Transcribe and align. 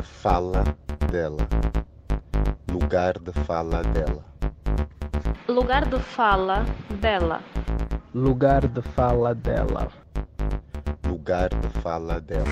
de 0.00 0.06
fala 0.06 0.64
dela. 1.12 1.46
Lugar 2.72 3.18
de 3.18 3.32
fala 3.44 3.82
dela. 3.82 4.24
Lugar 5.46 5.84
de 5.84 5.98
fala 5.98 6.64
dela. 7.02 7.42
Lugar 8.14 8.66
de 8.66 8.80
fala 8.80 9.34
dela. 9.34 9.88
Lugar 11.06 11.50
de 11.50 11.68
fala 11.82 12.18
dela. 12.20 12.48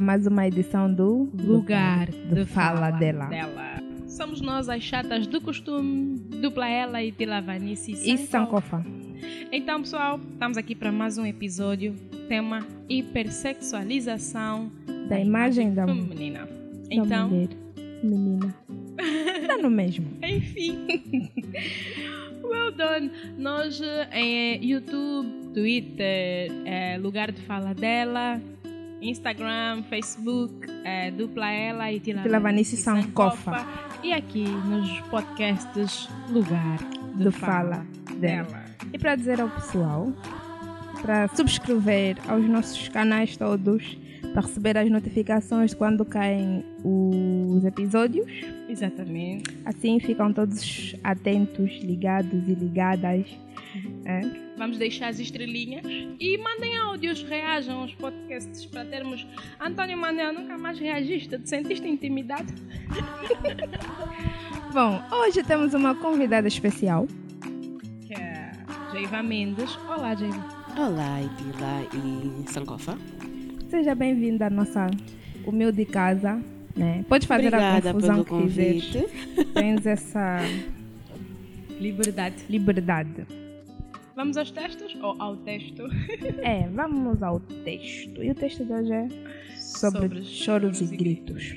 a 0.00 0.02
mais 0.02 0.26
uma 0.26 0.46
edição 0.46 0.92
do 0.92 1.30
Lugar 1.38 2.10
de 2.10 2.44
Fala 2.46 2.90
dela. 2.90 3.28
Somos 4.08 4.40
nós 4.40 4.68
as 4.68 4.82
chatas 4.82 5.26
do 5.26 5.40
costume, 5.40 6.18
dupla 6.40 6.68
ela 6.68 7.02
e 7.02 7.12
Tilavanice 7.12 7.92
E 7.92 8.16
Sankofa. 8.18 8.84
Então, 9.52 9.82
pessoal, 9.82 10.18
estamos 10.32 10.56
aqui 10.56 10.74
para 10.74 10.90
mais 10.90 11.18
um 11.18 11.26
episódio, 11.26 11.94
tema 12.28 12.66
hipersexualização 12.88 14.72
Da 15.08 15.20
imagem 15.20 15.74
da, 15.74 15.84
da 15.84 15.94
feminina. 15.94 16.48
Então, 16.90 17.28
mulher, 17.28 17.48
menina. 18.02 18.54
Tá 19.46 19.58
no 19.58 19.70
mesmo. 19.70 20.06
enfim. 20.22 20.86
well 22.44 22.70
done. 22.72 23.10
Nós 23.36 23.80
eh, 23.80 24.08
em 24.12 24.64
YouTube, 24.64 25.28
Twitter, 25.52 26.52
eh, 26.64 26.98
lugar 27.00 27.32
de 27.32 27.40
fala 27.42 27.74
dela, 27.74 28.40
Instagram, 29.00 29.82
Facebook, 29.84 30.52
eh, 30.84 31.10
dupla 31.10 31.50
ela 31.50 31.90
e 31.90 32.00
Tilavanice 32.00 32.28
Tilavanice 32.28 32.76
Sankofa. 32.76 33.66
E 34.02 34.12
aqui 34.12 34.44
nos 34.44 35.00
podcasts 35.08 36.08
Lugar 36.28 36.78
de 37.14 37.24
Do 37.24 37.32
Fala 37.32 37.52
Fala 37.52 37.86
dela. 38.18 38.44
dela. 38.44 38.64
E 38.92 38.98
para 38.98 39.14
dizer 39.16 39.40
ao 39.40 39.48
pessoal, 39.48 40.12
para 41.02 41.28
subscrever 41.28 42.16
aos 42.28 42.44
nossos 42.46 42.88
canais 42.88 43.36
todos, 43.36 43.96
para 44.32 44.42
receber 44.42 44.76
as 44.76 44.90
notificações 44.90 45.74
quando 45.74 46.04
caem 46.04 46.64
os 46.84 47.64
episódios. 47.64 48.26
Exatamente. 48.68 49.44
Assim 49.64 49.98
ficam 50.00 50.32
todos 50.32 50.94
atentos, 51.02 51.70
ligados 51.82 52.48
e 52.48 52.54
ligadas. 52.54 53.26
É? 54.04 54.20
Vamos 54.56 54.78
deixar 54.78 55.08
as 55.08 55.18
estrelinhas 55.18 55.84
e 55.86 56.38
mandem 56.38 56.76
áudios, 56.76 57.22
reajam 57.22 57.80
aos 57.80 57.94
podcasts 57.94 58.66
para 58.66 58.84
termos. 58.84 59.26
Antônio 59.60 59.96
Manuel, 59.96 60.32
nunca 60.32 60.58
mais 60.58 60.78
reagiste? 60.78 61.38
Te 61.38 61.48
sentiste 61.48 61.88
intimidado? 61.88 62.52
Bom, 64.72 65.02
hoje 65.12 65.42
temos 65.42 65.74
uma 65.74 65.94
convidada 65.94 66.46
especial. 66.46 67.06
Que 68.06 68.14
é 68.14 68.52
Jeiva 68.92 69.22
Mendes. 69.22 69.76
Olá, 69.88 70.14
Jeiva. 70.14 70.60
Olá, 70.76 71.20
Itila 71.22 71.82
e 71.94 72.50
Sankofa. 72.50 72.96
Seja 73.70 73.94
bem-vinda 73.94 74.46
à 74.46 74.50
nossa 74.50 74.90
humilde 75.46 75.84
casa. 75.84 76.42
Né? 76.76 77.04
Pode 77.08 77.24
fazer 77.24 77.46
Obrigada 77.46 77.90
a 77.90 77.92
confusão 77.92 78.24
pelo 78.24 78.24
que 78.24 78.30
convite. 78.30 79.06
Tens 79.54 79.86
essa 79.86 80.40
Liberdade. 81.78 82.34
liberdade. 82.48 83.26
Vamos 84.16 84.36
aos 84.36 84.50
textos 84.50 84.96
ou 85.00 85.14
ao 85.22 85.36
texto? 85.36 85.84
É, 86.42 86.66
vamos 86.68 87.22
ao 87.22 87.38
texto. 87.38 88.24
E 88.24 88.30
o 88.32 88.34
texto 88.34 88.64
de 88.64 88.72
hoje 88.72 88.92
é 88.92 89.08
sobre, 89.56 90.00
Sobre 90.00 90.24
choros, 90.24 90.28
choros 90.28 90.80
e 90.80 90.84
e 90.92 90.96
gritos. 90.96 91.54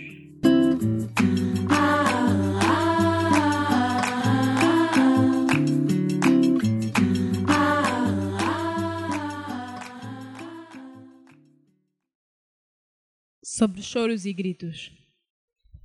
Sobre 13.55 13.83
choros 13.83 14.25
e 14.25 14.33
gritos. 14.33 14.91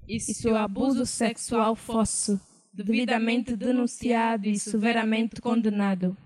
E 0.08 0.18
se 0.18 0.48
o 0.48 0.56
abuso 0.56 1.04
sexual 1.04 1.76
fosse 1.76 2.40
devidamente 2.72 3.54
denunciado 3.54 4.48
e 4.48 4.58
severamente 4.58 5.38
condenado, 5.38 6.16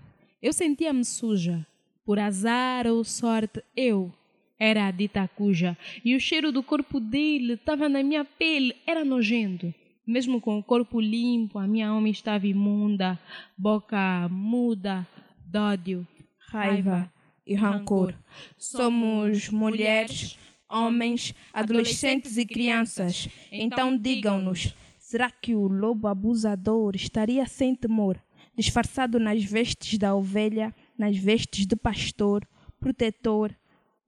Eu 0.41 0.53
sentia-me 0.53 1.03
suja. 1.03 1.67
Por 2.05 2.17
azar 2.17 2.87
ou 2.87 3.03
sorte, 3.03 3.61
eu 3.75 4.13
era 4.57 4.87
a 4.87 4.91
dita 4.91 5.27
cuja. 5.27 5.77
E 6.05 6.15
o 6.15 6.19
cheiro 6.19 6.49
do 6.49 6.63
corpo 6.63 6.97
dele 6.97 7.55
estava 7.55 7.89
na 7.89 8.01
minha 8.01 8.23
pele, 8.23 8.73
era 8.87 9.03
nojento. 9.03 9.73
Mesmo 10.07 10.39
com 10.39 10.57
o 10.57 10.63
corpo 10.63 11.01
limpo, 11.01 11.59
a 11.59 11.67
minha 11.67 11.89
alma 11.89 12.07
estava 12.07 12.47
imunda, 12.47 13.19
boca 13.57 14.29
muda, 14.29 15.05
de 15.45 15.59
ódio, 15.59 16.07
raiva 16.47 17.11
e 17.45 17.53
rancor. 17.53 18.13
Somos 18.57 19.49
mulheres, 19.49 20.37
homens, 20.73 21.35
adolescentes 21.53 22.37
e 22.37 22.45
crianças. 22.45 23.29
Então 23.51 23.95
digam-nos: 23.95 24.75
será 24.97 25.29
que 25.29 25.53
o 25.53 25.67
lobo 25.67 26.07
abusador 26.07 26.95
estaria 26.95 27.45
sem 27.45 27.75
temor, 27.75 28.19
disfarçado 28.57 29.19
nas 29.19 29.43
vestes 29.43 29.97
da 29.99 30.15
ovelha, 30.15 30.73
nas 30.97 31.15
vestes 31.15 31.67
de 31.67 31.75
pastor, 31.75 32.45
protetor, 32.79 33.55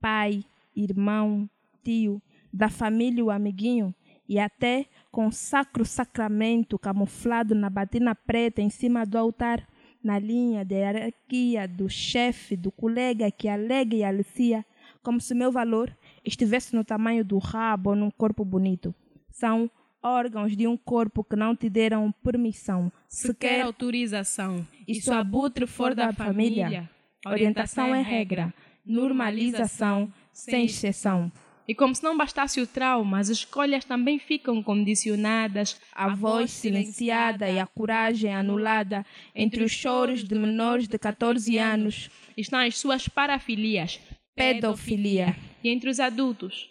pai, 0.00 0.44
irmão, 0.74 1.48
tio, 1.84 2.20
da 2.52 2.68
família 2.68 3.24
o 3.24 3.30
amiguinho? 3.30 3.94
E 4.28 4.40
até 4.40 4.86
com 5.12 5.28
o 5.28 5.32
sacro 5.32 5.84
sacramento 5.84 6.76
camuflado 6.76 7.54
na 7.54 7.70
batina 7.70 8.12
preta 8.12 8.60
em 8.60 8.68
cima 8.68 9.06
do 9.06 9.16
altar, 9.16 9.66
na 10.02 10.18
linha 10.18 10.64
de 10.64 10.74
hierarquia 10.74 11.66
do 11.66 11.88
chefe, 11.88 12.56
do 12.56 12.72
colega 12.72 13.30
que 13.30 13.48
alega 13.48 13.94
e 13.94 14.04
alicia, 14.04 14.64
como 15.02 15.20
se 15.20 15.34
meu 15.34 15.52
valor 15.52 15.96
estivesse 16.26 16.74
no 16.74 16.84
tamanho 16.84 17.24
do 17.24 17.38
rabo 17.38 17.90
ou 17.90 17.96
num 17.96 18.10
corpo 18.10 18.44
bonito. 18.44 18.94
São 19.30 19.70
órgãos 20.02 20.56
de 20.56 20.66
um 20.66 20.76
corpo 20.76 21.24
que 21.24 21.36
não 21.36 21.54
te 21.54 21.68
deram 21.70 22.12
permissão, 22.22 22.92
sequer 23.08 23.32
sequer 23.32 23.60
autorização. 23.62 24.66
E 24.86 24.94
se 24.96 25.10
o 25.10 25.14
abutre 25.14 25.66
for 25.66 25.94
da 25.94 26.12
família, 26.12 26.88
orientação 27.26 27.94
é 27.94 28.02
regra, 28.02 28.52
normalização 28.84 30.12
sem 30.32 30.66
exceção. 30.66 31.30
E 31.68 31.74
como 31.74 31.94
se 31.94 32.02
não 32.02 32.16
bastasse 32.16 32.60
o 32.60 32.66
trauma, 32.66 33.18
as 33.18 33.28
escolhas 33.28 33.84
também 33.84 34.20
ficam 34.20 34.62
condicionadas. 34.62 35.80
A 35.92 36.14
voz 36.14 36.52
silenciada 36.52 37.50
e 37.50 37.58
a 37.58 37.66
coragem 37.66 38.32
anulada 38.32 39.04
entre 39.34 39.64
os 39.64 39.72
choros 39.72 40.22
de 40.22 40.34
menores 40.36 40.86
de 40.86 40.96
14 40.96 41.58
anos, 41.58 42.08
estão 42.36 42.60
as 42.60 42.78
suas 42.78 43.08
parafilias, 43.08 44.00
pedofilia. 44.36 45.34
E 45.64 45.70
entre 45.70 45.90
os 45.90 45.98
adultos, 45.98 46.68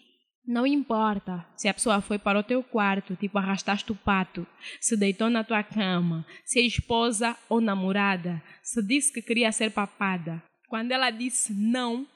não 0.48 0.66
importa 0.66 1.46
se 1.58 1.68
a 1.68 1.74
pessoa 1.74 2.00
foi 2.00 2.20
para 2.20 2.40
o 2.40 2.44
teu 2.44 2.62
quarto, 2.62 3.16
tipo 3.16 3.38
arrastaste 3.38 3.92
o 3.92 3.96
pato, 3.96 4.46
se 4.80 4.96
deitou 4.96 5.30
na 5.30 5.44
tua 5.44 5.64
cama, 5.64 6.26
se 6.46 6.60
é 6.60 6.62
esposa 6.62 7.36
ou 7.50 7.60
namorada, 7.60 8.42
se 8.62 8.82
disse 8.82 9.12
que 9.12 9.22
queria 9.22 9.52
ser 9.52 9.72
papada. 9.72 10.42
Quando 10.70 10.92
ela 10.92 11.10
disse 11.10 11.54
não, 11.54 12.08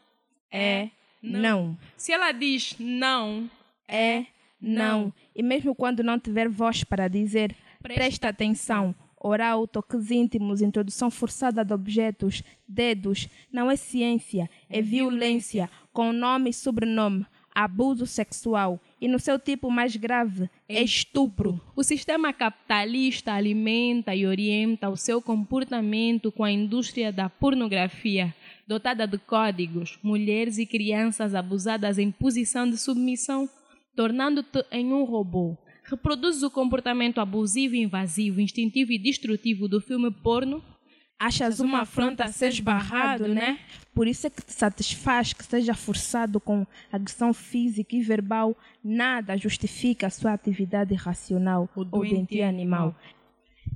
É 0.52 0.90
não. 1.22 1.78
Se 1.98 2.14
ela 2.14 2.32
diz 2.32 2.76
não, 2.80 3.50
É 3.88 4.26
não. 4.62 5.14
E 5.36 5.42
mesmo 5.42 5.74
quando 5.74 6.04
não 6.04 6.20
tiver 6.20 6.48
voz 6.48 6.84
para 6.84 7.08
dizer, 7.08 7.56
presta 7.82 8.30
atenção. 8.30 8.94
Oral, 9.20 9.68
toques 9.68 10.12
íntimos, 10.12 10.62
introdução 10.62 11.12
forçada 11.12 11.64
de 11.64 11.74
objetos, 11.74 12.42
dedos, 12.68 13.28
não 13.52 13.70
é 13.70 13.76
ciência, 13.76 14.50
é 14.70 14.82
violência, 14.82 15.70
com 15.92 16.14
nome 16.14 16.52
e 16.52 16.54
sobrenome, 16.54 17.26
abuso 17.54 18.06
sexual. 18.06 18.80
e 19.02 19.08
no 19.08 19.18
seu 19.18 19.40
tipo 19.40 19.72
mais 19.72 19.96
grave 19.96 20.50
é 20.68 20.82
estupro. 20.82 21.60
O 21.76 21.84
sistema 21.84 22.34
capitalista 22.34 23.34
alimenta 23.34 24.14
e 24.14 24.26
orienta 24.26 24.90
o 24.90 24.98
seu 24.98 25.22
comportamento 25.22 26.32
com 26.32 26.44
a 26.44 26.52
indústria 26.52 27.12
da 27.12 27.30
pornografia, 27.30 28.36
dotada 28.68 29.08
de 29.08 29.18
códigos, 29.18 29.98
mulheres 30.04 30.58
e 30.58 30.66
crianças 30.66 31.34
abusadas 31.34 31.98
em 31.98 32.12
posição 32.12 32.70
de 32.70 32.78
submissão, 32.78 33.50
tornando-te 33.96 34.66
em 34.72 34.92
um 34.92 35.06
robô. 35.06 35.58
Reproduzes 35.90 36.44
o 36.44 36.52
comportamento 36.52 37.20
abusivo, 37.20 37.76
invasivo, 37.76 38.40
instintivo 38.40 38.92
e 38.92 39.00
destrutivo 39.00 39.68
do 39.68 39.82
filme 39.82 40.12
porno 40.12 40.64
Achas 41.20 41.60
uma 41.60 41.82
afronta 41.82 42.24
a 42.24 42.32
ser 42.32 42.48
esbarrado, 42.48 43.28
né? 43.28 43.60
Por 43.94 44.08
isso 44.08 44.26
é 44.26 44.30
que 44.30 44.42
te 44.42 44.54
satisfaz 44.54 45.34
que 45.34 45.44
seja 45.44 45.74
forçado 45.74 46.40
com 46.40 46.66
agressão 46.90 47.34
física 47.34 47.94
e 47.94 48.02
verbal. 48.02 48.56
Nada 48.82 49.36
justifica 49.36 50.08
a 50.08 50.10
sua 50.10 50.32
atividade 50.32 50.96
racional 50.96 51.68
O 51.76 51.80
ou 51.80 51.86
doentia 51.86 52.48
animal. 52.48 52.96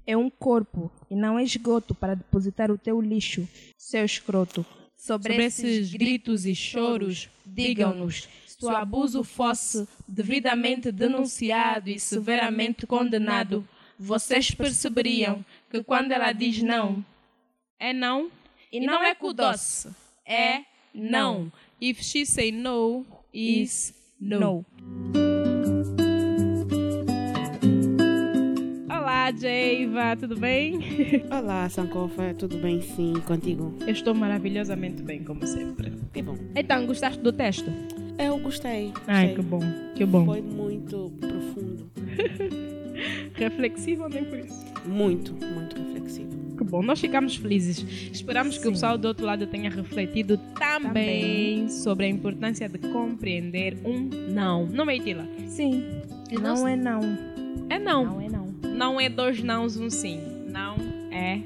É 0.07 0.15
um 0.15 0.29
corpo 0.29 0.89
e 1.11 1.15
não 1.17 1.37
é 1.37 1.43
esgoto 1.43 1.93
para 1.93 2.15
depositar 2.15 2.71
o 2.71 2.77
teu 2.77 3.01
lixo, 3.01 3.45
seu 3.77 4.05
escroto. 4.05 4.65
Sobre, 4.95 5.33
Sobre 5.33 5.45
esses 5.45 5.91
gritos 5.91 6.45
e 6.45 6.55
choros, 6.55 7.27
digam-nos 7.45 8.29
se 8.63 8.67
o 8.67 8.69
abuso 8.69 9.25
fosse 9.25 9.85
devidamente 10.07 10.89
denunciado 10.89 11.89
e 11.89 11.99
severamente 11.99 12.87
condenado, 12.87 13.67
vocês 13.99 14.51
perceberiam 14.51 15.43
que 15.69 15.83
quando 15.83 16.13
ela 16.13 16.31
diz 16.31 16.63
não, 16.63 17.03
é 17.77 17.91
não. 17.91 18.31
e 18.71 18.79
não 18.79 19.03
é 19.03 19.13
kudos, 19.13 19.87
é 20.25 20.61
não. 20.93 21.51
If 21.81 22.01
she 22.01 22.25
say 22.25 22.53
no, 22.53 23.05
is 23.33 23.93
no. 24.17 24.39
No. 24.39 24.65
Olá, 28.89 29.29
Jeiva, 29.33 30.15
tudo 30.17 30.37
bem? 30.37 30.79
Olá, 31.29 31.67
Sankofa, 31.67 32.33
tudo 32.33 32.57
bem 32.59 32.81
sim 32.81 33.13
contigo? 33.27 33.75
Eu 33.81 33.89
estou 33.91 34.15
maravilhosamente 34.15 35.03
bem, 35.03 35.21
como 35.21 35.45
sempre. 35.45 35.91
Que 36.13 36.21
bom. 36.21 36.37
Então, 36.55 36.87
gostaste 36.87 37.21
do 37.21 37.33
texto? 37.33 37.69
Eu 38.17 38.37
gostei. 38.39 38.91
Ai, 39.07 39.27
gostei. 39.29 39.35
que 39.35 39.41
bom, 39.41 39.59
que 39.95 40.05
bom. 40.05 40.25
Foi 40.25 40.41
muito 40.41 41.11
profundo. 41.19 41.89
Reflexivo 43.35 44.07
nem 44.07 44.23
por 44.23 44.39
isso. 44.39 44.65
Muito, 44.85 45.33
muito 45.33 45.75
reflexivo. 45.81 46.29
Que 46.57 46.63
bom, 46.63 46.83
nós 46.83 46.99
ficamos 46.99 47.35
felizes. 47.35 47.79
Esperamos 48.11 48.55
que 48.57 48.61
o 48.63 48.65
Sim. 48.67 48.71
pessoal 48.73 48.97
do 48.97 49.07
outro 49.07 49.25
lado 49.25 49.47
tenha 49.47 49.69
refletido 49.69 50.37
também, 50.59 51.67
sobre 51.69 52.05
a 52.05 52.09
importância 52.09 52.69
de 52.69 52.77
compreender 52.77 53.77
um 53.83 54.07
não. 54.31 54.65
Não 54.67 54.89
é, 54.89 54.97
Itila? 54.97 55.27
Sim, 55.47 55.83
E 56.29 56.35
não 56.35 56.41
nós- 56.51 56.63
é 56.65 56.75
não. 56.75 56.99
É 57.69 57.79
não. 57.79 58.05
Não 58.05 58.21
é 58.21 58.29
não. 58.29 58.53
Não 58.75 59.01
é 59.01 59.09
dois 59.09 59.41
nãos, 59.41 59.77
um 59.77 59.89
sim. 59.89 60.19
Não 60.47 60.75
é 61.11 61.39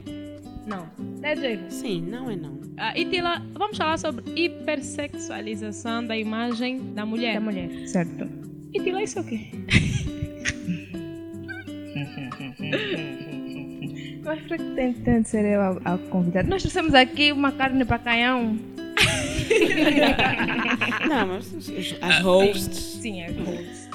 não. 0.66 0.86
É, 1.24 1.36
Jeiva? 1.36 1.70
Sim, 1.70 2.02
não 2.02 2.30
é 2.30 2.36
não. 2.36 2.58
Ah, 2.80 2.94
Itila, 2.96 3.42
vamos 3.54 3.76
falar 3.76 3.98
sobre 3.98 4.24
hipersexualização 4.36 6.06
da 6.06 6.16
imagem 6.16 6.94
da 6.94 7.08
mulher. 7.08 7.34
Da 7.34 7.42
mulher, 7.42 7.70
certo. 7.88 8.30
Itila, 8.72 9.02
isso 9.02 9.18
é 9.18 9.22
o 9.22 9.26
quê? 9.26 9.48
Mas 14.24 14.42
para 14.42 14.58
que 14.58 14.64
tem, 14.76 14.94
tem 14.94 15.22
de 15.22 15.28
ser 15.28 15.46
eu 15.46 15.62
a, 15.62 15.70
a 15.86 15.98
convidada? 15.98 16.48
Nós 16.48 16.62
trouxemos 16.62 16.94
aqui 16.94 17.32
uma 17.32 17.52
carne 17.52 17.84
para 17.84 17.98
canhão. 17.98 18.58
Não, 21.10 21.28
mas 21.28 21.52
as, 22.02 22.20
hosts. 22.22 22.78
Sim, 23.02 23.22
é. 23.22 23.28
As 23.28 23.38
hosts. 23.38 23.87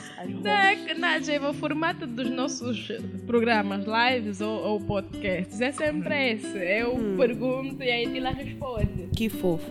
Na, 0.43 0.95
na 0.99 1.21
Jeiva, 1.21 1.51
o 1.51 1.55
formato 1.55 2.07
dos 2.07 2.31
nossos 2.31 2.89
programas, 3.27 3.85
lives 3.87 4.41
ou, 4.41 4.59
ou 4.65 4.81
podcasts 4.81 5.61
é 5.61 5.73
sempre 5.73 6.33
esse. 6.33 6.59
Eu 6.59 6.95
Hum. 6.97 7.17
pergunto 7.17 7.83
e 7.83 7.91
a 7.91 8.03
Itila 8.03 8.31
responde. 8.31 9.09
Que 9.17 9.29
fofo. 9.29 9.71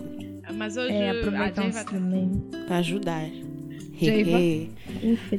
Mas 0.55 0.75
hoje 0.77 0.93
É, 0.93 1.09
a 1.09 1.13
aproveitam-se 1.13 1.71
Jeiva 1.83 1.91
de 1.91 1.99
mim. 1.99 2.41
Para 2.67 2.77
ajudar. 2.77 3.29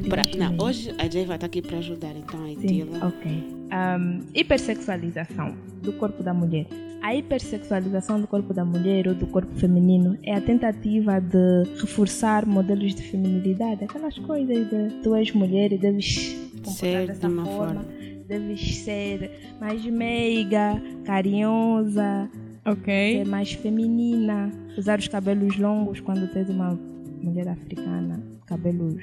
Pra- 0.08 0.22
não, 0.38 0.64
hoje 0.64 0.94
a 0.98 1.08
Jay 1.10 1.24
vai 1.26 1.36
estar 1.36 1.46
aqui 1.46 1.60
para 1.60 1.78
ajudar, 1.78 2.14
então 2.16 2.44
a 2.44 2.46
Sim, 2.46 2.52
Itila. 2.82 3.06
ok. 3.08 3.44
Ahm, 3.70 4.20
hipersexualização 4.34 5.56
do 5.82 5.92
corpo 5.94 6.22
da 6.22 6.32
mulher. 6.32 6.66
A 7.02 7.14
hipersexualização 7.16 8.20
do 8.20 8.26
corpo 8.28 8.54
da 8.54 8.64
mulher 8.64 9.08
ou 9.08 9.14
do 9.14 9.26
corpo 9.26 9.52
feminino 9.56 10.16
é 10.22 10.34
a 10.36 10.40
tentativa 10.40 11.20
de 11.20 11.64
reforçar 11.80 12.46
modelos 12.46 12.94
de 12.94 13.02
feminilidade, 13.02 13.84
aquelas 13.84 14.16
coisas 14.20 14.68
de 14.70 15.00
tu 15.02 15.14
és 15.14 15.32
mulher 15.32 15.72
e 15.72 15.78
deves 15.78 16.32
comportar 16.52 16.74
Ser 16.74 17.00
de 17.00 17.06
dessa 17.08 17.28
uma 17.28 17.44
forma, 17.44 17.80
forma. 17.82 17.84
deves 18.28 18.78
ser 18.78 19.30
mais 19.60 19.84
meiga, 19.84 20.80
carinhosa, 21.04 22.30
Ok. 22.64 22.84
ser 23.18 23.26
mais 23.26 23.52
feminina, 23.52 24.52
usar 24.78 24.98
os 25.00 25.08
cabelos 25.08 25.58
longos 25.58 25.98
quando 25.98 26.32
tens 26.32 26.48
uma 26.48 26.78
mulher 27.20 27.48
africana, 27.48 28.22
cabelos 28.46 29.02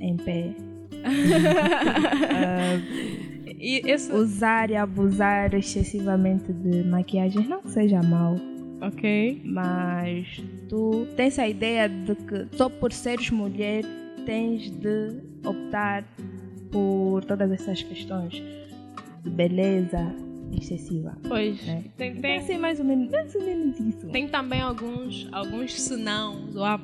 em 0.00 0.16
pé. 0.16 0.54
Ah, 2.30 2.80
E 3.58 3.80
esse. 3.90 4.12
usar 4.12 4.70
e 4.70 4.76
abusar 4.76 5.54
excessivamente 5.54 6.52
de 6.52 6.84
maquiagem 6.84 7.46
não 7.48 7.60
que 7.62 7.70
seja 7.70 8.00
mal, 8.02 8.36
Ok. 8.80 9.42
mas 9.44 10.40
tu 10.68 11.06
tens 11.16 11.38
a 11.38 11.48
ideia 11.48 11.88
de 11.88 12.14
que 12.14 12.56
só 12.56 12.68
por 12.68 12.92
seres 12.92 13.30
mulher 13.30 13.84
tens 14.24 14.70
de 14.70 15.16
optar 15.44 16.04
por 16.70 17.24
todas 17.24 17.50
essas 17.50 17.82
questões 17.82 18.42
de 19.24 19.30
beleza 19.30 20.14
excessiva. 20.56 21.16
Pois. 21.26 21.66
É. 21.68 21.82
Tem, 21.96 22.12
Tem 22.12 22.20
tem, 22.20 22.36
assim 22.38 22.58
mais 22.58 22.78
ou 22.78 22.84
menos, 22.84 23.10
mais 23.10 23.34
ou 23.34 23.42
menos 23.44 23.78
isso. 23.80 24.06
tem 24.08 24.28
também 24.28 24.60
alguns, 24.60 25.28
alguns 25.32 25.80
senãos 25.80 26.54
ou, 26.54 26.64
a- 26.64 26.80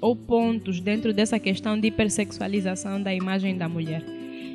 ou 0.00 0.14
pontos 0.14 0.80
dentro 0.80 1.12
dessa 1.12 1.38
questão 1.38 1.78
de 1.78 1.88
hipersexualização 1.88 3.02
da 3.02 3.14
imagem 3.14 3.56
da 3.56 3.68
mulher. 3.68 4.04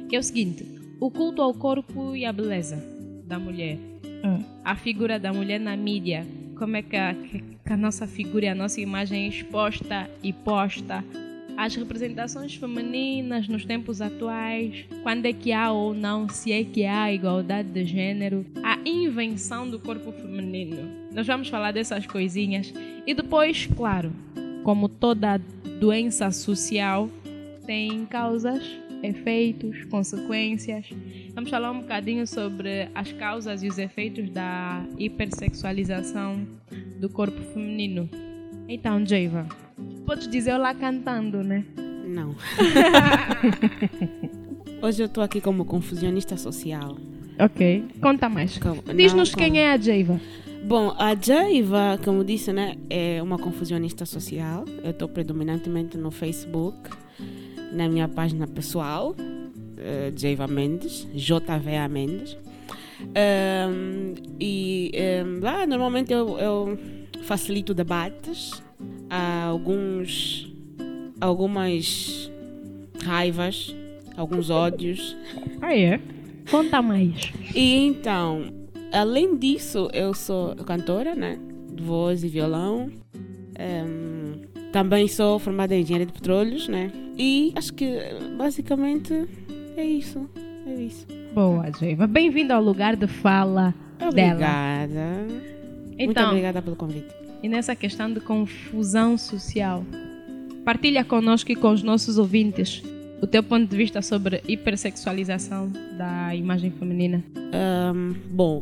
Que 0.09 0.15
é 0.15 0.19
o 0.19 0.23
seguinte: 0.23 0.63
o 0.99 1.11
culto 1.11 1.41
ao 1.41 1.53
corpo 1.53 2.15
e 2.15 2.25
à 2.25 2.31
beleza 2.31 2.81
da 3.25 3.39
mulher. 3.39 3.77
Hum. 4.23 4.43
A 4.63 4.75
figura 4.75 5.19
da 5.19 5.31
mulher 5.33 5.59
na 5.59 5.75
mídia. 5.75 6.25
Como 6.57 6.77
é 6.77 6.81
que 6.81 6.95
a, 6.95 7.13
que 7.13 7.73
a 7.73 7.77
nossa 7.77 8.07
figura 8.07 8.45
e 8.45 8.49
a 8.49 8.55
nossa 8.55 8.79
imagem 8.79 9.25
é 9.25 9.27
exposta 9.27 10.09
e 10.23 10.31
posta. 10.31 11.03
As 11.57 11.73
representações 11.75 12.53
femininas 12.55 13.47
nos 13.47 13.65
tempos 13.65 14.01
atuais, 14.01 14.85
quando 15.03 15.25
é 15.25 15.33
que 15.33 15.53
há 15.53 15.71
ou 15.71 15.93
não, 15.93 16.27
se 16.27 16.51
é 16.51 16.63
que 16.63 16.85
há 16.85 17.11
igualdade 17.11 17.69
de 17.69 17.85
gênero, 17.85 18.45
a 18.61 18.77
invenção 18.85 19.69
do 19.69 19.79
corpo 19.79 20.11
feminino. 20.11 20.77
Nós 21.13 21.25
vamos 21.25 21.47
falar 21.47 21.71
dessas 21.71 22.05
coisinhas. 22.05 22.73
E 23.07 23.13
depois, 23.13 23.67
claro, 23.67 24.11
como 24.63 24.89
toda 24.89 25.37
doença 25.79 26.29
social, 26.29 27.09
tem 27.65 28.05
causas, 28.05 28.61
efeitos, 29.05 29.83
consequências. 29.85 30.87
Vamos 31.33 31.49
falar 31.49 31.71
um 31.71 31.79
bocadinho 31.81 32.25
sobre 32.27 32.89
as 32.93 33.11
causas 33.13 33.63
e 33.63 33.67
os 33.67 33.77
efeitos 33.77 34.29
da 34.29 34.83
hipersexualização 34.97 36.45
do 36.99 37.09
corpo 37.09 37.39
feminino. 37.53 38.09
Então, 38.67 39.05
Jaiva, 39.05 39.47
podes 40.05 40.27
dizer 40.27 40.57
lá 40.57 40.73
cantando, 40.73 41.43
né? 41.43 41.63
Não. 42.07 42.35
Hoje 44.81 45.01
eu 45.01 45.07
estou 45.07 45.23
aqui 45.23 45.41
como 45.41 45.65
confusionista 45.65 46.37
social. 46.37 46.97
Ok. 47.39 47.85
Conta 48.01 48.29
mais. 48.29 48.57
Como- 48.57 48.81
Diz-nos 48.95 49.33
quem 49.33 49.47
como- 49.49 49.57
é 49.59 49.71
a 49.71 49.77
Jaiva. 49.77 50.19
Bom, 50.67 50.95
a 50.97 51.15
Jaiva, 51.15 51.99
como 52.03 52.23
disse, 52.23 52.51
né, 52.51 52.75
é 52.89 53.21
uma 53.21 53.37
confusionista 53.37 54.05
social. 54.05 54.65
Eu 54.83 54.91
estou 54.91 55.07
predominantemente 55.07 55.97
no 55.97 56.11
Facebook, 56.11 56.77
na 57.75 57.89
minha 57.89 58.07
página 58.07 58.47
pessoal, 58.47 59.15
eh, 59.77 60.11
Jaiva 60.15 60.47
Mendes, 60.47 61.07
JVA 61.13 61.87
Mendes. 61.89 62.37
Ehm, 63.13 64.13
e 64.39 64.91
ehm, 64.93 65.39
lá, 65.41 65.67
normalmente, 65.67 66.13
eu, 66.13 66.39
eu 66.39 66.79
facilito 67.23 67.73
debates, 67.73 68.63
há 69.09 69.43
alguns, 69.43 70.51
algumas 71.19 72.31
raivas, 73.03 73.75
alguns 74.15 74.49
ódios. 74.49 75.15
Ah, 75.61 75.75
é? 75.75 75.99
Conta 76.49 76.81
mais. 76.81 77.33
E 77.53 77.75
então, 77.75 78.45
além 78.93 79.37
disso, 79.37 79.89
eu 79.93 80.13
sou 80.13 80.55
cantora, 80.55 81.13
né? 81.13 81.37
De 81.73 81.83
voz 81.83 82.23
e 82.23 82.29
violão. 82.29 82.89
Ehm, 83.57 84.54
também 84.75 85.07
sou 85.07 85.39
formada 85.39 85.73
em 85.73 85.79
engenharia 85.83 86.05
de 86.05 86.11
petróleos, 86.11 86.67
né? 86.67 86.91
E 87.17 87.53
acho 87.55 87.73
que 87.73 87.97
basicamente 88.37 89.25
é 89.77 89.85
isso. 89.85 90.29
É 90.67 90.73
isso. 90.81 91.07
Boa, 91.33 91.71
Jaiva. 91.79 92.05
Bem-vindo 92.05 92.51
ao 92.51 92.61
lugar 92.61 92.97
de 92.97 93.07
fala 93.07 93.73
dela. 93.97 94.09
Obrigada. 94.33 95.25
Muito 95.87 96.11
Então, 96.11 96.27
obrigada 96.27 96.61
pelo 96.61 96.75
convite. 96.75 97.07
e 97.41 97.47
nessa 97.47 97.73
questão 97.73 98.11
de 98.11 98.19
confusão 98.19 99.17
social, 99.17 99.85
partilha 100.65 101.05
conosco 101.05 101.49
e 101.53 101.55
com 101.55 101.71
os 101.71 101.81
nossos 101.81 102.17
ouvintes 102.17 102.83
o 103.21 103.27
teu 103.27 103.41
ponto 103.43 103.67
de 103.69 103.77
vista 103.77 104.01
sobre 104.01 104.41
hipersexualização 104.47 105.71
da 105.97 106.35
imagem 106.35 106.71
feminina? 106.71 107.23
Um, 107.37 108.13
bom, 108.29 108.61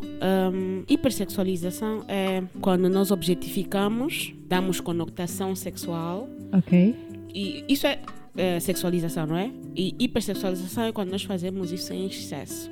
um, 0.53 0.83
hipersexualização 0.87 2.03
é 2.07 2.43
quando 2.61 2.89
nós 2.89 3.11
objetificamos, 3.11 4.33
damos 4.47 4.79
conotação 4.79 5.55
sexual. 5.55 6.29
Ok. 6.51 6.95
E 7.33 7.63
isso 7.67 7.87
é, 7.87 7.99
é 8.37 8.59
sexualização, 8.59 9.25
não 9.25 9.35
é? 9.37 9.49
E 9.75 9.95
hipersexualização 9.99 10.83
é 10.85 10.91
quando 10.91 11.09
nós 11.11 11.23
fazemos 11.23 11.71
isso 11.71 11.91
em 11.93 12.05
excesso. 12.05 12.69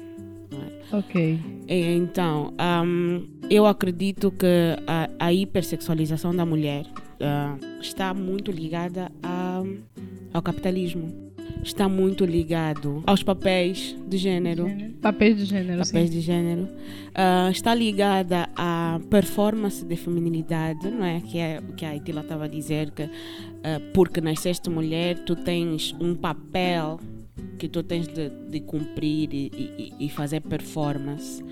é? 0.51 0.95
Ok. 0.95 1.39
Então, 1.67 2.53
um, 2.85 3.27
eu 3.49 3.65
acredito 3.65 4.29
que 4.31 4.45
a, 4.85 5.09
a 5.19 5.33
hipersexualização 5.33 6.35
da 6.35 6.45
mulher 6.45 6.85
ah, 7.19 7.55
está 7.81 8.13
muito 8.13 8.51
ligada 8.51 9.11
a- 9.23 9.63
ao 10.33 10.41
capitalismo. 10.41 11.30
Está 11.63 11.87
muito 11.87 12.25
ligado 12.25 13.03
aos 13.05 13.21
papéis 13.21 13.95
de 14.07 14.17
gênero. 14.17 14.65
Papéis 15.01 15.37
de 15.37 15.45
gênero, 15.45 15.83
Papéis 15.85 16.09
sim. 16.09 16.15
de 16.15 16.21
gênero. 16.21 16.67
Ah, 17.13 17.49
está 17.51 17.75
ligada 17.75 18.49
à 18.55 18.99
performance 19.09 19.85
de 19.85 19.95
feminilidade, 19.95 20.89
não 20.89 21.05
é? 21.05 21.21
Que 21.21 21.37
é 21.37 21.59
o 21.59 21.73
que 21.73 21.85
a 21.85 21.95
Itila 21.95 22.21
estava 22.21 22.45
a 22.45 22.47
dizer, 22.47 22.89
que 22.91 23.03
ah, 23.03 23.79
porque 23.93 24.19
nasceste 24.19 24.69
mulher, 24.69 25.19
tu 25.23 25.35
tens 25.35 25.95
um 26.01 26.15
papel 26.15 26.99
que 27.59 27.67
tu 27.69 27.83
tens 27.83 28.07
de, 28.07 28.29
de 28.49 28.59
cumprir 28.61 29.29
e, 29.31 29.51
e- 29.99 30.05
e 30.05 30.09
fazer 30.09 30.41
performance. 30.41 31.43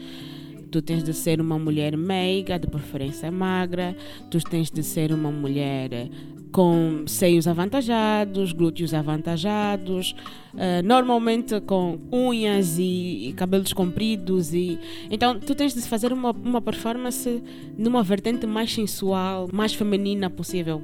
Tu 0.72 0.82
tens 0.82 1.04
de 1.04 1.14
ser 1.14 1.40
uma 1.42 1.58
mulher 1.58 1.96
meiga, 1.98 2.58
de 2.60 2.68
preferência 2.68 3.32
magra, 3.32 3.96
tu 4.30 4.38
tens 4.40 4.70
de 4.72 4.84
ser 4.84 5.12
uma 5.12 5.32
mulher 5.32 6.10
com 6.52 7.04
seios 7.06 7.48
avantajados, 7.48 8.52
glúteos 8.52 8.94
avantajados, 8.94 10.16
eh, 10.58 10.82
normalmente 10.82 11.60
com 11.62 12.00
unhas 12.12 12.78
e, 12.80 13.30
e 13.30 13.34
cabelos 13.34 13.72
compridos 13.74 14.54
e 14.54 14.80
então 15.12 15.40
tu 15.40 15.54
tens 15.54 15.74
de 15.74 15.82
fazer 15.82 16.12
uma, 16.12 16.32
uma 16.32 16.62
performance 16.62 17.44
numa 17.78 18.02
vertente 18.04 18.48
mais 18.48 18.74
sensual, 18.74 19.48
mais 19.54 19.74
feminina 19.74 20.30
possível. 20.30 20.82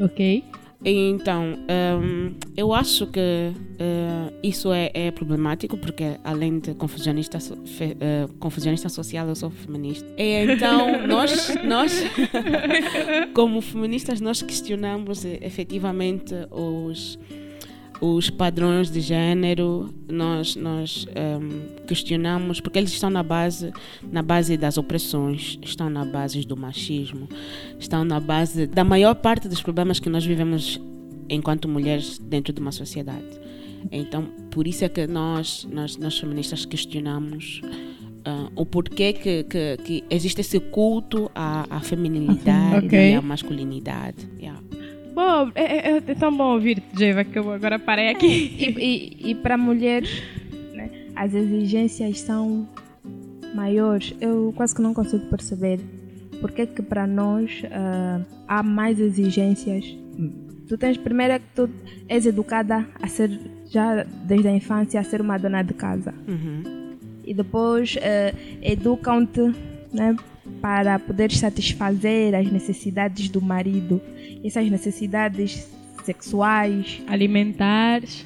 Ok. 0.00 0.44
Então, 0.84 1.56
hum, 2.02 2.34
eu 2.56 2.72
acho 2.72 3.06
que 3.08 3.18
eh, 3.20 4.32
isso 4.42 4.72
é, 4.72 4.90
é 4.94 5.10
problemático, 5.10 5.76
porque 5.78 6.16
além 6.22 6.58
de 6.60 6.74
confusionista, 6.74 7.40
so- 7.40 7.56
fe- 7.64 7.96
eh, 7.98 8.26
confusionista 8.38 8.88
social, 8.88 9.26
eu 9.26 9.34
sou 9.34 9.50
feminista. 9.50 10.06
E 10.18 10.44
então, 10.52 11.06
nós, 11.08 11.54
nós 11.64 12.04
como 13.34 13.60
feministas, 13.60 14.20
nós 14.20 14.42
questionamos 14.42 15.24
eh, 15.24 15.38
efetivamente 15.42 16.34
os, 16.50 17.18
os 18.00 18.28
padrões 18.30 18.90
de 18.90 19.00
género, 19.00 19.92
nós, 20.08 20.54
nós 20.56 21.06
hum, 21.08 21.84
questionamos, 21.86 22.60
porque 22.60 22.78
eles 22.78 22.92
estão 22.92 23.10
na 23.10 23.22
base, 23.22 23.72
na 24.10 24.22
base 24.22 24.56
das 24.56 24.76
opressões, 24.76 25.58
estão 25.62 25.88
na 25.88 26.04
base 26.04 26.46
do 26.46 26.56
machismo, 26.56 27.28
estão 27.78 28.04
na 28.04 28.20
base 28.20 28.66
da 28.66 28.84
maior 28.84 29.14
parte 29.14 29.48
dos 29.48 29.62
problemas 29.62 29.98
que 29.98 30.08
nós 30.08 30.24
vivemos 30.24 30.80
enquanto 31.28 31.68
mulheres 31.68 32.18
dentro 32.18 32.52
de 32.52 32.60
uma 32.60 32.72
sociedade. 32.72 33.24
Então, 33.90 34.24
por 34.50 34.66
isso 34.66 34.84
é 34.84 34.88
que 34.88 35.06
nós, 35.06 35.66
nós, 35.70 35.96
nós 35.96 36.18
feministas 36.18 36.64
questionamos 36.64 37.60
ah, 38.24 38.50
o 38.56 38.66
porquê 38.66 39.12
que, 39.12 39.44
que, 39.44 39.76
que 39.84 40.04
existe 40.10 40.40
esse 40.40 40.58
culto 40.58 41.30
à, 41.34 41.66
à 41.70 41.80
feminilidade 41.80 42.86
Ok. 42.86 43.12
e 43.12 43.14
à 43.14 43.22
masculinidade. 43.22 44.28
Yeah. 44.38 44.60
Bom, 45.16 45.50
é, 45.54 45.88
é- 45.92 45.96
é 45.96 46.14
tão 46.14 46.36
bom 46.36 46.52
ouvir-te, 46.52 46.84
Jeva, 46.96 47.24
que 47.24 47.38
eu 47.38 47.50
agora 47.50 47.78
parei 47.78 48.08
aqui. 48.10 48.26
E, 48.58 48.66
e, 49.26 49.30
e 49.30 49.34
para 49.34 49.56
mulheres, 49.56 50.22
né, 50.74 50.90
as 51.16 51.32
exigências 51.34 52.20
são 52.20 52.68
maiores. 53.54 54.14
Eu 54.20 54.52
quase 54.54 54.74
que 54.74 54.82
não 54.82 54.92
consigo 54.92 55.24
perceber 55.30 55.80
porque 56.42 56.62
é 56.62 56.66
que 56.66 56.82
para 56.82 57.06
nós 57.06 57.62
ah, 57.72 58.20
há 58.46 58.62
mais 58.62 59.00
exigências. 59.00 59.86
Tu 60.68 60.76
tens 60.76 60.98
primeiro 60.98 61.32
é 61.32 61.38
que 61.38 61.46
tu 61.54 61.70
és 62.08 62.26
educada 62.26 62.86
a 63.00 63.06
ser 63.08 63.30
já 63.70 64.02
desde 64.02 64.48
a 64.48 64.52
infância 64.52 65.00
a 65.00 65.02
ser 65.04 65.20
uma 65.22 65.38
dona 65.38 65.62
de 65.62 65.72
casa 65.74 66.12
Uhum. 66.28 66.94
e 67.24 67.32
depois 67.32 67.96
eh, 68.02 68.34
educam-te 68.62 69.40
né, 69.92 70.14
para 70.60 70.98
poder 70.98 71.30
satisfazer 71.32 72.34
as 72.34 72.50
necessidades 72.50 73.28
do 73.28 73.40
marido, 73.40 74.00
essas 74.44 74.68
necessidades 74.70 75.68
sexuais, 76.04 77.02
Alimentares, 77.06 78.24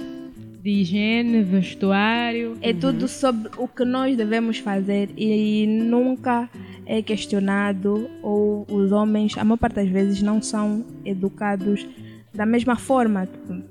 de 0.63 0.71
higiene, 0.71 1.43
vestuário. 1.43 2.57
É 2.61 2.73
tudo 2.73 3.09
sobre 3.09 3.51
o 3.57 3.67
que 3.67 3.85
nós 3.85 4.17
devemos 4.17 4.59
fazer 4.59 5.11
e 5.17 5.67
nunca 5.67 6.49
é 6.85 7.01
questionado 7.01 8.11
ou 8.23 8.67
os 8.69 8.93
homens, 8.93 9.37
a 9.39 9.45
maior 9.45 9.57
parte 9.57 9.77
das 9.77 9.89
vezes, 9.89 10.21
não 10.21 10.43
são 10.43 10.85
educados 11.05 11.87
da 12.35 12.45
mesma 12.45 12.77
forma. 12.77 13.27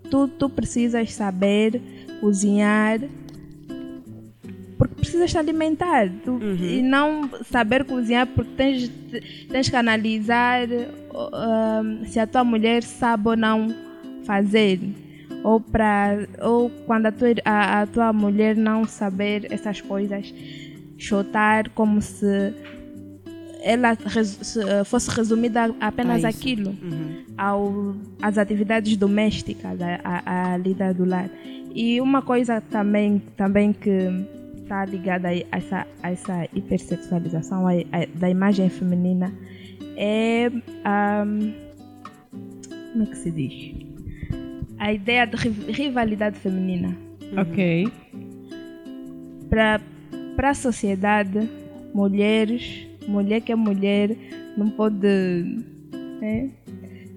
Tu, 0.09 0.27
tu 0.27 0.49
precisas 0.49 1.13
saber 1.13 1.81
cozinhar 2.19 2.99
porque 4.79 4.95
precisas 4.95 5.29
te 5.29 5.37
alimentar 5.37 6.09
tu- 6.25 6.39
e 6.41 6.81
não 6.81 7.29
saber 7.43 7.83
cozinhar 7.83 8.25
porque 8.27 8.51
tens, 8.55 8.89
tens 9.51 9.69
que 9.69 9.75
analisar 9.75 10.67
uh, 10.69 12.05
se 12.07 12.17
a 12.19 12.25
tua 12.25 12.43
mulher 12.43 12.81
sabe 12.81 13.27
ou 13.29 13.35
não 13.37 13.67
fazer 14.23 14.79
ou 15.43 15.59
para 15.59 16.27
ou 16.41 16.69
quando 16.87 17.05
a 17.07 17.11
tua, 17.11 17.27
a, 17.45 17.81
a 17.81 17.87
tua 17.87 18.11
mulher 18.13 18.55
não 18.55 18.85
saber 18.85 19.47
essas 19.51 19.81
coisas 19.81 20.33
chutar 20.97 21.69
como 21.69 22.01
se 22.01 22.53
ela 23.61 23.97
res- 24.05 24.55
eh, 24.55 24.83
fosse 24.85 25.09
resumida 25.11 25.73
apenas 25.81 26.23
A 26.23 26.29
isso. 26.29 26.39
aquilo 26.39 26.69
Uhum. 26.81 27.15
ao, 27.37 27.95
às 28.21 28.37
atividades 28.37 28.95
domésticas, 28.95 29.77
a, 29.81 29.99
a, 30.03 30.53
a 30.53 30.57
lida 30.57 30.93
do 30.93 31.03
lar. 31.05 31.29
E 31.75 31.99
uma 32.01 32.21
coisa 32.21 32.61
também, 32.61 33.21
também 33.35 33.73
que 33.73 34.09
está 34.69 34.85
ligada 34.85 35.29
a 35.29 35.57
essa, 35.57 35.87
a 36.03 36.11
essa 36.11 36.47
hipersexualização 36.53 37.65
a- 37.67 37.71
a- 37.73 38.05
da 38.19 38.29
imagem 38.29 38.69
feminina 38.69 39.33
é. 39.97 40.51
ahm, 40.85 41.51
como 42.91 43.03
é 43.03 43.05
que 43.07 43.17
se 43.17 43.31
diz? 43.31 43.75
A 44.77 44.93
ideia 44.93 45.25
de 45.25 45.35
ri- 45.35 45.71
rivalidade 45.71 46.37
feminina. 46.37 46.95
Ok. 47.35 47.87
Para 49.49 49.81
a 50.51 50.53
sociedade, 50.53 51.49
mulheres, 51.93 52.87
mulher 53.07 53.41
que 53.41 53.51
é 53.51 53.55
mulher, 53.55 54.15
não 54.55 54.69
pode 54.69 55.07
né, 56.21 56.49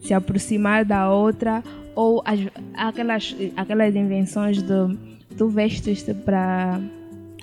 se 0.00 0.14
aproximar 0.14 0.85
da 0.87 1.11
outra 1.11 1.62
ou 1.94 2.23
as, 2.25 2.40
aquelas, 2.75 3.37
aquelas 3.56 3.94
invenções 3.94 4.62
de 4.62 4.97
tu 5.37 5.49
vestes-te 5.49 6.14
para 6.14 6.80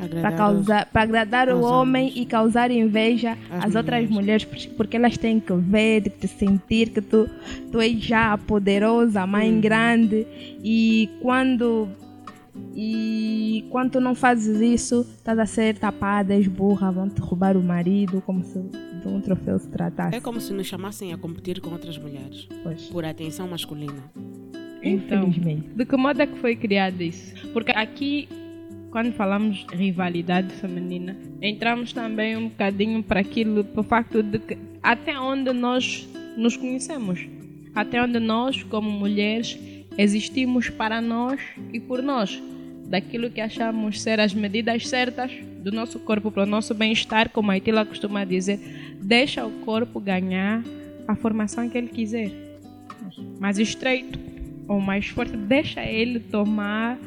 para 0.08 0.29
aos- 0.29 0.38
causar 0.38 0.86
para 0.88 1.01
agradar 1.03 1.50
o 1.50 1.62
homem 1.62 2.08
homens. 2.08 2.13
e 2.15 2.25
causar 2.25 2.72
inveja 2.72 3.38
Às 3.51 3.65
às 3.65 3.75
outras 3.75 4.10
mulheres 4.10 4.46
porque 4.77 4.96
elas 4.98 5.18
têm 5.18 5.39
que 5.39 5.53
ver 5.53 6.01
te 6.10 6.27
sentir 6.27 6.89
que 6.89 7.01
tu 7.01 7.29
tu 7.72 7.79
és 7.79 8.00
já 8.00 8.34
a 8.34 8.38
poderosa 8.38 9.22
a 9.22 9.27
mãe 9.27 9.51
Uhum. 9.53 9.62
grande 9.62 10.25
e 10.63 11.10
quando 11.22 11.88
e 12.75 13.65
quando 13.70 13.91
tu 13.94 14.00
não 14.01 14.15
fazes 14.15 14.60
isso 14.62 15.06
estás 15.18 15.38
a 15.39 15.46
ser 15.46 15.77
tapada 15.77 16.34
és 16.34 16.48
burra 16.48 16.91
vão 16.91 17.10
te 17.10 17.22
roubar 17.22 17.56
o 17.58 17.63
marido 17.63 18.22
como 18.25 18.44
se 18.44 18.60
de 18.60 19.08
um 19.08 19.22
troféu 19.22 19.58
se 19.60 19.68
tratasse 19.70 20.18
É 20.18 20.20
como 20.20 20.41
se 20.41 20.51
nos 20.53 20.68
chamassem 20.68 21.13
a 21.13 21.18
competir 21.18 21.62
com 21.62 21.70
outras 21.72 21.98
mulheres 21.98 22.48
Pois. 22.63 22.84
por 22.88 23.06
atenção 23.06 23.48
masculina. 23.48 24.03
Então, 24.84 25.20
infelizmente 25.24 25.70
de 25.75 25.86
que 25.86 25.96
modo 25.98 26.22
é 26.22 26.27
que 26.27 26.38
foi 26.39 26.56
criado 26.56 27.01
isso? 27.01 27.34
Porque 27.53 27.72
aqui, 27.72 28.27
quando 28.91 29.13
falamos 29.13 29.65
de 29.67 29.75
rivalidade 29.75 30.53
feminina, 30.55 31.15
entramos 31.41 31.93
também 31.93 32.36
um 32.36 32.50
bocadinho 32.50 33.03
para 33.03 33.19
aquilo, 33.19 33.63
para 33.63 33.81
o 33.81 33.84
facto 33.84 34.24
de 34.24 34.39
que 34.39 34.58
até 34.81 35.19
onde 35.19 35.51
nós 35.53 36.08
nos 36.36 36.58
conhecemos, 36.58 37.27
até 37.75 38.01
onde 38.01 38.19
nós, 38.19 38.63
como 38.63 38.89
mulheres, 38.89 39.58
existimos 39.98 40.69
para 40.69 41.01
nós 41.01 41.39
e 41.72 41.79
por 41.79 42.01
nós, 42.01 42.41
daquilo 42.88 43.29
que 43.29 43.41
achamos 43.41 44.01
ser 44.01 44.19
as 44.19 44.34
medidas 44.34 44.88
certas 44.88 45.31
do 45.63 45.72
nosso 45.72 46.00
corpo 46.00 46.31
para 46.31 46.43
o 46.43 46.48
nosso 46.48 46.74
bem-estar, 46.74 47.29
como 47.29 47.51
a 47.51 47.58
Itila 47.58 47.86
costuma 47.86 48.25
dizer, 48.25 48.60
deixa 49.01 49.46
o 49.46 49.51
corpo 49.60 50.00
ganhar 50.00 50.63
a 51.08 51.15
formação 51.15 51.69
que 51.69 51.77
ele 51.77 51.89
quiser. 51.89 52.31
Mais 53.39 53.60
estreito 53.60 54.19
ou 54.67 54.79
mais 54.79 55.08
forte, 55.08 55.36
deixa 55.36 55.84
ele 55.84 56.19
tomar 56.19 56.98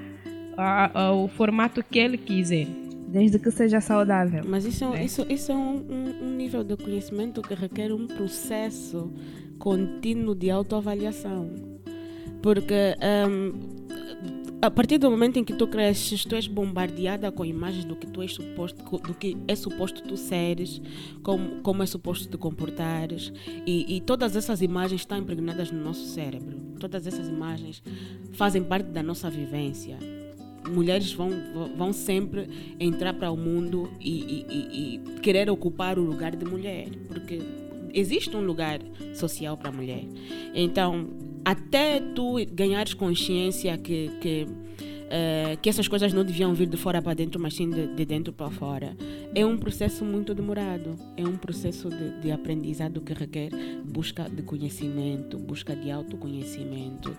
ah, 0.62 0.90
ah, 0.94 1.12
o 1.12 1.28
formato 1.28 1.82
que 1.84 1.98
ele 1.98 2.16
quiser. 2.18 2.66
desde 3.08 3.38
que 3.38 3.50
seja 3.50 3.78
saudável 3.78 4.42
Mas 4.46 4.64
isso, 4.64 4.84
é 4.84 4.88
um- 4.88 4.94
É. 4.94 5.04
isso, 5.04 5.26
isso 5.28 5.52
é 5.52 5.54
um, 5.54 5.76
um- 5.76 6.24
um 6.28 6.30
nível 6.34 6.64
de 6.64 6.76
conhecimento 6.78 7.42
que 7.42 7.52
requer 7.54 7.92
um 7.92 8.06
processo 8.06 9.12
contínuo 9.58 10.34
de 10.34 10.50
autoavaliação. 10.50 11.50
Porque 12.40 12.74
hum, 13.28 13.52
a 14.62 14.70
partir 14.70 14.96
do 14.96 15.10
momento 15.10 15.38
em 15.38 15.44
que 15.44 15.52
tu 15.52 15.66
cresces, 15.66 16.24
tu 16.24 16.34
és 16.36 16.46
bombardeada 16.46 17.30
com 17.30 17.44
imagens 17.44 17.84
do 17.84 17.96
que 17.96 18.06
tu 18.06 18.22
és 18.22 18.32
suposto, 18.32 18.82
do 18.98 19.12
que 19.14 19.36
é 19.46 19.54
suposto 19.56 20.02
tu 20.04 20.16
seres, 20.16 20.80
como, 21.22 21.60
como 21.62 21.82
é 21.82 21.86
suposto 21.86 22.28
te 22.28 22.38
comportares, 22.38 23.32
e, 23.66 23.96
e 23.96 24.00
todas 24.00 24.34
essas 24.36 24.62
imagens 24.62 25.02
estão 25.02 25.18
impregnadas 25.18 25.70
no 25.70 25.82
nosso 25.84 26.06
cérebro. 26.06 26.56
Todas 26.80 27.06
essas 27.06 27.28
imagens 27.28 27.82
fazem 28.32 28.62
parte 28.64 28.86
da 28.86 29.02
nossa 29.02 29.28
vivência. 29.28 29.98
Mulheres 30.68 31.12
vão, 31.12 31.30
vão 31.76 31.92
sempre 31.92 32.74
entrar 32.78 33.12
para 33.14 33.30
o 33.30 33.36
mundo 33.36 33.90
e, 34.00 34.44
e, 34.48 34.94
e, 34.94 35.20
querer 35.20 35.50
ocupar 35.50 35.98
o 35.98 36.02
lugar 36.02 36.36
de 36.36 36.44
mulher, 36.44 36.88
porque 37.08 37.40
existe 37.92 38.36
um 38.36 38.40
lugar 38.40 38.80
social 39.14 39.56
para 39.56 39.68
a 39.68 39.72
mulher. 39.72 40.04
Então, 40.54 41.08
até 41.44 42.00
tu 42.00 42.36
ganhares 42.52 42.94
consciência 42.94 43.76
que, 43.76 44.10
que 44.20 44.46
uh, 45.12 45.56
que 45.60 45.68
essas 45.68 45.86
coisas 45.86 46.12
não 46.12 46.24
deviam 46.24 46.54
vir 46.54 46.66
de 46.66 46.76
fora 46.76 47.02
para 47.02 47.14
dentro, 47.14 47.40
mas 47.40 47.54
sim 47.54 47.68
de, 47.68 47.86
de, 47.88 48.04
dentro 48.04 48.32
para 48.32 48.50
fora. 48.50 48.96
É 49.34 49.44
um 49.44 49.56
processo 49.56 50.04
muito 50.04 50.34
demorado, 50.34 50.96
é 51.16 51.24
um 51.24 51.36
processo 51.36 51.90
de, 51.90 52.20
de 52.20 52.30
aprendizado 52.30 53.00
que 53.00 53.12
requer 53.12 53.50
busca 53.84 54.28
de 54.28 54.42
conhecimento, 54.42 55.38
busca 55.38 55.76
de 55.76 55.90
autoconhecimento, 55.90 57.14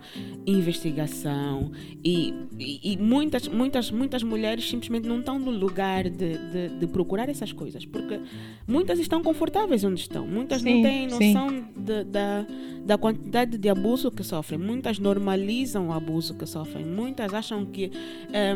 investigação. 0.46 1.70
E, 2.04 2.34
e, 2.58 2.92
e 2.92 2.96
muitas, 2.96 3.46
muitas, 3.46 3.90
muitas 3.90 4.22
mulheres 4.22 4.68
simplesmente 4.68 5.06
não 5.06 5.20
estão 5.20 5.38
no 5.38 5.50
lugar 5.50 6.04
de, 6.04 6.38
de, 6.38 6.68
de, 6.80 6.86
procurar 6.88 7.28
essas 7.28 7.52
coisas, 7.52 7.84
porque 7.84 8.20
muitas 8.66 8.98
estão 8.98 9.22
confortáveis 9.22 9.84
onde 9.84 10.00
estão, 10.00 10.26
muitas 10.26 10.62
sim, 10.62 10.74
não 10.74 10.82
têm 10.82 11.06
noção 11.06 11.64
da, 11.76 12.46
da 12.84 12.98
quantidade 12.98 13.56
de 13.56 13.68
abuso 13.68 14.10
que 14.10 14.22
sofrem, 14.22 14.58
muitas 14.58 14.98
normalizam 14.98 15.88
o 15.88 15.92
abuso 15.92 16.34
que 16.34 16.46
sofrem, 16.46 16.84
muitas 16.84 17.32
acham 17.32 17.64
que 17.64 17.83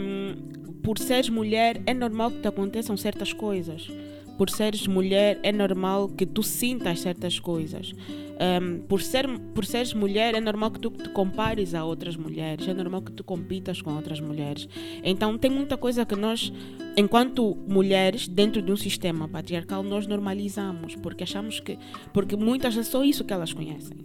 um, 0.00 0.58
por 0.82 0.98
seres 0.98 1.28
mulher 1.28 1.82
é 1.86 1.92
normal 1.92 2.30
que 2.30 2.40
te 2.40 2.48
aconteçam 2.48 2.96
certas 2.96 3.32
coisas. 3.32 3.88
Por 4.38 4.50
seres 4.50 4.86
mulher 4.86 5.38
é 5.42 5.50
normal 5.50 6.08
que 6.08 6.24
tu 6.24 6.42
sintas 6.44 7.00
certas 7.00 7.40
coisas. 7.40 7.92
Um, 8.40 8.78
por, 8.86 9.02
ser, 9.02 9.26
por 9.52 9.66
seres 9.66 9.92
mulher 9.92 10.34
é 10.36 10.40
normal 10.40 10.70
que 10.70 10.78
tu 10.78 10.90
te 10.90 11.08
compares 11.08 11.74
a 11.74 11.84
outras 11.84 12.16
mulheres, 12.16 12.68
é 12.68 12.72
normal 12.72 13.02
que 13.02 13.10
tu 13.10 13.24
compitas 13.24 13.82
com 13.82 13.92
outras 13.94 14.20
mulheres. 14.20 14.68
Então 15.02 15.36
tem 15.36 15.50
muita 15.50 15.76
coisa 15.76 16.06
que 16.06 16.14
nós, 16.14 16.52
enquanto 16.96 17.58
mulheres, 17.66 18.28
dentro 18.28 18.62
de 18.62 18.70
um 18.70 18.76
sistema 18.76 19.28
patriarcal, 19.28 19.82
nós 19.82 20.06
normalizamos, 20.06 20.94
porque 20.94 21.24
achamos 21.24 21.58
que. 21.58 21.76
Porque 22.12 22.36
muitas 22.36 22.76
é 22.76 22.84
só 22.84 23.02
isso 23.02 23.24
que 23.24 23.32
elas 23.32 23.52
conhecem. 23.52 23.96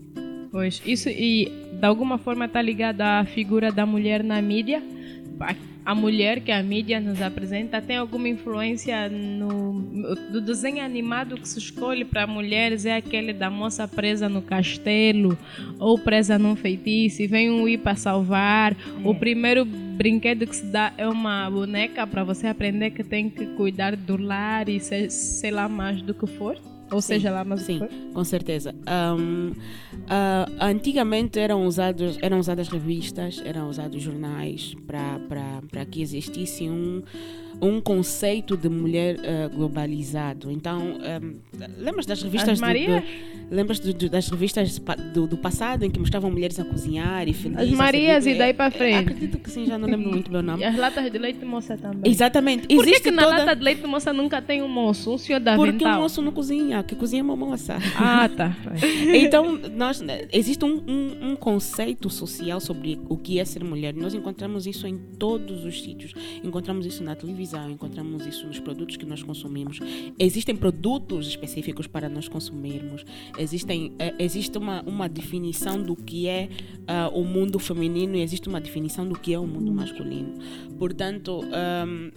Pois, 0.51 0.81
isso 0.83 1.09
e 1.09 1.51
de 1.71 1.85
alguma 1.85 2.17
forma 2.17 2.45
está 2.45 2.61
ligado 2.61 3.01
à 3.01 3.23
figura 3.23 3.71
da 3.71 3.85
mulher 3.85 4.23
na 4.23 4.41
mídia 4.41 4.83
a 5.85 5.93
mulher 5.93 6.39
que 6.39 6.51
a 6.51 6.63
mídia 6.63 6.99
nos 6.99 7.21
apresenta 7.21 7.81
tem 7.81 7.97
alguma 7.97 8.29
influência 8.29 9.09
no 9.09 9.81
do 10.31 10.39
desenho 10.39 10.83
animado 10.83 11.35
que 11.35 11.47
se 11.47 11.59
escolhe 11.59 12.05
para 12.05 12.25
mulheres 12.25 12.85
é 12.85 12.95
aquele 12.95 13.33
da 13.33 13.49
moça 13.49 13.87
presa 13.87 14.29
no 14.29 14.41
castelo 14.41 15.37
ou 15.77 15.97
presa 15.97 16.39
num 16.39 16.55
feitiço 16.55 17.21
e 17.21 17.27
vem 17.27 17.51
um 17.51 17.67
ir 17.67 17.79
para 17.79 17.95
salvar. 17.95 18.73
É. 18.73 18.75
O 19.07 19.13
primeiro 19.13 19.65
brinquedo 19.65 20.47
que 20.47 20.55
se 20.55 20.65
dá 20.65 20.93
é 20.97 21.07
uma 21.07 21.49
boneca 21.49 22.07
para 22.07 22.23
você 22.23 22.47
aprender 22.47 22.91
que 22.91 23.03
tem 23.03 23.29
que 23.29 23.45
cuidar 23.55 23.95
do 23.95 24.17
lar 24.17 24.69
e 24.69 24.79
sei, 24.79 25.09
sei 25.09 25.51
lá 25.51 25.67
mais 25.67 26.01
do 26.01 26.13
que 26.13 26.25
for. 26.25 26.57
Ou 26.93 27.01
sim, 27.01 27.13
seja 27.13 27.31
lá, 27.31 27.43
mas 27.43 27.61
sim, 27.61 27.81
com 28.13 28.23
certeza. 28.23 28.73
Um, 28.87 29.49
uh, 29.49 29.55
antigamente 30.59 31.39
eram 31.39 31.65
usados 31.65 32.17
eram 32.21 32.39
usadas 32.39 32.67
revistas, 32.67 33.41
eram 33.43 33.69
usados 33.69 34.01
jornais 34.01 34.75
para 34.85 35.85
que 35.85 36.01
existisse 36.01 36.69
um 36.69 37.01
um 37.63 37.79
conceito 37.79 38.57
de 38.57 38.67
mulher 38.67 39.15
uh, 39.15 39.49
globalizado. 39.55 40.51
Então, 40.51 40.81
um, 40.81 41.35
lembras 41.77 42.05
das 42.05 42.21
revistas 42.21 42.59
do, 42.59 42.65
do, 42.65 43.03
lembras 43.49 43.79
do, 43.79 43.93
do, 43.93 44.09
das 44.09 44.27
revistas 44.27 44.79
do, 45.13 45.25
do, 45.25 45.37
passado 45.37 45.83
em 45.83 45.89
que 45.89 45.97
mostravam 45.97 46.29
mulheres 46.29 46.59
a 46.59 46.65
cozinhar 46.65 47.27
e 47.27 47.33
felizes? 47.33 47.71
As 47.71 47.77
Marias 47.77 48.25
e 48.25 48.35
daí 48.35 48.53
para 48.53 48.69
frente. 48.69 48.97
acredito 48.97 49.37
que 49.37 49.49
sim, 49.49 49.65
já 49.65 49.77
não 49.77 49.87
lembro 49.87 50.09
muito 50.09 50.27
o 50.27 50.31
meu 50.31 50.43
nome. 50.43 50.61
E 50.61 50.65
as 50.65 50.75
latas 50.75 51.09
de 51.09 51.17
leite 51.17 51.45
moça 51.45 51.77
também. 51.77 52.11
Exatamente. 52.11 52.67
Por 52.67 52.83
que, 52.83 52.99
que 52.99 53.11
na 53.11 53.23
toda... 53.23 53.37
lata 53.37 53.55
de 53.55 53.63
leite 53.63 53.87
moça 53.87 54.11
nunca 54.11 54.41
tem 54.41 54.61
um 54.61 54.67
moço, 54.67 55.13
um 55.13 55.17
senhor 55.17 55.39
da 55.39 55.55
Porque 55.55 55.85
o 55.85 55.95
moço 55.95 56.21
não 56.21 56.31
cozinha, 56.33 56.83
que 56.83 56.95
cozinha 56.95 57.21
é 57.21 57.23
uma 57.23 57.35
moça. 57.35 57.77
Ah, 57.95 58.27
tá. 58.27 58.55
então, 59.15 59.57
nós, 59.73 60.03
existe 60.33 60.65
um, 60.65 60.83
um, 60.85 61.31
um 61.31 61.35
conceito 61.35 62.09
social 62.09 62.59
sobre 62.59 62.99
o 63.07 63.15
que 63.15 63.39
é 63.39 63.45
ser 63.45 63.63
mulher. 63.63 63.93
Nós 63.93 64.13
encontramos 64.13 64.67
isso 64.67 64.85
em 64.85 64.97
todos 64.97 65.63
os 65.63 65.81
sítios. 65.81 66.13
Encontramos 66.43 66.85
isso 66.85 67.03
na 67.03 67.15
televisão 67.15 67.52
encontramos 67.69 68.25
isso 68.25 68.45
nos 68.47 68.59
produtos 68.59 68.97
que 68.97 69.05
nós 69.05 69.23
consumimos. 69.23 69.79
Existem 70.17 70.55
produtos 70.55 71.27
específicos 71.27 71.87
para 71.87 72.09
nós 72.09 72.27
consumirmos. 72.27 73.05
Existem, 73.37 73.93
é, 73.99 74.13
existe 74.19 74.57
uma, 74.57 74.81
uma 74.83 75.09
definição 75.09 75.81
do 75.81 75.95
que 75.95 76.27
é 76.27 76.49
uh, 76.81 77.17
o 77.17 77.23
mundo 77.23 77.59
feminino 77.59 78.15
e 78.15 78.21
existe 78.21 78.47
uma 78.47 78.61
definição 78.61 79.07
do 79.07 79.17
que 79.17 79.33
é 79.33 79.39
o 79.39 79.47
mundo 79.47 79.71
masculino. 79.71 80.33
Portanto, 80.77 81.41
um, 81.43 82.11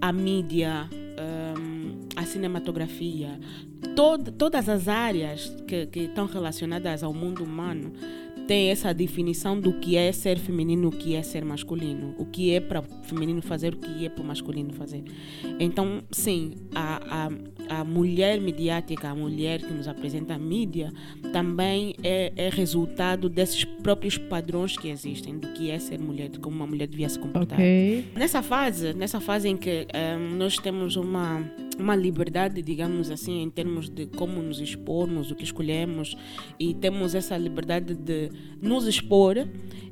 a 0.00 0.12
mídia, 0.12 0.88
um, 0.92 2.00
a 2.16 2.24
cinematografia, 2.24 3.38
todo, 3.94 4.32
todas 4.32 4.68
as 4.68 4.88
áreas 4.88 5.54
que, 5.66 5.86
que 5.86 6.00
estão 6.00 6.26
relacionadas 6.26 7.02
ao 7.02 7.12
mundo 7.12 7.42
humano 7.42 7.92
tem 8.46 8.70
essa 8.70 8.92
definição 8.92 9.58
do 9.58 9.72
que 9.74 9.96
é 9.96 10.12
ser 10.12 10.38
feminino, 10.38 10.88
o 10.88 10.90
que 10.90 11.14
é 11.14 11.22
ser 11.22 11.44
masculino, 11.44 12.14
o 12.18 12.26
que 12.26 12.52
é 12.52 12.60
para 12.60 12.80
o 12.80 12.84
feminino 13.02 13.40
fazer, 13.42 13.74
o 13.74 13.76
que 13.76 14.04
é 14.04 14.08
para 14.08 14.22
o 14.22 14.26
masculino 14.26 14.72
fazer. 14.72 15.02
Então, 15.58 16.02
sim, 16.10 16.54
a, 16.74 17.28
a, 17.68 17.80
a 17.80 17.84
mulher 17.84 18.40
mediática, 18.40 19.08
a 19.08 19.14
mulher 19.14 19.60
que 19.60 19.72
nos 19.72 19.88
apresenta 19.88 20.34
a 20.34 20.38
mídia, 20.38 20.92
também 21.32 21.94
é, 22.02 22.32
é 22.36 22.48
resultado 22.48 23.28
desses 23.28 23.64
próprios 23.64 24.18
padrões 24.18 24.76
que 24.76 24.88
existem 24.88 25.38
do 25.38 25.48
que 25.48 25.70
é 25.70 25.78
ser 25.78 25.98
mulher, 25.98 26.28
de 26.28 26.38
como 26.38 26.56
uma 26.56 26.66
mulher 26.66 26.86
devia 26.86 27.08
se 27.08 27.18
comportar. 27.18 27.58
Okay. 27.58 28.04
Nessa 28.14 28.42
fase, 28.42 28.92
nessa 28.94 29.20
fase 29.20 29.48
em 29.48 29.56
que 29.56 29.70
um, 29.70 29.86
eh, 29.92 30.18
nós 30.36 30.58
temos 30.58 30.96
uma 30.96 31.40
uma 31.78 31.96
liberdade, 31.96 32.62
digamos 32.62 33.10
assim, 33.10 33.42
em 33.42 33.50
termos 33.50 33.88
de 33.88 34.06
como 34.06 34.42
nos 34.42 34.60
expormos, 34.60 35.30
o 35.30 35.34
que 35.34 35.44
escolhemos 35.44 36.16
e 36.58 36.74
temos 36.74 37.14
essa 37.14 37.36
liberdade 37.36 37.94
de 37.94 38.30
nos 38.60 38.86
expor, 38.86 39.36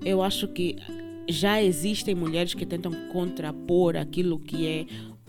eu 0.04 0.22
acho 0.22 0.48
que 0.48 0.76
já 1.28 1.62
existem 1.62 2.14
mulheres 2.14 2.54
que 2.54 2.66
tentam 2.66 2.92
contrapor 3.12 3.96
aquilo 3.96 4.38
que 4.38 4.66
é 4.66 4.86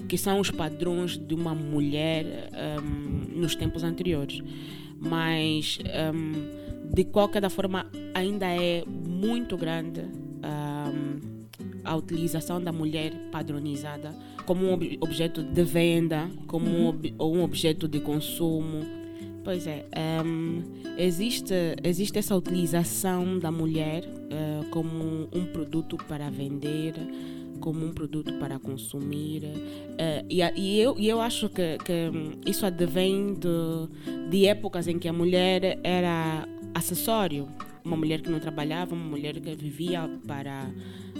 que 0.08 0.18
são 0.18 0.40
os 0.40 0.52
padrões 0.52 1.18
de 1.18 1.34
uma 1.34 1.56
mulher 1.56 2.50
um, 2.82 3.40
nos 3.40 3.56
tempos 3.56 3.84
anteriores. 3.84 4.42
Mas 5.00 5.80
um, 6.14 6.94
de 6.94 7.04
qualquer 7.06 7.48
forma 7.50 7.90
ainda 8.14 8.48
é 8.48 8.84
muito 8.86 9.56
grande 9.56 10.02
um, 10.02 11.33
a 11.84 11.96
utilização 11.96 12.62
da 12.62 12.72
mulher 12.72 13.14
padronizada 13.32 14.16
como 14.46 14.66
um 14.66 14.74
ob 14.74 14.98
objeto 15.02 15.42
de 15.42 15.64
venda, 15.64 16.30
como 16.48 16.68
uhum. 16.68 16.84
um, 16.84 16.88
ob 16.88 17.16
um 17.20 17.44
objeto 17.44 17.88
de 17.88 18.00
consumo. 18.00 18.86
Pois 19.44 19.68
é, 19.68 19.86
um, 20.26 20.64
existe, 20.98 21.54
existe 21.84 22.18
essa 22.18 22.36
utilização 22.36 23.38
da 23.40 23.52
mulher 23.52 24.06
uh, 24.06 24.70
como 24.70 25.28
um 25.34 25.46
produto 25.52 25.98
para 25.98 26.30
vender, 26.30 26.94
como 27.60 27.86
um 27.86 27.92
produto 27.92 28.34
para 28.36 28.58
consumir. 28.58 29.44
Uh, 29.44 30.26
e, 30.30 30.42
e, 30.56 30.80
eu, 30.80 30.96
e 30.98 31.10
eu 31.10 31.20
acho 31.20 31.50
que, 31.50 31.78
que 31.80 32.50
isso 32.50 32.66
advém 32.66 33.34
de, 33.34 34.30
de 34.30 34.46
épocas 34.46 34.88
em 34.88 34.98
que 34.98 35.10
a 35.10 35.14
mulher 35.14 35.78
era 35.84 36.48
acessório 36.74 37.50
uma 37.84 37.98
mulher 37.98 38.22
que 38.22 38.30
não 38.30 38.40
trabalhava, 38.40 38.96
uma 38.96 39.06
mulher 39.06 39.40
que 39.40 39.56
vivia 39.56 40.10
para 40.28 40.70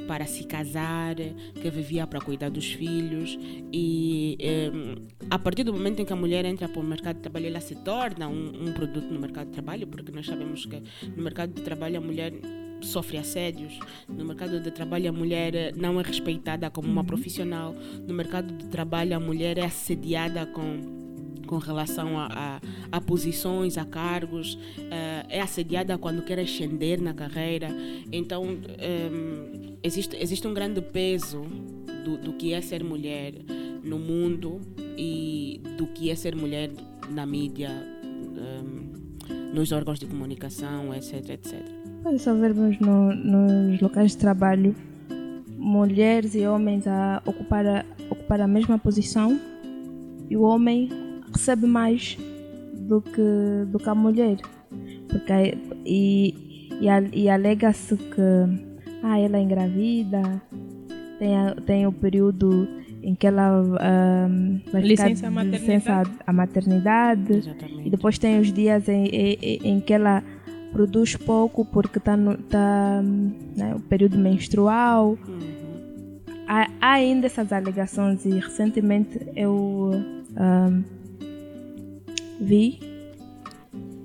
para 0.08 0.26
se 0.26 0.44
casar, 0.44 1.16
que 1.16 1.70
vivia 1.70 2.06
para 2.06 2.20
cuidar 2.20 2.50
dos 2.50 2.74
filhos 2.74 3.38
e 3.72 4.36
eh, 4.40 4.70
a 5.30 5.40
partir 5.40 5.64
do 5.64 5.72
momento 5.72 6.02
em 6.02 6.06
que 6.06 6.12
a 6.12 6.16
mulher 6.16 6.44
entra 6.44 6.68
para 6.68 6.82
o 6.82 6.84
mercado 6.84 7.18
de 7.18 7.22
trabalho, 7.22 7.48
ela 7.48 7.62
se 7.62 7.76
torna 7.76 8.28
um, 8.28 8.68
um 8.68 8.74
produto 8.74 9.14
no 9.14 9.20
mercado 9.20 9.48
de 9.48 9.54
trabalho, 9.54 9.88
porque 9.88 10.12
nós 10.12 10.26
sabemos 10.26 10.66
que 10.66 10.84
no 11.16 11.24
mercado 11.24 11.54
de 11.54 11.62
trabalho 11.62 11.98
a 11.98 12.02
mulher 12.02 12.34
sofre 12.82 13.18
assédios. 13.18 13.80
No 14.08 14.26
mercado 14.26 14.60
de 14.60 14.72
trabalho, 14.72 15.10
a 15.10 15.14
mulher 15.14 15.74
não 15.76 16.00
é 16.00 16.04
respeitada 16.04 16.70
como 16.70 16.88
uma 16.88 17.04
profissional. 17.04 17.74
No 18.08 18.14
mercado 18.14 18.54
de 18.54 18.68
trabalho, 18.68 19.16
a 19.16 19.20
mulher 19.20 19.58
é 19.58 19.66
assediada 19.66 20.46
com 20.46 21.03
com 21.46 21.58
relação 21.58 22.18
a, 22.18 22.28
a, 22.32 22.62
a 22.92 23.02
posições, 23.02 23.78
a 23.78 23.86
cargos, 23.86 24.56
uh, 24.56 25.26
é 25.30 25.42
assediada 25.42 25.98
quando 25.98 26.22
quer 26.22 26.40
ascender 26.40 27.02
na 27.02 27.14
carreira. 27.14 27.70
Então, 28.12 28.44
um, 28.44 28.62
ehm, 28.78 29.78
existe, 29.84 30.16
existe 30.18 30.48
um 30.48 30.54
grande 30.54 30.82
peso 30.82 31.44
do, 32.04 32.18
do 32.18 32.34
que 32.34 32.54
é 32.54 32.62
ser 32.62 32.84
mulher 32.84 33.34
no 33.84 34.00
mundo 34.00 34.62
e 34.98 35.62
do 35.78 35.88
que 35.88 36.10
é 36.10 36.16
ser 36.16 36.36
mulher 36.36 36.72
na 37.10 37.26
mídia, 37.26 37.70
um, 38.04 38.38
ehm, 38.38 39.54
nos 39.54 39.72
órgãos 39.72 40.00
de 40.00 40.06
comunicação, 40.06 40.94
etc, 40.94 41.30
etc. 41.30 41.84
Só 42.18 42.34
vermos 42.34 42.80
no, 42.80 43.14
nos 43.14 43.80
locais 43.80 44.12
de 44.12 44.18
trabalho, 44.18 44.76
mulheres 45.58 46.36
e 46.36 46.46
homens 46.46 46.86
a 46.86 47.22
ocupar 47.26 47.66
a, 47.66 47.86
ocupar 48.10 48.42
a 48.42 48.48
mesma 48.48 48.78
posição 48.78 49.40
e 50.30 50.36
o 50.36 50.42
homem 50.42 50.90
recebe 51.34 51.66
mais 51.68 52.18
do 52.74 53.02
que, 53.02 53.66
do 53.72 53.80
que 53.80 53.90
a 53.90 53.96
mulher. 53.96 54.38
Porque, 55.10 55.58
e, 55.86 56.70
e, 56.82 56.88
e 57.24 57.30
alega-se 57.30 57.96
que 57.98 58.22
ah, 59.04 59.20
ela 59.20 59.38
é 59.38 59.42
engravida, 59.42 60.22
tem, 61.20 61.36
a- 61.38 61.56
tem 61.66 61.86
o 61.88 61.92
período 61.92 62.68
em 63.02 63.14
que 63.16 63.28
ela 63.28 63.60
ahm, 63.82 64.60
vai 64.72 64.82
Licença 64.82 65.16
ficar 65.16 65.28
de 65.30 65.34
maternidade. 65.36 65.62
licença 65.76 66.04
à 66.26 66.34
maternidade. 66.34 67.34
Exatamente. 67.34 67.88
E 67.88 67.90
depois 67.90 68.18
tem 68.18 68.40
os 68.40 68.52
dias 68.52 68.88
em, 68.88 69.06
em, 69.08 69.38
em 69.64 69.80
que 69.82 69.94
ela 69.94 70.24
produz 70.72 71.16
pouco 71.16 71.64
porque 71.66 71.98
está 72.00 72.16
no 72.18 72.36
tá, 72.38 73.02
né, 73.58 73.76
o 73.76 73.80
período 73.82 74.18
menstrual. 74.18 75.18
Uhum. 75.28 75.54
Há, 76.48 76.68
há 76.82 76.92
ainda 76.94 77.26
essas 77.28 77.52
alegações 77.54 78.26
e 78.26 78.32
recentemente 78.32 79.20
eu 79.36 79.92
ahm, 80.36 80.82
vi, 82.40 82.80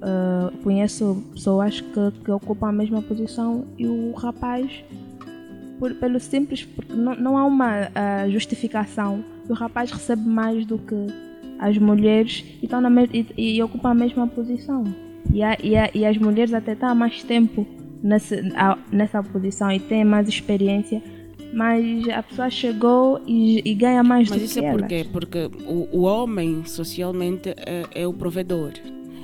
ah, 0.03 0.51
conheço 0.62 1.23
pessoas 1.35 1.81
que, 1.81 2.11
que 2.25 2.31
ocupam 2.31 2.69
a 2.69 2.73
mesma 2.73 3.03
posição 3.03 3.64
e 3.77 3.87
o 3.87 4.12
rapaz, 4.12 4.71
por, 5.79 5.95
pelo 5.95 6.19
simples, 6.21 6.64
porque 6.64 6.93
não, 6.93 7.14
não 7.14 7.38
há 7.38 7.45
uma 7.45 7.88
ah, 7.95 8.29
justificação, 8.29 9.25
o 9.49 9.53
rapaz 9.55 9.91
recebe 9.91 10.23
mais 10.29 10.64
do 10.67 10.79
que 10.79 10.95
as 11.59 11.77
mulheres 11.79 12.45
e, 12.61 12.64
estão 12.67 12.81
na 12.81 12.91
me- 12.91 13.09
e, 13.37 13.57
e 13.57 13.62
ocupam 13.62 13.91
a 13.91 13.95
mesma 13.95 14.27
posição. 14.29 14.85
E, 15.33 15.43
a- 15.43 15.57
e, 15.62 15.77
a- 15.77 15.91
e 15.95 16.05
as 16.07 16.17
mulheres 16.17 16.55
até 16.55 16.73
estão 16.73 16.88
há 16.88 16.95
mais 16.95 17.23
tempo 17.23 17.67
a- 18.55 18.79
nessa 18.93 19.23
posição 19.23 19.71
e 19.73 19.81
têm 19.81 20.05
mais 20.05 20.29
experiência, 20.29 21.03
mas 21.53 22.09
a 22.09 22.23
pessoa 22.23 22.51
chegou 22.51 23.21
e, 23.27 23.63
e 23.65 23.75
ganha 23.75 24.03
mais 24.03 24.29
Mas 24.29 24.39
do 24.39 24.45
isso 24.45 24.61
que 24.61 24.65
é 24.65 24.69
elas. 24.69 24.81
por 24.81 24.89
quê? 24.89 25.07
Porque 25.11 25.51
o, 25.67 25.89
o 25.99 26.03
homem 26.03 26.65
socialmente 26.65 27.51
é, 27.57 27.85
é 27.95 28.07
o 28.07 28.13
provedor. 28.13 28.73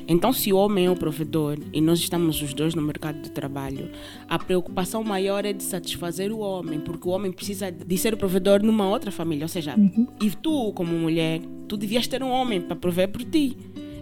Então, 0.07 0.33
se 0.33 0.53
o 0.53 0.57
homem 0.57 0.87
é 0.87 0.91
o 0.91 0.97
provedor 0.97 1.59
e 1.73 1.81
nós 1.81 1.99
estamos 1.99 2.43
os 2.43 2.53
dois 2.53 2.75
no 2.75 2.83
mercado 2.83 3.23
de 3.23 3.31
trabalho, 3.31 3.91
a 4.29 4.39
preocupação 4.39 5.03
maior 5.03 5.47
é 5.47 5.53
de 5.53 5.63
satisfazer 5.63 6.31
o 6.31 6.41
homem, 6.41 6.79
porque 6.79 7.09
o 7.09 7.13
homem 7.13 7.33
precisa 7.33 7.71
de 7.73 7.97
ser 7.97 8.13
o 8.13 8.17
provedor 8.17 8.63
numa 8.63 8.87
outra 8.87 9.11
família. 9.11 9.45
Ou 9.45 9.49
seja, 9.49 9.75
e 10.21 10.31
tu, 10.31 10.73
como 10.75 10.93
mulher, 10.93 11.41
tu 11.67 11.77
devias 11.77 12.07
ter 12.07 12.23
um 12.23 12.31
homem 12.31 12.61
para 12.61 12.77
prover 12.77 13.09
por 13.09 13.23
ti. 13.25 13.57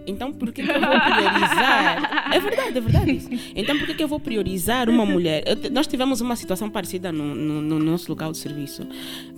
Então, 0.05 0.33
por 0.33 0.51
que, 0.51 0.63
que 0.63 0.69
eu 0.69 0.81
vou 0.81 0.89
priorizar? 0.99 2.29
É 2.33 2.39
verdade, 2.39 2.77
é 2.77 2.81
verdade 2.81 3.11
isso. 3.11 3.29
Então, 3.55 3.77
por 3.77 3.87
que, 3.87 3.93
que 3.93 4.03
eu 4.03 4.07
vou 4.07 4.19
priorizar 4.19 4.89
uma 4.89 5.05
mulher? 5.05 5.43
Eu 5.45 5.71
nós 5.71 5.87
tivemos 5.87 6.19
uma 6.21 6.35
situação 6.35 6.69
parecida 6.69 7.11
no, 7.11 7.33
no- 7.35 7.61
no 7.61 7.79
nosso 7.79 8.09
local 8.09 8.31
de 8.31 8.37
serviço. 8.37 8.83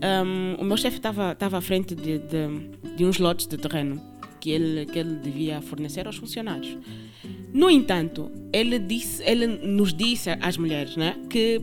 Ahm, 0.02 0.56
o 0.60 0.64
meu 0.64 0.78
chefe 0.78 0.98
estava 0.98 1.36
à 1.58 1.62
frente 1.62 1.94
de, 1.96 2.20
de, 2.20 2.96
de 2.96 3.06
uns 3.06 3.20
lotes 3.20 3.48
de 3.48 3.58
terreno 3.58 4.02
que 4.40 4.50
ele, 4.52 4.86
que 4.86 5.00
ele 5.00 5.16
devia 5.16 5.62
fornecer 5.62 6.06
aos 6.08 6.18
funcionários. 6.18 6.78
No 7.54 7.70
entanto, 7.70 8.32
ele, 8.52 8.78
disse, 8.80 9.24
ele 9.24 9.48
nos 9.48 9.94
disse 9.94 10.30
às 10.42 10.58
mulheres 10.58 10.96
né, 10.98 11.16
que 11.30 11.62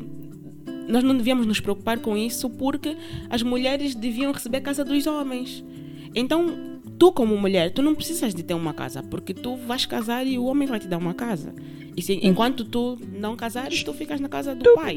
nós 0.89 1.05
não 1.05 1.17
devíamos 1.17 1.47
nos 1.47 1.61
preocupar 1.61 1.99
com 1.99 2.17
isso 2.17 2.49
porque 2.51 2.97
as 3.31 3.43
mulheres 3.43 3.95
deviam 3.95 4.33
receber 4.33 4.59
a 4.59 4.61
casa 4.63 4.85
dos 4.85 5.07
homens. 5.07 5.63
Então, 6.15 6.72
tu 6.99 7.13
como 7.13 7.37
mulher, 7.37 7.71
tu 7.71 7.83
não 7.83 7.95
precisas 7.95 8.35
de 8.35 8.43
ter 8.43 8.55
uma 8.55 8.73
casa, 8.73 9.03
porque 9.03 9.35
tu 9.35 9.57
vais 9.57 9.87
casar 9.87 10.27
e 10.27 10.39
o 10.39 10.45
homem 10.45 10.69
vai 10.69 10.79
te 10.79 10.87
dar 10.87 10.99
uma 10.99 11.15
casa. 11.15 11.55
E 11.97 12.03
se, 12.03 12.19
enquanto 12.23 12.65
tu 12.65 12.99
não 13.13 13.37
casares, 13.37 13.83
tu 13.83 13.93
ficas 13.93 14.21
na 14.21 14.29
casa 14.29 14.55
do 14.55 14.75
pai. 14.75 14.97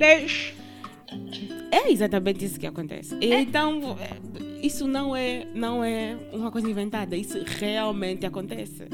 É 1.71 1.91
exatamente 1.91 2.45
isso 2.45 2.59
que 2.59 2.67
acontece. 2.67 3.15
Então, 3.21 3.97
é, 3.99 4.65
isso 4.65 4.87
não 4.87 5.15
é, 5.15 5.45
não 5.53 5.83
é 5.83 6.17
uma 6.31 6.51
coisa 6.51 6.69
inventada, 6.69 7.15
isso 7.15 7.39
realmente 7.45 8.25
acontece. 8.25 8.87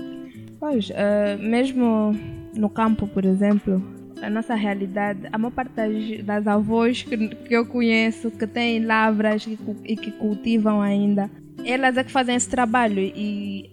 Pois, 0.60 0.92
eh, 0.94 1.38
mesmo 1.38 2.16
no 2.56 2.70
campo, 2.70 3.08
por 3.08 3.26
exemplo, 3.26 3.82
a 4.22 4.30
nossa 4.30 4.56
realidade, 4.56 5.28
a 5.32 5.38
maior 5.38 5.52
parte 5.52 5.72
das, 5.74 6.24
das 6.24 6.48
avós 6.48 7.04
que, 7.04 7.18
que 7.30 7.54
eu 7.54 7.66
conheço, 7.66 8.30
que 8.32 8.46
têm 8.46 8.86
lavras 8.86 9.46
e, 9.48 9.58
e 9.86 9.96
que 9.96 10.12
cultivam 10.12 10.82
ainda, 10.82 11.30
elas 11.66 11.98
é 11.98 12.04
que 12.04 12.12
fazem 12.12 12.36
esse 12.36 12.50
trabalho 12.50 13.00
e 13.00 13.70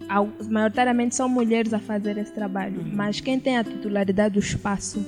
maioritariamente 0.48 1.14
são 1.14 1.28
mulheres 1.28 1.72
a 1.72 1.78
fazer 1.78 2.16
esse 2.18 2.32
trabalho. 2.32 2.84
Mas 2.92 3.20
quem 3.20 3.38
tem 3.38 3.56
a 3.58 3.64
titularidade 3.64 4.34
do 4.34 4.40
espaço 4.40 5.04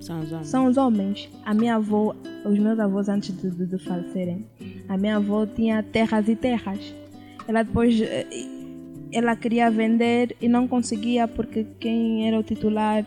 São 0.00 0.20
os 0.20 0.32
homens. 0.32 0.48
são 0.48 0.66
os 0.66 0.76
homens. 0.76 1.28
A 1.44 1.54
minha 1.54 1.76
avó, 1.76 2.14
os 2.44 2.58
meus 2.58 2.78
avós 2.78 3.08
antes 3.08 3.34
de, 3.36 3.50
de, 3.50 3.66
de 3.66 3.78
falecerem, 3.78 4.46
a 4.88 4.96
minha 4.96 5.16
avó 5.16 5.46
tinha 5.46 5.82
terras 5.82 6.28
e 6.28 6.36
terras. 6.36 6.94
Ela 7.46 7.62
depois, 7.62 8.00
eh, 8.00 8.26
ela 9.12 9.34
queria 9.34 9.70
vender 9.70 10.36
e 10.40 10.48
não 10.48 10.68
conseguia 10.68 11.26
porque 11.26 11.66
quem 11.80 12.26
era 12.28 12.38
o 12.38 12.42
titular, 12.42 13.04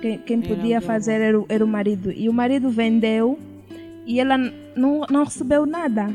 quem, 0.00 0.18
quem 0.18 0.40
podia 0.42 0.80
fazer 0.80 1.20
era 1.20 1.40
o, 1.40 1.46
era 1.48 1.64
o 1.64 1.68
marido. 1.68 2.12
E 2.12 2.28
o 2.28 2.32
marido 2.32 2.68
vendeu 2.70 3.38
e 4.06 4.20
ela 4.20 4.36
não, 4.76 5.00
não 5.10 5.24
recebeu 5.24 5.64
nada. 5.64 6.08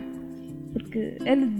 Porque 0.71 1.17
ele 1.25 1.51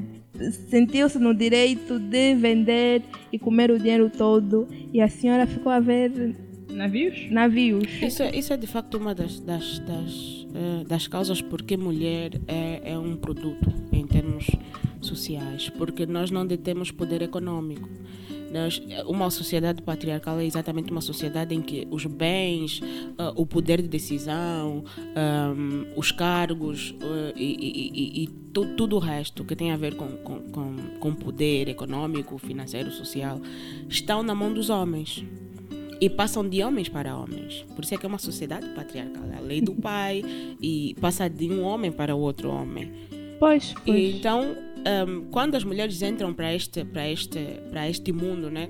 sentiu-se 0.70 1.20
no 1.20 1.34
direito 1.34 2.00
de 2.00 2.36
vender 2.36 3.04
e 3.32 3.38
comer 3.40 3.72
o 3.72 3.78
dinheiro 3.80 4.10
todo 4.10 4.68
e 4.94 5.02
a 5.02 5.08
senhora 5.08 5.46
ficou 5.46 5.72
a 5.72 5.80
ver 5.80 6.36
Navios? 6.70 7.30
navios. 7.30 7.84
Isso, 8.02 8.24
é- 8.24 8.36
isso 8.36 8.54
é 8.54 8.58
de 8.58 8.66
facto 8.68 8.96
uma 8.98 9.14
das, 9.14 9.40
das, 9.42 9.80
das, 9.80 10.48
eh, 10.56 10.84
das 10.88 11.06
causas 11.08 11.42
porque 11.42 11.76
mulher 11.76 12.40
é, 12.48 12.94
é 12.94 12.98
um 12.98 13.16
produto 13.18 13.72
em 13.92 14.08
termos 14.08 14.48
sociais, 15.02 15.70
porque 15.70 16.06
nós 16.06 16.32
não 16.32 16.46
detemos 16.48 16.92
poder 16.92 17.22
econômico. 17.22 17.90
Uma 19.08 19.30
sociedade 19.30 19.82
patriarcal 19.82 20.40
é 20.40 20.46
exatamente 20.46 20.92
uma 20.92 21.02
sociedade 21.02 21.56
em 21.56 21.62
que 21.62 21.88
os 21.90 22.06
bens, 22.06 22.82
ah, 23.18 23.32
o 23.36 23.46
poder 23.46 23.82
de 23.82 23.88
decisão, 23.88 24.84
ahm, 25.16 25.86
os 25.96 26.12
cargos 26.12 26.94
ah, 27.02 27.34
e, 27.36 27.44
e- 27.44 27.92
e- 28.22 28.24
e 28.24 28.28
tu- 28.54 28.76
tudo 28.76 28.96
o 28.98 29.00
resto 29.00 29.44
que 29.44 29.56
tem 29.56 29.72
a 29.72 29.78
ver 29.78 29.96
com, 29.96 30.08
com, 30.18 30.40
com, 30.52 30.76
com 31.00 31.14
poder 31.16 31.68
econômico, 31.70 32.38
financeiro, 32.38 32.92
social, 32.92 33.40
estão 33.90 34.22
na 34.24 34.36
mão 34.36 34.54
dos 34.54 34.70
homens 34.70 35.24
e 36.00 36.10
passam 36.10 36.48
de 36.48 36.64
homens 36.64 36.90
para 36.90 37.16
homens. 37.16 37.64
Por 37.76 37.84
isso 37.84 37.94
é 37.94 37.98
que 37.98 38.06
é 38.06 38.10
uma 38.10 38.18
sociedade 38.18 38.68
patriarcal. 38.70 39.24
É 39.32 39.38
a 39.38 39.40
lei 39.40 39.62
do 39.62 39.74
pai 39.76 40.24
e 40.60 40.96
passa 41.00 41.30
de 41.30 41.48
um 41.50 41.62
homem 41.64 41.92
para 41.92 42.16
outro 42.16 42.50
homem. 42.50 42.92
Pois, 43.40 43.74
pois. 43.86 44.16
Então, 44.16 44.56
ahm, 44.86 45.26
quando 45.32 45.56
as 45.56 45.64
mulheres 45.64 46.02
entram 46.02 46.34
para 46.34 46.54
este, 46.54 46.84
para 46.84 47.10
este, 47.10 47.40
para 47.70 47.90
este 47.90 48.12
mundo, 48.12 48.50
né, 48.50 48.70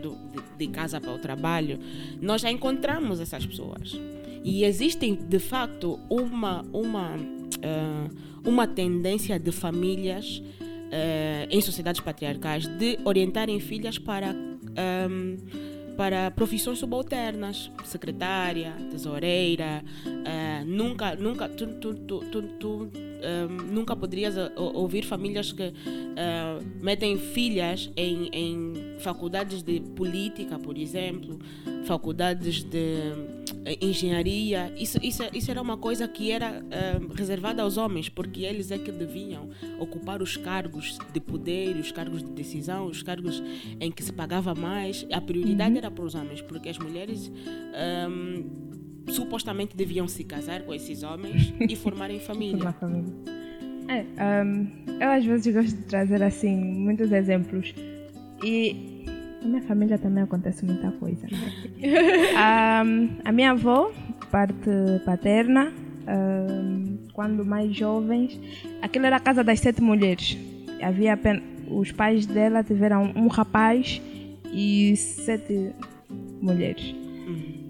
do, 0.00 0.10
de, 0.10 0.66
de 0.66 0.68
casa 0.68 1.00
para 1.00 1.12
o 1.12 1.18
trabalho, 1.18 1.78
nós 2.20 2.42
já 2.42 2.50
encontramos 2.50 3.20
essas 3.20 3.44
pessoas. 3.44 3.98
E 4.44 4.64
existem, 4.64 5.14
de 5.14 5.38
facto, 5.38 5.98
uma, 6.10 6.64
uma, 6.72 7.16
ah, 7.62 8.08
uma 8.44 8.66
tendência 8.66 9.38
de 9.38 9.52
famílias 9.52 10.42
ah, 10.92 11.46
em 11.50 11.60
sociedades 11.60 12.00
patriarcais 12.00 12.66
de 12.66 12.98
orientarem 13.04 13.60
filhas 13.60 13.98
para. 13.98 14.30
ahm, 14.76 15.71
para 15.96 16.30
profissões 16.30 16.78
subalternas, 16.78 17.70
secretária, 17.84 18.72
tesoureira, 18.90 19.84
ah, 20.26 20.62
nunca, 20.66 21.14
nunca, 21.16 21.48
tu, 21.48 21.66
tu, 21.74 21.94
tu, 21.94 22.42
tu, 22.58 22.90
ahm, 23.22 23.72
nunca 23.72 23.94
poderias 23.94 24.34
ou- 24.56 24.74
ouvir 24.76 25.02
famílias 25.04 25.52
que 25.52 25.72
ah, 26.16 26.58
metem 26.80 27.18
filhas 27.18 27.90
em, 27.96 28.28
em 28.32 28.72
faculdades 29.00 29.62
de 29.62 29.80
política, 29.80 30.58
por 30.58 30.76
exemplo, 30.78 31.38
faculdades 31.84 32.62
de 32.64 32.78
eh, 32.78 33.41
engenharia. 33.80 34.72
Isso, 34.76 34.98
isso, 35.02 35.22
isso 35.32 35.50
era 35.50 35.60
uma 35.60 35.76
coisa 35.76 36.06
que 36.08 36.30
era 36.30 36.62
ah, 36.70 37.14
reservada 37.14 37.62
aos 37.62 37.76
homens, 37.76 38.08
porque 38.08 38.42
eles 38.42 38.70
é 38.70 38.78
que 38.78 38.90
deviam 38.90 39.48
ocupar 39.78 40.22
os 40.22 40.36
cargos 40.36 40.98
de 41.12 41.20
poder, 41.20 41.76
os 41.76 41.92
cargos 41.92 42.22
de 42.22 42.30
decisão, 42.30 42.86
os 42.86 43.02
cargos 43.02 43.42
em 43.80 43.90
que 43.90 44.02
se 44.02 44.12
pagava 44.12 44.54
mais. 44.54 45.06
A 45.12 45.20
prioridade 45.20 45.76
era 45.76 45.90
para 45.90 46.04
os 46.04 46.14
homens, 46.14 46.40
porque 46.40 46.68
as 46.68 46.78
mulheres 46.78 47.30
ahm, 47.74 48.44
supostamente 49.08 49.76
deviam 49.76 50.08
se 50.08 50.24
casar 50.24 50.62
com 50.62 50.74
esses 50.74 51.02
homens 51.02 51.52
e 51.60 51.76
formarem 51.76 52.18
família. 52.20 52.72
família. 52.72 53.12
É, 53.88 54.04
ahm, 54.16 54.66
eu 55.00 55.10
às 55.10 55.24
vezes 55.24 55.52
gosto 55.54 55.76
de 55.76 55.82
trazer 55.84 56.22
assim 56.22 56.56
muitos 56.56 57.10
exemplos 57.10 57.74
e 58.42 58.91
na 59.42 59.48
minha 59.48 59.62
família 59.62 59.98
também 59.98 60.22
acontece 60.22 60.64
muita 60.64 60.90
coisa. 60.92 61.26
né? 61.26 61.38
Ahm, 62.36 63.08
a 63.24 63.32
minha 63.32 63.50
avó, 63.52 63.90
parte 64.30 64.70
paterna, 65.04 65.72
ahm, 66.06 66.96
quando 67.12 67.44
mais 67.44 67.74
jovens, 67.76 68.38
aquilo 68.80 69.06
era 69.06 69.16
a 69.16 69.20
casa 69.20 69.42
das 69.44 69.60
sete 69.60 69.82
mulheres. 69.82 70.36
Havia 70.82 71.14
apenas, 71.14 71.42
os 71.68 71.92
pais 71.92 72.26
dela 72.26 72.62
tiveram 72.62 73.12
um 73.16 73.28
rapaz 73.28 74.00
e 74.52 74.94
sete 74.96 75.72
mulheres. 76.40 76.94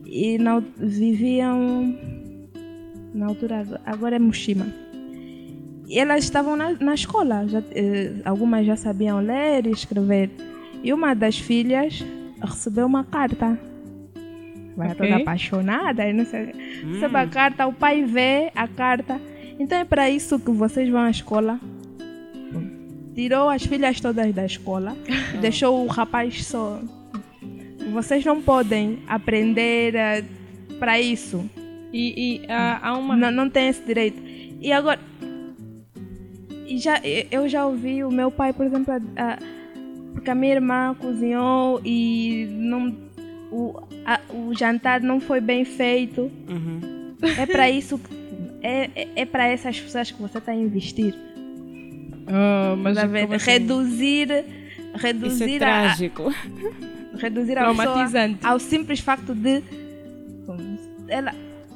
E 0.07 0.37
não 0.39 0.63
viviam 0.77 1.97
na 3.15 3.27
altura 3.27 3.65
agora 3.87 4.17
é 4.17 4.19
Mushima. 4.19 4.67
e 5.89 5.99
elas 5.99 6.25
estavam 6.25 6.57
na, 6.57 6.73
na 6.73 6.95
escola, 6.95 7.47
já, 7.47 7.63
eh, 7.75 8.13
algumas 8.25 8.67
já 8.67 8.77
sabiam 8.77 9.21
ler 9.21 9.67
e 9.67 9.71
escrever. 9.71 10.31
E 10.83 10.93
uma 10.93 11.15
das 11.15 11.39
filhas 11.39 12.05
recebeu 12.41 12.87
uma 12.87 13.05
carta. 13.05 13.59
Vai 14.77 14.91
Ok. 14.91 15.07
toda 15.07 15.23
apaixonada, 15.23 16.13
não 16.13 16.25
sei. 16.25 16.47
Recebe 16.93 17.17
a 17.17 17.27
carta, 17.27 17.67
o 17.67 17.73
pai 17.73 18.03
vê 18.05 18.51
a 18.55 18.67
carta. 18.67 19.21
Então 19.59 19.79
é 19.79 19.85
para 19.85 20.09
isso 20.11 20.39
que 20.41 20.51
vocês 20.51 20.89
vão 20.89 21.01
à 21.03 21.11
escola. 21.11 21.61
Tirou 23.15 23.51
as 23.51 23.63
filhas 23.65 24.01
todas 24.01 24.33
da 24.35 24.47
escola, 24.47 24.97
deixou 25.41 25.85
o 25.85 25.87
rapaz 25.87 26.45
só. 26.47 26.81
Vocês 27.93 28.25
não 28.25 28.41
podem 28.41 29.01
aprender 29.07 30.25
para 30.79 30.99
isso. 30.99 31.45
E, 31.93 32.41
e 32.43 32.47
ah, 32.49 32.81
há 32.83 32.97
uma. 32.97 33.15
Não, 33.15 33.31
não 33.31 33.51
tem 33.51 33.69
esse 33.69 33.83
direito. 33.85 34.23
E 34.61 34.73
agora. 34.73 34.99
E 36.67 36.79
já, 36.79 36.99
eu 37.31 37.47
já 37.49 37.67
ouvi 37.67 38.03
o 38.03 38.11
meu 38.11 38.31
pai, 38.31 38.55
por 38.55 38.65
exemplo, 38.65 38.95
a- 38.95 39.39
porque 40.13 40.31
a 40.31 40.35
minha 40.35 40.55
irmã 40.55 40.95
cozinhou 40.99 41.81
e 41.85 42.47
não, 42.51 42.95
o, 43.51 43.81
a- 44.05 44.21
o 44.33 44.55
jantar 44.55 45.01
não 45.01 45.21
foi 45.21 45.41
bem 45.41 45.65
feito. 45.65 46.31
Uhum. 46.49 47.15
É 47.39 47.47
para 47.47 47.71
isso. 47.71 48.01
É, 48.63 48.91
é, 48.95 49.09
é 49.17 49.25
para 49.25 49.47
essas 49.49 49.79
pessoas 49.81 50.11
que 50.11 50.21
você 50.23 50.39
está 50.39 50.53
a 50.53 50.55
investir. 50.55 51.15
Ah, 52.27 52.75
mas 52.79 52.97
Tá 52.97 53.07
vendo? 53.07 53.35
assim? 53.35 53.51
Reduzir. 53.51 54.29
Isso 54.95 55.07
é 55.07 55.09
Reduzir, 55.09 55.57
a, 55.57 55.59
trágico. 55.59 56.35
reduzir 57.19 57.59
a 57.59 57.71
pessoa 57.75 58.07
ao 58.45 58.59
simples 58.59 59.01
facto 59.01 59.35
de 59.35 59.63
ela 61.09 61.35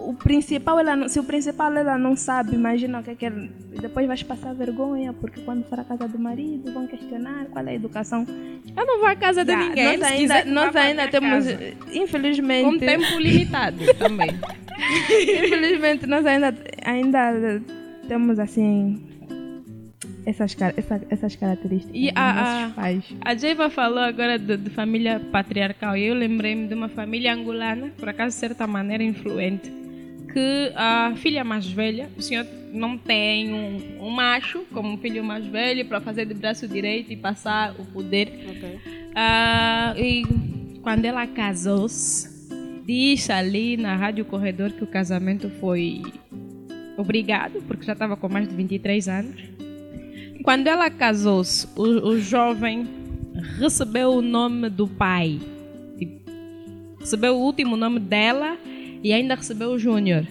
o 0.09 0.15
principal 0.15 0.79
ela 0.79 0.95
não, 0.95 1.09
se 1.09 1.19
o 1.19 1.25
principal 1.25 1.73
ela 1.77 1.99
não 1.99 2.15
sabe 2.17 2.55
imagina 2.55 3.01
o 3.01 3.03
que 3.03 3.11
é 3.11 3.15
que 3.15 3.27
ela, 3.27 3.49
depois 3.81 4.07
vais 4.07 4.23
passar 4.23 4.55
vergonha 4.55 5.13
porque 5.13 5.41
quando 5.41 5.65
for 5.69 5.81
à 5.81 5.85
casa 5.85 6.07
do 6.09 6.19
marido 6.19 6.73
vão 6.73 6.87
questionar 6.87 7.47
qual 7.47 7.67
é 7.67 7.71
a 7.71 7.75
educação 7.75 8.25
Eu 8.77 8.87
não 8.87 8.99
vou 9.01 9.09
à 9.09 9.17
casa 9.17 9.45
de 9.45 9.53
Já, 9.53 9.59
ninguém. 9.59 9.97
nós 9.99 10.09
se 10.09 10.15
ainda, 10.15 10.35
quiser, 10.35 10.47
nós 10.53 10.77
ainda 10.77 11.09
temos 11.09 11.45
casa. 11.47 11.59
infelizmente 11.93 12.65
Com 12.65 12.79
tempo 12.79 13.19
limitado 13.19 13.79
também. 13.99 14.31
infelizmente 15.11 16.07
nós 16.07 16.25
ainda 16.25 16.55
ainda 16.85 17.63
temos 18.09 18.39
assim 18.39 19.03
essas 20.25 20.57
essa- 20.77 21.01
essas 21.09 21.37
características 21.37 21.95
E 21.95 22.11
a- 22.15 22.73
pais 22.75 23.05
A 23.21 23.35
Jeiva 23.37 23.71
falou 23.71 24.01
agora 24.01 24.39
de, 24.39 24.57
de 24.57 24.71
família 24.71 25.21
patriarcal 25.31 25.97
e 25.97 26.05
eu 26.07 26.15
lembrei-me 26.15 26.67
de 26.67 26.75
uma 26.75 26.89
família 26.89 27.33
angolana, 27.33 27.93
por 27.99 28.09
acaso 28.09 28.35
de 28.35 28.41
certa 28.41 28.67
maneira 28.67 29.05
influente, 29.05 29.73
que 30.37 30.71
a 30.77 31.15
filha 31.17 31.43
mais 31.43 31.67
velha, 31.67 32.11
o 32.15 32.21
senhor 32.21 32.47
não 32.71 32.99
tem 32.99 33.55
um, 33.55 34.07
um 34.07 34.11
macho 34.11 34.67
como 34.71 34.93
um 34.93 34.99
filho 34.99 35.25
mais 35.25 35.47
velho 35.47 35.87
para 35.87 35.99
fazer 35.99 36.27
de 36.27 36.35
braço 36.35 36.69
direito 36.69 37.11
e 37.11 37.17
passar 37.17 37.75
o 37.79 37.87
poder. 37.87 38.45
Ok. 38.47 38.81
Ah, 39.15 39.95
e 39.97 40.25
quando 40.83 41.07
ela 41.07 41.27
casou-se, 41.27 42.29
disse 42.85 43.33
ali 43.33 43.79
na 43.79 43.97
Rádio 43.97 44.27
Corredor 44.27 44.73
que 44.73 44.85
o 44.85 44.87
casamento 44.87 45.49
foi 45.59 46.03
obrigado, 46.99 47.63
porque 47.67 47.87
já 47.87 47.95
estava 47.95 48.15
com 48.15 48.29
mais 48.29 48.47
de 48.47 48.55
23 48.55 49.09
anos. 49.09 49.43
Quando 50.43 50.67
ela 50.67 50.91
casou-se, 50.91 51.67
o, 51.75 52.09
o 52.09 52.21
jovem 52.21 52.87
recebeu 53.59 54.11
o 54.11 54.21
nome 54.21 54.69
do 54.69 54.87
pai. 54.87 55.41
Tipo, 55.97 56.31
Recebeu 57.01 57.37
o 57.37 57.41
último 57.41 57.75
nome 57.75 58.01
dela 58.01 58.59
e 59.03 59.13
ainda 59.13 59.35
recebeu 59.35 59.71
o 59.71 59.79
Júnior. 59.79 60.27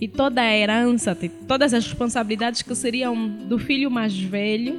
E 0.00 0.08
toda 0.08 0.40
a 0.40 0.56
herança, 0.56 1.14
tipo, 1.14 1.44
todas 1.44 1.74
as 1.74 1.84
responsabilidades 1.84 2.62
que 2.62 2.74
seriam 2.74 3.28
do 3.28 3.58
filho 3.58 3.90
mais 3.90 4.18
velho, 4.18 4.74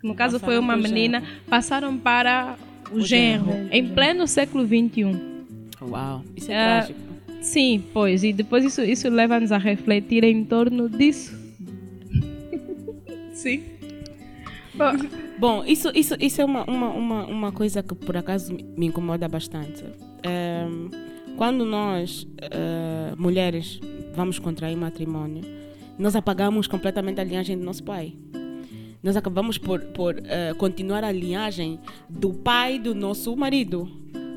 que 0.00 0.06
no 0.06 0.14
caso 0.14 0.38
foi 0.40 0.56
Passaram 0.56 0.60
uma 0.64 0.72
pro 0.74 0.82
menina, 0.82 1.22
passaram 1.48 1.96
para 1.96 2.56
o, 2.90 2.96
O 2.96 3.00
genro, 3.00 3.52
genro. 3.52 3.68
em 3.70 3.86
pleno 3.88 4.26
século 4.26 4.64
XXI. 4.66 5.16
Uau, 5.82 6.24
isso 6.36 6.50
é 6.50 6.54
Ah, 6.56 6.78
trágico. 6.82 7.00
Sim, 7.42 7.84
pois, 7.92 8.24
e 8.24 8.32
depois 8.32 8.64
isso, 8.64 8.82
isso 8.82 9.08
leva-nos 9.08 9.52
a 9.52 9.58
refletir 9.58 10.24
em 10.24 10.44
torno 10.44 10.88
disso. 10.88 11.32
Sim. 13.32 13.62
Bom, 15.38 15.64
isso, 15.64 15.90
isso, 15.94 16.14
isso 16.20 16.40
é 16.40 16.44
uma, 16.44 16.64
uma, 16.64 16.88
uma, 16.90 17.26
uma 17.26 17.52
coisa 17.52 17.82
que 17.82 17.94
por 17.94 18.16
acaso 18.16 18.52
me- 18.52 18.64
me 18.76 18.86
incomoda 18.86 19.28
bastante. 19.28 19.84
Ehm, 20.22 20.90
quando 21.36 21.64
nós, 21.64 22.26
eh, 22.40 23.14
mulheres, 23.16 23.78
vamos 24.14 24.38
contrair 24.38 24.76
matrimônio, 24.76 25.44
nós 25.98 26.16
apagamos 26.16 26.66
completamente 26.66 27.20
a 27.20 27.24
linhagem 27.24 27.58
do 27.58 27.64
nosso 27.64 27.84
pai. 27.84 28.14
Nós 29.02 29.16
acabamos 29.16 29.58
por, 29.58 29.80
por 29.86 30.16
eh, 30.24 30.54
continuar 30.54 31.04
a 31.04 31.12
linhagem 31.12 31.78
do 32.08 32.32
pai 32.32 32.78
do 32.78 32.94
nosso 32.94 33.36
marido. 33.36 33.88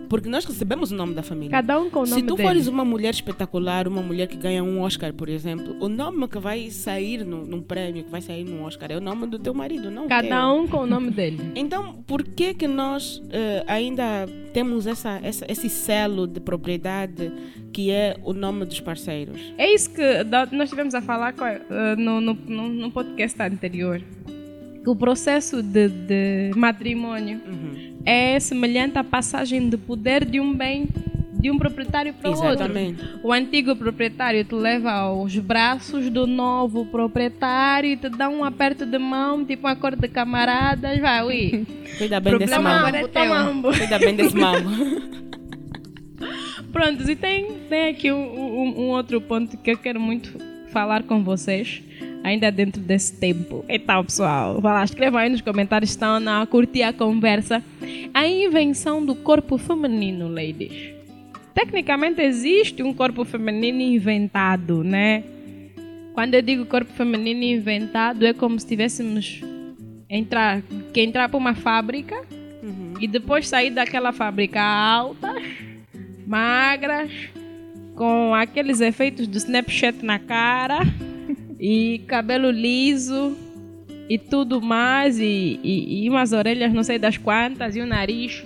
Porque 0.09 0.27
nós 0.27 0.43
recebemos 0.43 0.91
o 0.91 0.95
nome 0.95 1.13
da 1.13 1.21
família. 1.21 1.51
Cada 1.51 1.79
um 1.79 1.89
com 1.89 1.99
o 1.99 2.05
nome 2.05 2.21
Se 2.21 2.27
tu 2.27 2.35
dele. 2.35 2.47
fores 2.47 2.67
uma 2.67 2.83
mulher 2.83 3.13
espetacular, 3.13 3.87
uma 3.87 4.01
mulher 4.01 4.27
que 4.27 4.35
ganha 4.37 4.63
um 4.63 4.81
Oscar, 4.81 5.13
por 5.13 5.29
exemplo, 5.29 5.75
o 5.79 5.87
nome 5.87 6.27
que 6.27 6.39
vai 6.39 6.69
sair 6.71 7.23
no, 7.23 7.45
num 7.45 7.61
prêmio, 7.61 8.03
que 8.03 8.09
vai 8.09 8.21
sair 8.21 8.43
num 8.43 8.63
Oscar, 8.63 8.91
é 8.91 8.97
o 8.97 9.01
nome 9.01 9.27
do 9.27 9.37
teu 9.37 9.53
marido, 9.53 9.91
não 9.91 10.05
o 10.05 10.07
teu. 10.07 10.17
Cada 10.17 10.51
um 10.51 10.67
com 10.67 10.77
o 10.77 10.87
nome 10.87 11.11
dele. 11.11 11.39
Então, 11.59 12.01
por 12.07 12.23
que 12.23 12.53
que 12.53 12.67
nós 12.67 13.21
eh, 13.29 13.63
ainda 13.67 14.25
temos 14.53 14.87
essa, 14.87 15.19
essa, 15.21 15.45
esse 15.49 15.69
selo 15.69 16.25
de 16.25 16.39
propriedade 16.39 17.31
que 17.71 17.91
é 17.91 18.17
o 18.23 18.33
nome 18.33 18.65
dos 18.65 18.79
parceiros? 18.79 19.39
É 19.57 19.71
isso 19.71 19.91
que 19.91 20.01
nós 20.51 20.69
tivemos 20.69 20.95
a 20.95 21.01
falar 21.01 21.35
eh, 21.39 21.95
no, 21.97 22.21
no, 22.21 22.33
no 22.33 22.91
podcast 22.91 23.39
anterior. 23.41 24.01
Que 24.83 24.89
o 24.89 24.95
processo 24.95 25.61
de, 25.61 25.89
de 25.89 26.51
matrimônio 26.55 27.41
Uhum. 27.45 27.99
é 28.05 28.39
semelhante 28.39 28.97
à 28.97 29.03
passagem 29.03 29.69
de 29.69 29.77
poder 29.77 30.23
de 30.25 30.39
um 30.39 30.53
bem 30.53 30.87
de 31.41 31.49
um 31.49 31.57
proprietário 31.57 32.13
para 32.13 32.29
o 32.29 32.33
outro. 32.33 32.49
Exatamente. 32.49 33.01
O 33.23 33.31
antigo 33.31 33.73
proprietário 33.73 34.43
te 34.43 34.53
leva 34.53 34.91
aos 34.91 35.37
braços 35.37 36.09
do 36.09 36.27
novo 36.27 36.85
proprietário 36.87 37.91
e 37.91 37.95
te 37.95 38.09
dá 38.09 38.27
um 38.27 38.43
aperto 38.43 38.85
de 38.85 38.97
mão, 38.97 39.45
tipo 39.45 39.65
um 39.65 39.69
acordo 39.69 40.01
de 40.01 40.09
camaradas, 40.09 40.99
vai, 40.99 41.23
ui. 41.23 41.65
Cuida 41.97 42.19
bem 42.19 42.37
desse 42.37 42.51
Problema 42.53 42.81
mambo. 42.81 42.87
é 42.97 43.01
Mambo, 43.01 43.07
teu. 43.13 43.25
mambo. 43.25 43.71
Cuida 43.77 43.99
bem 43.99 44.15
desse 44.17 44.35
mambo. 44.35 44.69
Pronto, 46.73 47.09
e 47.09 47.15
tem, 47.15 47.53
tem 47.69 47.89
aqui 47.89 48.11
um, 48.11 48.17
um- 48.21 48.79
um 48.81 48.87
outro 48.89 49.19
ponto 49.21 49.57
que 49.57 49.71
eu 49.71 49.77
quero 49.77 49.99
muito 49.99 50.29
falar 50.71 51.03
com 51.03 51.23
vocês, 51.23 51.82
ainda 52.23 52.51
dentro 52.51 52.82
desse 52.82 53.13
tempo. 53.17 53.63
Então, 53.67 54.03
pessoal, 54.03 54.60
vai 54.62 54.73
lá, 54.73 54.84
escrevam 54.84 55.19
aí 55.19 55.29
nos 55.29 55.41
comentários, 55.41 55.91
estão 55.91 56.17
a 56.27 56.45
curtir 56.45 56.84
a 56.84 56.93
conversa. 56.93 57.63
A 58.13 58.27
invenção 58.27 59.05
do 59.05 59.15
corpo 59.15 59.58
feminino, 59.58 60.27
ladies. 60.27 60.93
Tecnicamente 61.53 62.21
existe 62.21 62.82
um 62.84 62.93
corpo 62.93 63.25
feminino 63.25 63.82
inventado, 63.82 64.84
né? 64.84 65.23
Quando 66.13 66.34
eu 66.36 66.41
digo 66.41 66.65
corpo 66.65 66.91
feminino 66.93 67.43
inventado, 67.43 68.25
é 68.25 68.34
como 68.34 68.60
se 68.60 68.67
tivéssemos 68.67 69.41
entrar, 70.10 70.62
que 70.93 71.01
entrar 71.01 71.29
para 71.29 71.38
uma 71.38 71.53
fábrica 71.53 72.15
Uhum. 72.62 72.93
e 72.99 73.08
depois 73.08 73.47
sair 73.47 73.69
daquela 73.69 74.12
fábrica 74.12 74.62
altas, 74.62 75.41
magras, 76.27 77.12
com 77.99 78.33
aqueles 78.33 78.79
efeitos 78.79 79.27
do 79.27 79.38
Snapchat 79.38 80.05
na 80.05 80.17
cara 80.17 80.79
e 81.59 81.99
cabelo 82.07 82.49
liso 82.49 83.35
e 84.09 84.17
tudo 84.17 84.62
mais 84.62 85.19
e, 85.19 85.59
e- 85.62 86.05
e 86.05 86.09
umas 86.09 86.31
orelhas 86.31 86.73
não 86.73 86.81
sei 86.81 86.97
das 86.97 87.17
quantas 87.17 87.75
e 87.75 87.81
um 87.81 87.85
nariz 87.85 88.41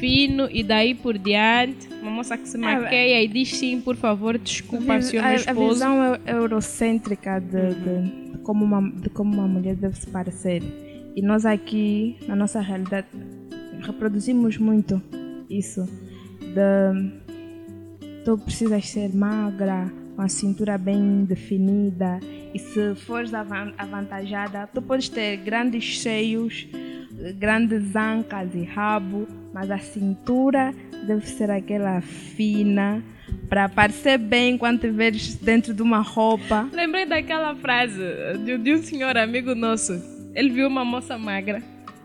fino 0.00 0.48
e 0.50 0.62
daí 0.64 0.92
por 0.94 1.16
diante 1.16 1.88
uma 2.02 2.10
moça 2.10 2.36
que 2.36 2.48
se 2.48 2.58
maqueia 2.58 3.22
e 3.22 3.28
diz 3.28 3.50
sim 3.56 3.80
por 3.80 3.94
favor 3.94 4.36
desculpa 4.38 5.00
senhor 5.00 5.22
meu 5.22 5.30
a, 5.30 5.32
a 5.32 5.34
esposo 5.36 5.68
visão 5.74 6.04
eu- 6.04 6.20
eurocêntrica 6.40 7.38
de, 7.40 7.74
de- 7.74 8.30
de 8.32 8.38
como 8.38 8.64
uma, 8.64 8.82
de 8.90 9.08
como 9.10 9.32
uma 9.34 9.46
mulher 9.46 9.76
deve 9.76 9.96
se 9.96 10.06
parecer. 10.08 10.62
E 11.14 11.20
nós 11.22 11.44
aqui, 11.44 12.16
na 12.26 12.34
nossa 12.34 12.58
realidade, 12.60 13.06
reproduzimos 13.82 14.56
muito 14.56 15.00
isso. 15.48 15.86
De, 16.40 17.19
tu 18.24 18.36
precisas 18.38 18.88
ser 18.88 19.14
magra, 19.14 19.90
com 20.16 20.22
a 20.22 20.28
cintura 20.28 20.76
bem 20.76 21.24
definida. 21.24 22.20
E 22.52 22.58
se 22.58 22.94
fores 22.94 23.32
avan- 23.32 23.72
avantajada, 23.78 24.68
tu 24.72 24.82
podes 24.82 25.08
ter 25.08 25.36
grandes 25.38 26.00
seios, 26.00 26.66
grandes 27.38 27.94
ancas 27.94 28.54
e 28.54 28.64
rabo, 28.64 29.26
mas 29.54 29.70
a 29.70 29.78
cintura 29.78 30.74
deve 31.06 31.26
ser 31.26 31.50
aquela 31.50 32.00
fina 32.00 33.02
para 33.48 33.68
parecer 33.68 34.18
bem 34.18 34.58
quando 34.58 34.80
te 34.80 34.90
veres 34.90 35.36
dentro 35.36 35.72
de 35.72 35.82
uma 35.82 36.00
roupa. 36.00 36.68
Lembrei 36.72 37.06
daquela 37.06 37.54
frase 37.54 38.00
de, 38.44 38.58
de 38.58 38.74
um 38.74 38.82
senhor 38.82 39.16
amigo 39.16 39.54
nosso. 39.54 39.92
Ele 40.34 40.50
viu 40.50 40.66
uma 40.68 40.84
moça 40.84 41.16
magra. 41.18 41.62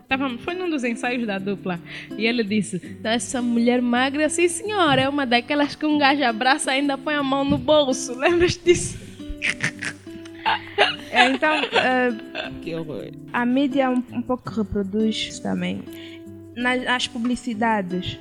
Tava, 0.08 0.38
foi 0.38 0.54
num 0.54 0.70
dos 0.70 0.84
ensaios 0.84 1.26
da 1.26 1.38
dupla. 1.38 1.80
E 2.16 2.24
ele 2.26 2.44
disse: 2.44 2.78
"Tá, 2.78 3.10
Essa 3.12 3.42
mulher 3.42 3.82
magra, 3.82 4.28
sim 4.28 4.46
senhora, 4.48 5.02
é 5.02 5.08
uma 5.08 5.26
daquelas 5.26 5.74
que 5.74 5.84
um 5.84 5.98
gajo 5.98 6.22
abraça 6.22 6.70
e 6.72 6.80
ainda 6.80 6.96
põe 6.96 7.14
a 7.14 7.22
mão 7.22 7.44
no 7.44 7.58
bolso. 7.58 8.14
Lembras 8.18 8.56
disso? 8.56 8.98
É, 11.10 11.28
então, 11.30 11.54
eh, 11.72 12.12
Que 12.62 12.74
horror. 12.74 13.10
a 13.32 13.44
mídia 13.46 13.90
um, 13.90 14.02
um 14.12 14.22
pouco 14.22 14.48
reproduz 14.50 15.16
isso 15.16 15.42
também. 15.42 15.82
Nas, 16.54 16.84
nas 16.84 17.08
publicidades, 17.08 18.18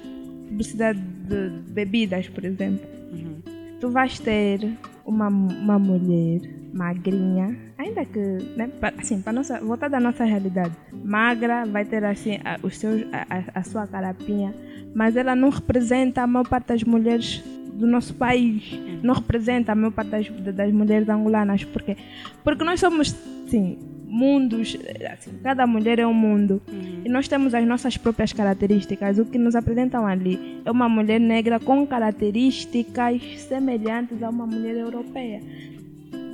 publicidade 0.50 1.00
de 1.00 1.50
bebidas, 1.72 2.28
por 2.30 2.44
exemplo, 2.46 2.86
Uhum. 3.12 3.42
tu 3.80 3.90
vais 3.90 4.20
ter 4.20 4.72
uma, 5.06 5.28
uma 5.28 5.78
mulher 5.80 6.42
magrinha, 6.74 7.56
ainda 7.78 8.04
que, 8.06 8.20
né, 8.58 8.70
assim, 8.98 9.22
para 9.22 9.32
nossa, 9.34 9.60
voltar 9.60 9.88
da 9.90 10.00
nossa 10.00 10.24
realidade, 10.26 10.72
magra, 11.04 11.66
vai 11.66 11.86
ter 11.86 12.04
assim 12.04 12.40
a, 12.44 12.60
os 12.64 12.78
seus, 12.78 13.02
a, 13.14 13.60
a- 13.60 13.64
sua 13.64 13.88
carapinha, 13.88 14.54
mas 14.94 15.16
ela 15.16 15.36
não 15.36 15.50
representa 15.50 16.22
a 16.22 16.28
maior 16.28 16.48
parte 16.48 16.68
das 16.68 16.84
mulheres 16.84 17.44
do 17.74 17.86
nosso 17.88 18.14
país, 18.16 18.78
não 19.04 19.14
representa 19.14 19.72
a 19.72 19.76
maior 19.76 19.92
parte 19.92 20.10
das, 20.10 20.28
das 20.56 20.72
mulheres 20.72 21.08
angolanas, 21.10 21.64
por 21.64 21.82
quê? 21.82 21.96
Porque 22.44 22.64
nós 22.64 22.80
somos, 22.80 23.16
sim, 23.48 23.78
mundos, 24.08 24.78
assim, 25.12 25.32
cada 25.44 25.66
mulher 25.66 26.00
é 26.00 26.08
um 26.08 26.14
mundo. 26.14 26.62
E 27.04 27.10
nós 27.10 27.28
temos 27.28 27.54
as 27.54 27.66
nossas 27.66 27.98
próprias 27.98 28.32
características. 28.32 29.20
O 29.20 29.26
que 29.26 29.38
nos 29.38 29.56
apresentam 29.56 30.06
ali 30.06 30.62
é 30.64 30.72
uma 30.72 30.88
mulher 30.88 31.20
negra 31.20 31.60
com 31.60 31.86
características 31.86 33.22
semelhantes 33.40 34.22
a 34.22 34.30
uma 34.30 34.46
mulher 34.46 34.76
europeia. 34.76 35.42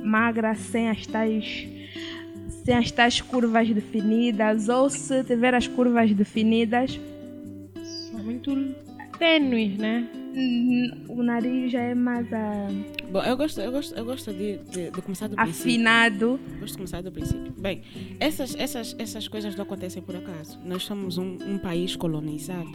Magra, 0.04 0.54
sem 0.54 0.88
as 0.88 1.06
tais, 1.06 1.68
sem 2.64 2.74
as 2.74 2.90
tais 2.90 3.20
curvas 3.20 3.68
definidas, 3.68 4.68
ou 4.68 4.90
se 4.90 5.22
tiver 5.24 5.54
as 5.54 5.66
curvas 5.66 6.12
definidas, 6.12 6.98
muito 8.22 8.54
tênues, 9.18 9.76
né? 9.78 10.08
hum, 10.34 10.90
o 11.08 11.22
nariz 11.22 11.70
já 11.70 11.80
é 11.80 11.94
mais 11.94 12.26
ah, 12.32 12.68
Bom, 13.10 13.22
eu 13.22 13.36
gosto, 13.36 13.60
eu 13.60 13.70
gosto, 13.70 13.94
eu 13.94 14.04
gosto 14.04 14.32
de, 14.32 14.56
de, 14.70 14.90
de 14.90 15.02
começar 15.02 15.28
do 15.28 15.36
princípio. 15.36 15.70
afinado. 15.70 16.40
Gosto 16.58 16.72
de 16.72 16.76
começar 16.78 17.02
do 17.02 17.12
princípio. 17.12 17.52
Bem, 17.58 17.82
essas, 18.18 18.54
essas, 18.58 18.96
essas 18.98 19.28
coisas 19.28 19.54
não 19.54 19.62
acontecem 19.64 20.02
por 20.02 20.16
acaso. 20.16 20.58
Nós 20.64 20.84
somos 20.84 21.18
um, 21.18 21.36
um 21.46 21.58
país 21.58 21.94
colonizado. 21.94 22.72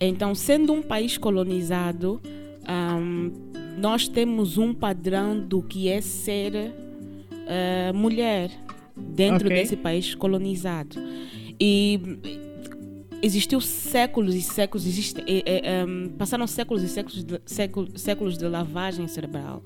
Então, 0.00 0.34
sendo 0.34 0.72
um 0.72 0.82
país 0.82 1.16
colonizado, 1.16 2.20
ahm, 2.66 3.30
nós 3.78 4.08
temos 4.08 4.58
um 4.58 4.74
padrão 4.74 5.38
do 5.38 5.62
que 5.62 5.88
é 5.88 6.00
ser 6.00 6.72
ah, 7.46 7.92
mulher 7.94 8.50
dentro 8.96 9.46
Ok. 9.46 9.56
desse 9.56 9.76
país 9.76 10.14
colonizado. 10.14 10.96
E 11.60 12.00
existiu 13.22 13.60
séculos 13.60 14.34
e 14.34 14.42
séculos, 14.42 14.86
existe, 14.86 15.20
eh, 15.26 15.42
eh, 15.46 15.82
ahm, 15.82 16.08
passaram 16.18 16.46
séculos 16.46 16.82
e 16.82 16.88
séculos 16.88 17.24
de, 17.24 17.40
século- 17.46 17.88
séculos 17.98 18.36
de 18.38 18.46
lavagem 18.48 19.06
cerebral 19.08 19.62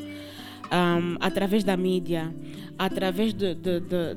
ahm, 0.70 1.16
através 1.20 1.64
da 1.64 1.76
mídia, 1.76 2.32
através 2.78 3.32
de- 3.34 3.54
de- 3.54 3.80
de- 3.80 4.14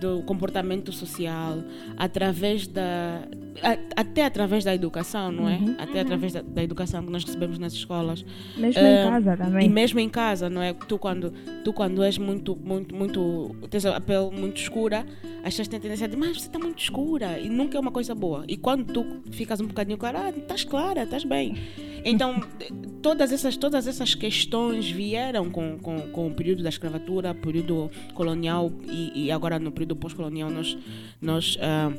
do 0.00 0.22
comportamento 0.22 0.92
social, 0.92 1.58
através 1.96 2.66
da 2.66 3.22
a- 3.62 4.00
até 4.00 4.24
através 4.24 4.64
da 4.64 4.74
educação, 4.74 5.30
não 5.30 5.48
é? 5.48 5.58
Até 5.78 6.00
através 6.00 6.32
da, 6.32 6.40
da 6.40 6.62
educação 6.62 7.04
que 7.04 7.12
nós 7.12 7.24
recebemos 7.24 7.58
nas 7.58 7.72
escolas. 7.74 8.24
Mesmo 8.56 8.80
Ah, 8.80 8.90
em 9.06 9.10
casa 9.10 9.34
E 9.34 9.36
também. 9.36 9.68
mesmo 9.68 10.00
em 10.00 10.08
casa, 10.08 10.48
não 10.48 10.62
é? 10.62 10.72
Tu 10.72 10.98
quando, 10.98 11.32
tu 11.64 11.72
quando 11.72 12.02
és 12.02 12.16
muito, 12.16 12.56
muito, 12.56 12.94
muito. 12.94 13.54
tens 13.68 13.84
a 13.84 14.00
pele 14.00 14.30
muito 14.30 14.56
escura, 14.60 15.04
as 15.38 15.44
pessoas 15.50 15.68
têm 15.68 15.78
a 15.78 15.82
tendência 15.82 16.08
de, 16.08 16.16
mas 16.16 16.40
você 16.40 16.46
está 16.46 16.58
muito 16.58 16.78
escura. 16.78 17.38
E 17.38 17.48
nunca 17.50 17.76
é 17.76 17.80
uma 17.80 17.90
coisa 17.90 18.14
boa. 18.14 18.44
E 18.48 18.56
quando 18.56 18.92
tu 18.92 19.04
ficas 19.30 19.60
um 19.60 19.66
bocadinho 19.66 19.98
clara, 19.98 20.20
ah, 20.26 20.30
estás 20.30 20.64
clara, 20.64 21.02
estás 21.02 21.24
bem. 21.24 21.56
Então, 22.02 22.40
todas 23.02 23.30
essas, 23.32 23.56
todas 23.58 23.86
essas 23.86 24.14
questões 24.14 24.90
vieram 24.90 25.50
com, 25.50 25.76
com, 25.78 26.00
com 26.12 26.28
o 26.28 26.30
período 26.34 26.62
da 26.62 26.68
escravatura, 26.70 27.34
período 27.34 27.90
colonial 28.14 28.72
e, 28.90 29.26
e 29.26 29.30
agora 29.32 29.58
no 29.58 29.70
período 29.70 29.89
pós-colonial 29.96 30.50
nós. 30.50 30.76
nós 31.20 31.58
ah, 31.60 31.92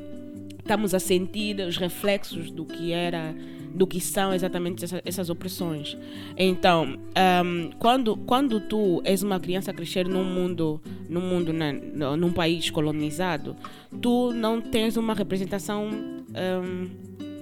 estamos 0.60 0.94
a 0.94 1.00
sentir 1.00 1.60
os 1.62 1.78
reflexos 1.78 2.52
do 2.52 2.66
que 2.66 2.92
era 2.92 3.34
do 3.74 3.88
que 3.88 4.02
são 4.02 4.34
exatamente 4.34 4.84
essa- 4.84 5.02
essas 5.06 5.30
opressões 5.30 5.98
então 6.38 6.98
ahm, 7.16 7.70
quando 7.80 8.18
quando 8.18 8.60
tu 8.60 9.02
és 9.06 9.24
uma 9.24 9.40
criança 9.40 9.72
a 9.72 9.74
crescer 9.74 10.08
num 10.10 10.26
mundo 10.26 10.82
num 11.10 11.22
mundo 11.22 11.54
né, 11.54 11.72
num 12.18 12.34
país 12.34 12.70
colonizado 12.70 13.56
tu 14.02 14.34
não 14.34 14.60
tens 14.60 14.98
uma 14.98 15.14
representação 15.14 15.90
ahm, 16.36 16.88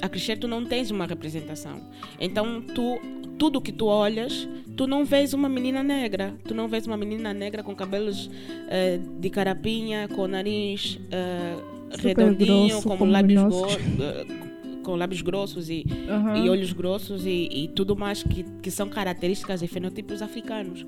a 0.01 0.09
crescer 0.09 0.37
tu 0.37 0.47
não 0.47 0.65
tens 0.65 0.91
uma 0.91 1.05
representação 1.05 1.81
então 2.19 2.61
tu 2.61 2.99
tudo 3.37 3.61
que 3.61 3.71
tu 3.71 3.85
olhas 3.85 4.47
tu 4.75 4.85
não 4.87 5.05
vês 5.05 5.33
uma 5.33 5.47
menina 5.49 5.81
negra 5.83 6.33
tu 6.45 6.53
não 6.53 6.67
vês 6.67 6.85
uma 6.85 6.97
menina 6.97 7.33
negra 7.33 7.63
com 7.63 7.75
cabelos 7.75 8.29
eh, 8.69 8.99
de 9.19 9.29
carapinha 9.29 10.07
com 10.07 10.27
nariz 10.27 10.99
eh, 11.11 11.55
redondinho 11.97 12.67
grosso, 12.67 12.83
como 12.83 12.97
como 12.97 13.11
lábios 13.11 13.43
os 13.43 13.49
nossos. 13.49 14.48
Com 14.89 14.95
lábios 14.95 15.21
grossos 15.21 15.69
e, 15.69 15.85
Aham. 16.09 16.43
e 16.43 16.49
olhos 16.49 16.73
grossos 16.73 17.23
e, 17.23 17.47
e 17.51 17.67
tudo 17.67 17.95
mais 17.95 18.23
que, 18.23 18.43
que 18.61 18.71
são 18.71 18.89
características 18.89 19.61
e 19.61 19.67
fenotipos 19.67 20.19
africanos. 20.21 20.83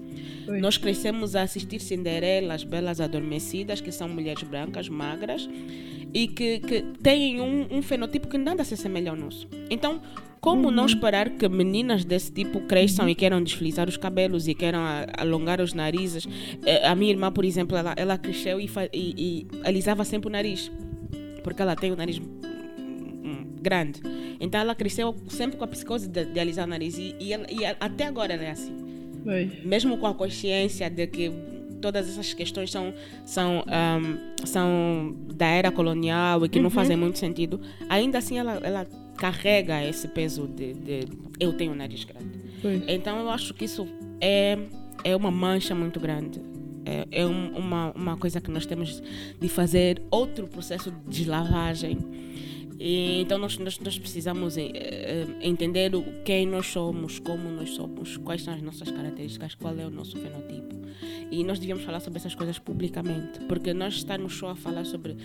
Pois. 0.45 0.59
Nós 0.59 0.75
crescemos 0.77 1.35
a 1.35 1.43
assistir 1.43 1.79
Cinderelas, 1.79 2.63
belas 2.63 2.99
adormecidas, 2.99 3.79
que 3.79 3.91
são 3.91 4.09
mulheres 4.09 4.41
brancas, 4.41 4.89
magras, 4.89 5.47
e 6.11 6.27
que, 6.27 6.59
que 6.59 6.81
têm 7.03 7.39
um, 7.39 7.67
um 7.69 7.81
fenotipo 7.83 8.27
que 8.27 8.37
nada 8.39 8.63
se 8.63 8.73
assemelha 8.73 9.11
ao 9.11 9.15
nosso. 9.17 9.47
Então, 9.69 10.01
como 10.39 10.71
não 10.71 10.87
esperar 10.87 11.29
que 11.29 11.47
meninas 11.47 12.03
desse 12.03 12.31
tipo 12.31 12.61
cresçam 12.61 13.07
e 13.07 13.13
queiram 13.13 13.43
deslizar 13.43 13.87
os 13.87 13.97
cabelos 13.97 14.47
e 14.47 14.55
queiram 14.55 14.81
alongar 15.15 15.61
os 15.61 15.73
narizes? 15.73 16.27
Eh, 16.65 16.87
A 16.87 16.95
minha 16.95 17.11
irmã, 17.11 17.31
por 17.31 17.45
exemplo, 17.45 17.77
ela, 17.77 17.93
ela 17.95 18.17
cresceu 18.17 18.59
e, 18.59 18.67
e, 18.91 19.13
e 19.17 19.47
alisava 19.63 20.03
sempre 20.03 20.27
o 20.27 20.31
nariz, 20.31 20.71
porque 21.43 21.61
ela 21.61 21.75
tem 21.75 21.91
o 21.91 21.95
nariz 21.95 22.19
grande. 23.61 24.01
Então 24.39 24.59
ela 24.59 24.73
cresceu 24.75 25.15
sempre 25.29 25.57
com 25.57 25.63
a 25.63 25.67
psicose 25.67 26.07
de, 26.09 26.25
de 26.25 26.39
alisar 26.39 26.65
o 26.65 26.69
nariz 26.69 26.97
e, 26.97 27.15
e 27.19 27.33
ela- 27.33 27.45
e 27.49 27.63
até 27.65 28.05
agora 28.05 28.33
ela 28.33 28.43
é 28.43 28.51
assim. 28.51 28.75
Mesmo 29.63 29.97
com 29.97 30.07
a 30.07 30.13
consciência 30.15 30.89
de 30.89 31.05
que 31.07 31.31
todas 31.81 32.07
essas 32.09 32.33
questões 32.33 32.71
são, 32.71 32.93
são, 33.25 33.63
ahm, 33.67 34.17
são 34.45 35.15
da 35.35 35.47
era 35.47 35.71
colonial 35.71 36.45
e 36.45 36.49
que 36.49 36.59
não 36.59 36.69
fazem 36.69 36.95
muito 36.97 37.17
sentido, 37.19 37.59
ainda 37.89 38.17
assim 38.19 38.37
ela, 38.37 38.59
ela 38.63 38.87
carrega 39.17 39.83
esse 39.83 40.07
peso 40.07 40.47
de, 40.47 40.73
de 40.73 41.07
eu 41.39 41.53
tenho 41.53 41.71
um 41.71 41.75
nariz 41.75 42.03
grande. 42.03 42.39
Então 42.87 43.19
eu 43.19 43.29
acho 43.29 43.53
que 43.53 43.65
isso 43.65 43.87
é, 44.19 44.57
é 45.03 45.15
uma 45.15 45.29
mancha 45.31 45.73
muito 45.75 45.99
grande. 45.99 46.39
É, 46.85 47.07
é 47.11 47.25
um- 47.27 47.55
uma, 47.57 47.91
uma 47.95 48.17
coisa 48.17 48.41
que 48.41 48.49
nós 48.49 48.65
temos 48.65 49.01
de 49.39 49.47
fazer 49.49 50.01
outro 50.09 50.47
processo 50.47 50.89
de 50.91 50.97
deslavagem. 51.19 51.97
E, 52.83 53.21
então 53.21 53.37
nós, 53.37 53.59
nós, 53.59 53.77
nós 53.79 53.99
precisamos 53.99 54.57
eh, 54.57 55.27
entender 55.39 55.91
quem 56.25 56.47
nós 56.47 56.65
somos, 56.65 57.19
como 57.19 57.47
nós 57.51 57.69
somos, 57.71 58.17
quais 58.17 58.41
são 58.41 58.53
as 58.55 58.61
nossas 58.63 58.89
características, 58.89 59.53
qual 59.53 59.77
é 59.77 59.85
o 59.85 59.91
nosso 59.91 60.17
fenotipo. 60.17 60.81
E 61.29 61.43
nós 61.43 61.59
devíamos 61.59 61.83
falar 61.83 61.99
sobre 61.99 62.17
essas 62.17 62.33
coisas 62.33 62.57
publicamente, 62.57 63.39
porque 63.47 63.71
nós 63.73 63.93
estamos 63.97 64.33
só 64.35 64.49
a 64.49 64.55
falar 64.55 64.83
sobre 64.85 65.15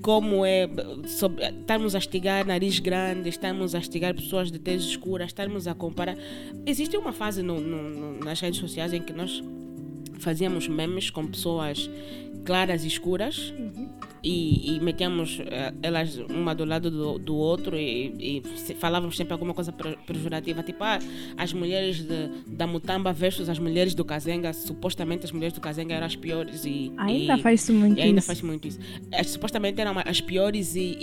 como 0.00 0.46
é, 0.46 0.68
sobre, 1.06 1.44
estamos 1.44 1.94
a 1.96 1.98
estigar 1.98 2.46
nariz 2.46 2.78
grande, 2.78 3.28
estamos 3.28 3.74
a 3.74 3.78
estigar 3.80 4.14
pessoas 4.14 4.50
de 4.52 4.58
tez 4.60 4.82
escura, 4.84 5.24
estamos 5.24 5.66
a 5.66 5.74
comparar. 5.74 6.16
Existe 6.64 6.96
uma 6.96 7.12
fase 7.12 7.42
no, 7.42 7.60
no- 7.60 7.90
no- 7.90 8.18
nas 8.20 8.40
redes 8.40 8.60
sociais 8.60 8.92
em 8.92 9.02
que 9.02 9.12
nós 9.12 9.42
fazíamos 10.20 10.68
memes 10.68 11.10
com 11.10 11.26
pessoas 11.26 11.90
claras 12.44 12.84
e 12.84 12.88
escuras 12.88 13.52
e, 14.22 14.76
e 14.76 14.80
metíamos 14.80 15.40
eh, 15.46 15.72
elas 15.82 16.16
uma 16.16 16.54
do 16.54 16.64
lado 16.64 16.90
do, 16.90 17.18
do 17.18 17.34
outro 17.34 17.76
e, 17.76 18.40
e 18.40 18.74
falávamos 18.76 19.16
sempre 19.16 19.32
alguma 19.32 19.52
coisa 19.54 19.72
pejorativa, 19.72 20.62
tipo 20.62 20.82
ah, 20.84 20.98
as 21.36 21.52
mulheres 21.52 22.02
de- 22.02 22.28
da 22.46 22.66
Mutamba 22.66 23.12
versus 23.12 23.48
as 23.48 23.58
mulheres 23.58 23.94
do 23.94 24.04
Kazenga, 24.04 24.52
supostamente 24.52 25.24
as 25.24 25.32
mulheres 25.32 25.52
do 25.54 25.60
Kazenga 25.60 25.94
eram 25.94 26.06
as 26.06 26.14
piores 26.16 26.64
e, 26.64 26.92
Ainda 26.96 27.36
e- 27.36 27.42
faz-se 27.42 27.72
muito 27.72 27.98
e 27.98 28.02
ainda 28.02 28.18
isso. 28.18 28.26
faz 28.26 28.42
muito 28.42 28.68
isso. 28.68 28.78
As, 29.12 29.28
supostamente 29.30 29.80
eram 29.80 29.94
as 30.04 30.20
piores 30.20 30.74
e, 30.76 30.96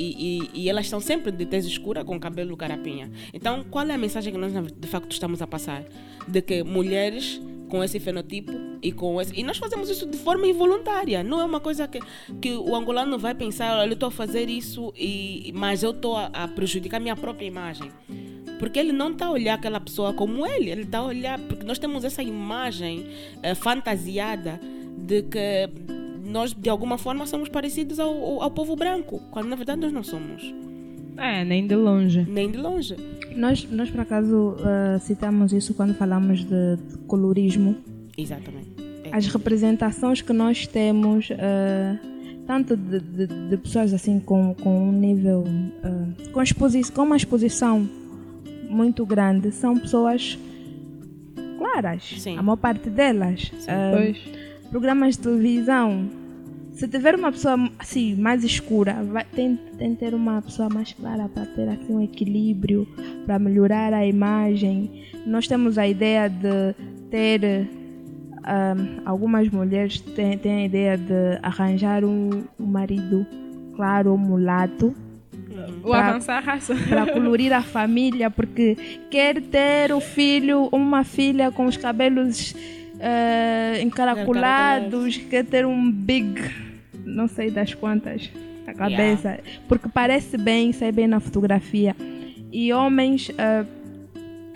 e, 0.53 0.69
elas 0.69 0.87
são 0.87 0.99
sempre 0.99 1.31
de 1.31 1.45
tez 1.45 1.65
escura 1.65 2.03
com 2.05 2.19
cabelo 2.19 2.55
carapinha. 2.55 3.09
Então, 3.33 3.63
qual 3.69 3.85
é 3.87 3.93
a 3.93 3.97
mensagem 3.97 4.31
que 4.31 4.39
nós 4.39 4.51
de 4.53 4.87
facto 4.87 5.11
estamos 5.11 5.41
a 5.41 5.47
passar? 5.47 5.83
De 6.27 6.41
que 6.41 6.63
mulheres 6.63 7.41
com 7.69 7.83
esse 7.83 7.99
fenotipo 7.99 8.51
e 8.81 8.91
com 8.91 9.21
esse. 9.21 9.39
E 9.39 9.43
nós 9.43 9.57
fazemos 9.57 9.89
isso 9.89 10.05
de 10.05 10.17
forma 10.17 10.47
involuntária. 10.47 11.23
Não 11.23 11.39
é 11.39 11.45
uma 11.45 11.59
coisa 11.59 11.87
que, 11.87 11.99
que 12.41 12.53
o 12.53 12.75
angolano 12.75 13.17
vai 13.17 13.33
pensar, 13.33 13.77
olha, 13.77 13.89
eu 13.89 13.93
estou 13.93 14.07
a 14.07 14.11
fazer 14.11 14.49
isso, 14.49 14.93
e, 14.97 15.51
mas 15.55 15.83
eu 15.83 15.91
estou 15.91 16.17
a, 16.17 16.25
a 16.27 16.47
prejudicar 16.47 16.97
a 16.97 16.99
minha 16.99 17.15
própria 17.15 17.45
imagem. 17.45 17.91
Porque 18.57 18.77
ele 18.77 18.91
não 18.91 19.11
está 19.11 19.27
a 19.27 19.31
olhar 19.31 19.53
aquela 19.53 19.79
pessoa 19.79 20.13
como 20.13 20.45
ele, 20.45 20.69
ele 20.69 20.81
está 20.81 20.97
a 20.97 21.05
olhar. 21.05 21.39
Porque 21.39 21.63
nós 21.63 21.79
temos 21.79 22.03
essa 22.03 22.21
imagem 22.21 23.07
eh, 23.41 23.55
fantasiada 23.55 24.59
de 24.97 25.23
que 25.23 25.69
nós, 26.25 26.53
de 26.53 26.69
alguma 26.69 26.97
forma, 26.97 27.25
somos 27.25 27.47
parecidos 27.47 27.99
ao, 27.99 28.09
ao, 28.09 28.43
ao 28.43 28.51
povo 28.51 28.75
branco, 28.75 29.21
quando 29.31 29.47
na 29.47 29.55
verdade 29.55 29.81
nós 29.81 29.93
não 29.93 30.03
somos, 30.03 30.53
É, 31.19 31.43
nem 31.43 31.67
de 31.67 31.75
longe. 31.75 32.25
nem 32.29 32.49
de 32.49 32.57
longe. 32.57 32.95
Nós, 33.35 33.67
nós 33.71 33.89
por 33.89 33.99
acaso, 34.01 34.55
ah, 34.59 34.97
citamos 34.99 35.53
isso 35.53 35.73
quando 35.73 35.93
falamos 35.93 36.39
de, 36.43 36.75
de 36.77 36.97
colorismo. 37.07 37.75
Exatamente. 38.17 38.69
as 39.11 39.25
representações 39.27 40.21
que 40.21 40.33
nós 40.33 40.67
temos, 40.67 41.29
eh, 41.31 41.97
tanto 42.45 42.75
de, 42.77 42.99
de- 42.99 43.49
de 43.49 43.57
pessoas 43.57 43.91
assim 43.93 44.19
com, 44.19 44.53
com 44.61 44.89
um 44.89 44.91
nível, 44.91 45.45
eh, 45.83 46.29
com, 46.31 46.41
exposi 46.43 46.91
com 46.91 47.03
uma 47.03 47.15
exposição 47.17 47.89
muito 48.69 49.05
grande, 49.05 49.51
são 49.51 49.77
pessoas 49.79 50.37
claras, 51.57 52.03
Sim. 52.19 52.37
a 52.37 52.43
maior 52.43 52.57
parte 52.57 52.89
delas. 52.89 53.51
Pois. 53.95 54.17
programas 54.69 55.15
de 55.15 55.21
televisão, 55.23 56.07
se 56.71 56.87
tiver 56.87 57.15
uma 57.15 57.31
pessoa 57.31 57.57
assim 57.77 58.15
mais 58.15 58.43
escura, 58.43 58.93
vai, 59.03 59.25
tem, 59.25 59.57
tem 59.77 59.93
que 59.95 59.99
ter 59.99 60.13
uma 60.13 60.41
pessoa 60.41 60.69
mais 60.69 60.93
clara 60.93 61.27
para 61.27 61.45
ter 61.45 61.67
assim 61.69 61.93
um 61.93 62.01
equilíbrio, 62.01 62.87
para 63.25 63.37
melhorar 63.39 63.93
a 63.93 64.05
imagem. 64.05 65.03
Nós 65.25 65.47
temos 65.47 65.77
a 65.77 65.87
ideia 65.87 66.29
de 66.29 66.73
ter 67.09 67.67
ahm, 68.43 69.01
algumas 69.05 69.49
mulheres 69.49 69.99
têm, 69.99 70.37
têm 70.37 70.53
a 70.53 70.65
ideia 70.65 70.97
de 70.97 71.39
arranjar 71.43 72.03
um, 72.05 72.29
um 72.59 72.65
marido 72.65 73.25
claro 73.75 74.11
ou 74.11 74.17
mulato 74.17 74.95
O 75.83 75.89
Pra- 75.89 76.09
avançar 76.09 76.37
a 76.37 76.39
raça. 76.39 76.75
para 76.87 77.07
colorir 77.11 77.51
a 77.53 77.61
família, 77.61 78.29
porque 78.31 78.77
quer 79.09 79.41
ter 79.41 79.91
o 79.93 79.99
filho, 79.99 80.69
uma 80.71 81.03
filha 81.03 81.51
com 81.51 81.65
os 81.65 81.75
cabelos 81.77 82.55
eh, 82.99 83.81
encaracolados, 83.81 85.17
quer 85.29 85.45
ter 85.45 85.65
um 85.65 85.91
big, 85.91 86.39
não 87.05 87.27
sei 87.27 87.49
das 87.51 87.73
quantas, 87.73 88.29
na 88.65 88.73
cabeça, 88.73 89.39
porque 89.67 89.87
parece 89.87 90.37
bem, 90.37 90.71
sai 90.71 90.91
bem 90.91 91.07
na 91.07 91.19
fotografia. 91.19 91.95
E 92.51 92.71
homens, 92.73 93.29
eh, 93.37 93.65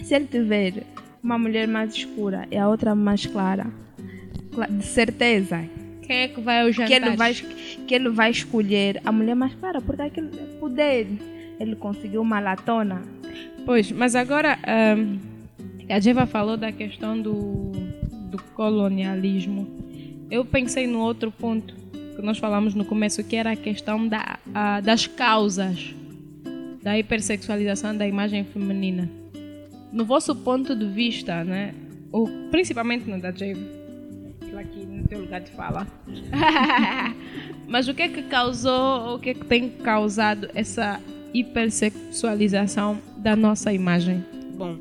se 0.04 0.16
ele 0.16 0.26
tiver 0.26 0.84
uma 1.24 1.38
mulher 1.38 1.68
mais 1.68 1.94
escura 1.94 2.46
e 2.52 2.58
a 2.58 2.68
outra 2.68 2.94
mais 2.96 3.26
clara, 3.26 3.68
cla- 4.52 4.68
de 4.68 4.84
certeza. 4.86 5.64
Quem 6.02 6.18
é 6.18 6.28
que 6.28 6.42
vai 6.42 6.62
ao 6.62 6.72
jantar? 6.72 6.88
que 6.88 6.94
ele 6.94 7.16
vai 7.16 7.34
que 7.88 7.96
ele 7.96 8.10
vai 8.10 8.30
escolher 8.32 9.02
a 9.06 9.12
mulher 9.12 9.36
mais 9.36 9.54
clara 9.56 9.80
porque 9.80 10.02
aquele 10.02 10.28
é 10.38 10.58
poder 10.60 11.08
ele 11.60 11.76
conseguiu 11.78 12.22
uma 12.22 12.40
latona. 12.42 13.02
Pois, 13.66 13.90
mas 13.92 14.14
agora 14.16 14.60
ahm, 14.68 15.18
a 15.90 16.00
Jeva 16.02 16.26
falou 16.26 16.58
da 16.58 16.74
questão 16.74 17.18
do, 17.22 17.72
do 18.36 18.42
colonialismo. 18.56 19.68
Eu 20.32 20.44
pensei 20.44 20.88
no 20.88 21.00
outro 21.00 21.32
ponto 21.32 21.76
que 22.16 22.22
nós 22.22 22.38
falamos 22.40 22.74
no 22.74 22.84
começo, 22.86 23.24
que 23.24 23.36
era 23.36 23.52
a 23.52 23.56
questão 23.56 24.08
da, 24.08 24.40
a- 24.54 24.82
das 24.82 25.06
causas 25.08 25.94
da 26.82 26.98
hipersexualização 26.98 27.96
da 27.96 28.08
imagem 28.08 28.44
feminina. 28.44 29.10
No 29.92 30.04
vosso 30.06 30.36
ponto 30.36 30.76
de 30.76 30.86
vista, 30.88 31.44
né, 31.44 31.74
ou 32.12 32.28
principalmente 32.50 33.08
no 33.10 33.22
da 33.22 33.30
ela 33.30 34.62
aqui 34.62 34.86
no 34.86 35.08
teu 35.08 35.20
lugar 35.22 35.42
de 35.42 35.52
fala. 35.52 35.88
Mas 37.68 37.88
o 37.88 37.94
que 37.94 38.02
é 38.04 38.08
que 38.10 38.24
causou, 38.24 39.16
o 39.16 39.20
que 39.20 39.30
é 39.30 39.34
que 39.36 39.46
tem 39.46 39.70
causado 39.70 40.50
essa 40.54 41.00
hipersexualização 41.34 43.00
da 43.18 43.36
nossa 43.36 43.72
imagem? 43.74 44.24
Bom, 44.56 44.78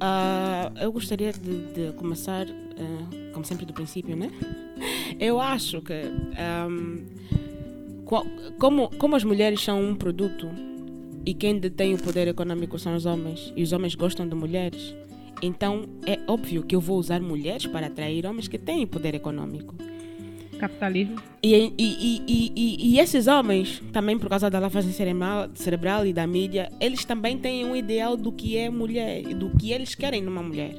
ah, 0.00 0.70
eu 0.80 0.92
gostaria 0.92 1.32
de, 1.32 1.72
de 1.72 1.92
começar, 1.96 2.46
ah, 2.78 3.30
como 3.32 3.44
sempre, 3.44 3.64
do 3.66 3.72
princípio, 3.72 4.16
né? 4.16 4.30
Eu 5.18 5.40
acho 5.40 5.80
que, 5.82 5.92
ahm, 6.38 7.04
qual- 8.04 8.26
como, 8.58 8.88
como 8.98 9.16
as 9.16 9.24
mulheres 9.24 9.60
são 9.62 9.82
um 9.82 9.94
produto 9.94 10.48
e 11.24 11.34
quem 11.34 11.58
detém 11.58 11.94
o 11.94 11.98
poder 11.98 12.28
econômico 12.28 12.78
são 12.78 12.94
os 12.94 13.06
homens, 13.06 13.52
e 13.56 13.62
os 13.62 13.72
homens 13.72 13.94
gostam 13.94 14.28
de 14.28 14.34
mulheres, 14.34 14.94
então 15.42 15.84
é 16.06 16.18
óbvio 16.26 16.62
que 16.62 16.74
eu 16.76 16.80
vou 16.80 16.98
usar 16.98 17.20
mulheres 17.20 17.66
para 17.66 17.86
atrair 17.88 18.24
homens 18.26 18.46
que 18.48 18.58
têm 18.58 18.86
poder 18.86 19.14
econômico. 19.14 19.74
Capitalismo. 20.58 21.16
E, 21.42 21.54
e, 21.54 21.72
e, 21.78 22.22
e, 22.26 22.52
e- 22.56 22.94
e 22.94 22.98
esses 22.98 23.26
homens, 23.26 23.82
também 23.92 24.18
por 24.18 24.28
causa 24.30 24.48
da 24.48 24.58
lavagem 24.58 24.90
cerebral, 24.92 25.48
cerebral 25.54 26.06
e 26.06 26.12
da 26.14 26.26
mídia, 26.26 26.70
eles 26.80 27.04
também 27.04 27.36
têm 27.36 27.66
um 27.66 27.76
ideal 27.76 28.16
do 28.16 28.32
que 28.32 28.56
é 28.56 28.70
mulher 28.70 29.20
e 29.20 29.34
do 29.34 29.50
que 29.50 29.70
eles 29.72 29.94
querem 29.94 30.22
numa 30.22 30.42
mulher. 30.42 30.74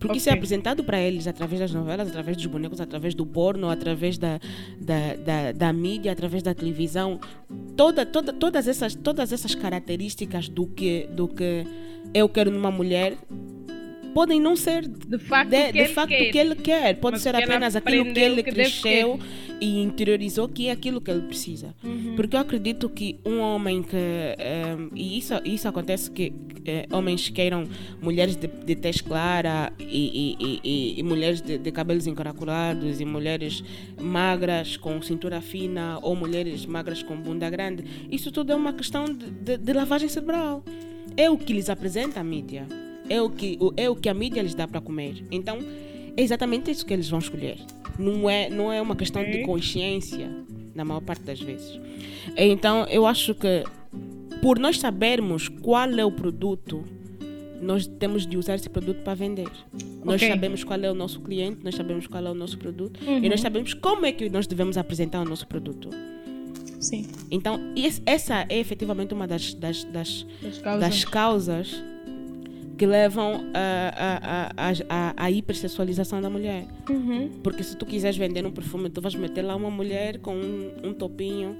Porque 0.00 0.16
isso 0.16 0.30
é 0.30 0.32
apresentado 0.32 0.82
para 0.82 0.98
eles 0.98 1.26
através 1.26 1.60
das 1.60 1.72
novelas, 1.72 2.08
através 2.08 2.36
dos 2.36 2.46
bonecos, 2.46 2.80
através 2.80 3.14
do 3.14 3.26
porno, 3.26 3.68
através 3.68 4.16
da, 4.16 4.40
da, 4.80 5.14
da, 5.14 5.52
da 5.52 5.72
mídia, 5.72 6.10
através 6.10 6.42
da 6.42 6.54
televisão. 6.54 7.20
Toda, 7.76 8.06
toda, 8.06 8.32
todas, 8.32 8.66
essas, 8.66 8.94
todas 8.94 9.30
essas 9.30 9.54
características 9.54 10.48
do 10.48 10.66
que, 10.66 11.06
do 11.12 11.28
que 11.28 11.66
eu 12.14 12.28
quero 12.30 12.50
numa 12.50 12.70
mulher 12.70 13.14
podem 14.10 14.40
não 14.40 14.54
ser 14.56 14.86
De 14.86 15.18
facto, 15.18 15.50
de, 15.50 15.56
o 15.56 15.66
que 15.66 15.72
de 15.72 15.78
ele 15.78 15.88
facto 15.88 16.08
que 16.08 16.38
ele 16.38 16.54
quer. 16.54 16.96
Pode 16.96 17.14
Mas 17.14 17.22
ser 17.22 17.34
apenas 17.34 17.74
aquilo 17.76 18.12
que 18.12 18.20
ele 18.20 18.42
que 18.42 18.50
cresceu 18.52 19.18
e 19.60 19.82
interiorizou 19.82 20.48
que 20.48 20.68
é 20.68 20.70
aquilo 20.70 21.00
que 21.00 21.10
ele 21.10 21.22
precisa. 21.22 21.74
Uhum. 21.84 22.14
Porque 22.16 22.34
eu 22.36 22.40
acredito 22.40 22.88
que 22.88 23.18
um 23.26 23.40
homem 23.40 23.82
que. 23.82 23.96
ehm, 23.96 24.88
e 24.94 25.18
isso, 25.18 25.34
isso 25.44 25.68
acontece 25.68 26.10
que 26.10 26.32
eh, 26.64 26.86
homens 26.92 27.28
queiram 27.28 27.64
mulheres 28.00 28.36
de, 28.36 28.46
de 28.46 28.74
tez 28.76 29.00
clara 29.00 29.72
e, 29.78 30.36
e- 30.40 30.60
e- 30.64 31.00
e- 31.00 31.02
mulheres 31.02 31.40
de, 31.40 31.58
de 31.58 31.70
cabelos 31.72 32.06
encaracolados 32.06 33.00
e 33.00 33.04
mulheres 33.04 33.62
magras 34.00 34.76
com 34.76 35.00
cintura 35.02 35.40
fina 35.40 35.98
ou 36.02 36.16
mulheres 36.16 36.64
magras 36.66 37.02
com 37.02 37.16
bunda 37.16 37.48
grande. 37.50 37.84
Isso 38.10 38.30
tudo 38.32 38.52
é 38.52 38.56
uma 38.56 38.72
questão 38.72 39.04
de- 39.04 39.58
de 39.58 39.72
lavagem 39.72 40.08
cerebral. 40.08 40.64
É 41.16 41.28
o 41.28 41.36
que 41.36 41.52
lhes 41.52 41.68
apresenta 41.68 42.20
a 42.20 42.24
mídia. 42.24 42.66
É 43.10 43.20
o 43.20 43.28
que, 43.28 43.58
é 43.76 43.90
o 43.90 43.96
que 43.96 44.08
a 44.08 44.14
mídia 44.14 44.40
lhes 44.40 44.54
dá 44.54 44.66
para 44.68 44.80
comer. 44.80 45.24
Então, 45.30 45.58
é 46.16 46.22
exatamente 46.22 46.70
isso 46.70 46.86
que 46.86 46.94
eles 46.94 47.08
vão 47.10 47.18
escolher. 47.18 47.58
Não 47.98 48.30
é, 48.30 48.48
não 48.48 48.72
é 48.72 48.80
uma 48.80 48.94
questão 48.96 49.22
de 49.24 49.42
consciência, 49.44 50.30
na 50.74 50.84
maior 50.84 51.00
parte 51.00 51.22
das 51.24 51.40
vezes. 51.40 51.78
Então, 52.36 52.84
eu 52.88 53.04
acho 53.06 53.34
que 53.34 53.64
por 54.40 54.58
nós 54.58 54.78
sabermos 54.78 55.48
qual 55.48 55.90
é 55.90 56.04
o 56.04 56.12
produto, 56.12 56.84
nós 57.60 57.86
temos 57.86 58.26
de 58.26 58.38
usar 58.38 58.54
esse 58.54 58.70
produto 58.70 59.02
para 59.02 59.12
vender. 59.14 59.48
Nós 60.04 60.16
Ok. 60.22 60.28
sabemos 60.28 60.64
qual 60.64 60.80
é 60.80 60.90
o 60.90 60.94
nosso 60.94 61.20
cliente, 61.20 61.58
nós 61.62 61.74
sabemos 61.74 62.06
qual 62.06 62.24
é 62.24 62.30
o 62.30 62.34
nosso 62.34 62.56
produto 62.56 62.98
e 63.04 63.28
nós 63.28 63.40
sabemos 63.40 63.74
como 63.74 64.06
é 64.06 64.12
que 64.12 64.30
nós 64.30 64.46
devemos 64.46 64.78
apresentar 64.78 65.20
o 65.20 65.24
nosso 65.28 65.46
produto. 65.46 65.90
Sim. 66.78 67.06
Então, 67.30 67.60
essa 68.06 68.46
é 68.48 68.58
efetivamente 68.58 69.12
uma 69.12 69.26
das, 69.26 69.52
das, 69.52 69.84
das, 69.84 70.24
Das 70.40 70.58
causas. 70.58 70.80
das 70.80 71.04
causas 71.04 71.82
que 72.80 72.86
levam 72.86 73.44
a, 73.52 74.50
a, 74.56 74.72
a, 74.88 75.24
a 75.24 75.30
hipersexualização 75.30 76.18
da 76.18 76.30
mulher. 76.30 76.64
Uhum. 76.88 77.28
Porque 77.42 77.62
se 77.62 77.76
tu 77.76 77.84
quiseres 77.84 78.16
vender 78.16 78.46
um 78.46 78.50
perfume, 78.50 78.88
tu 78.88 79.02
vais 79.02 79.14
meter 79.14 79.42
lá 79.42 79.54
uma 79.54 79.70
mulher 79.70 80.18
com 80.20 80.34
um, 80.82 80.94
topinho 80.94 81.54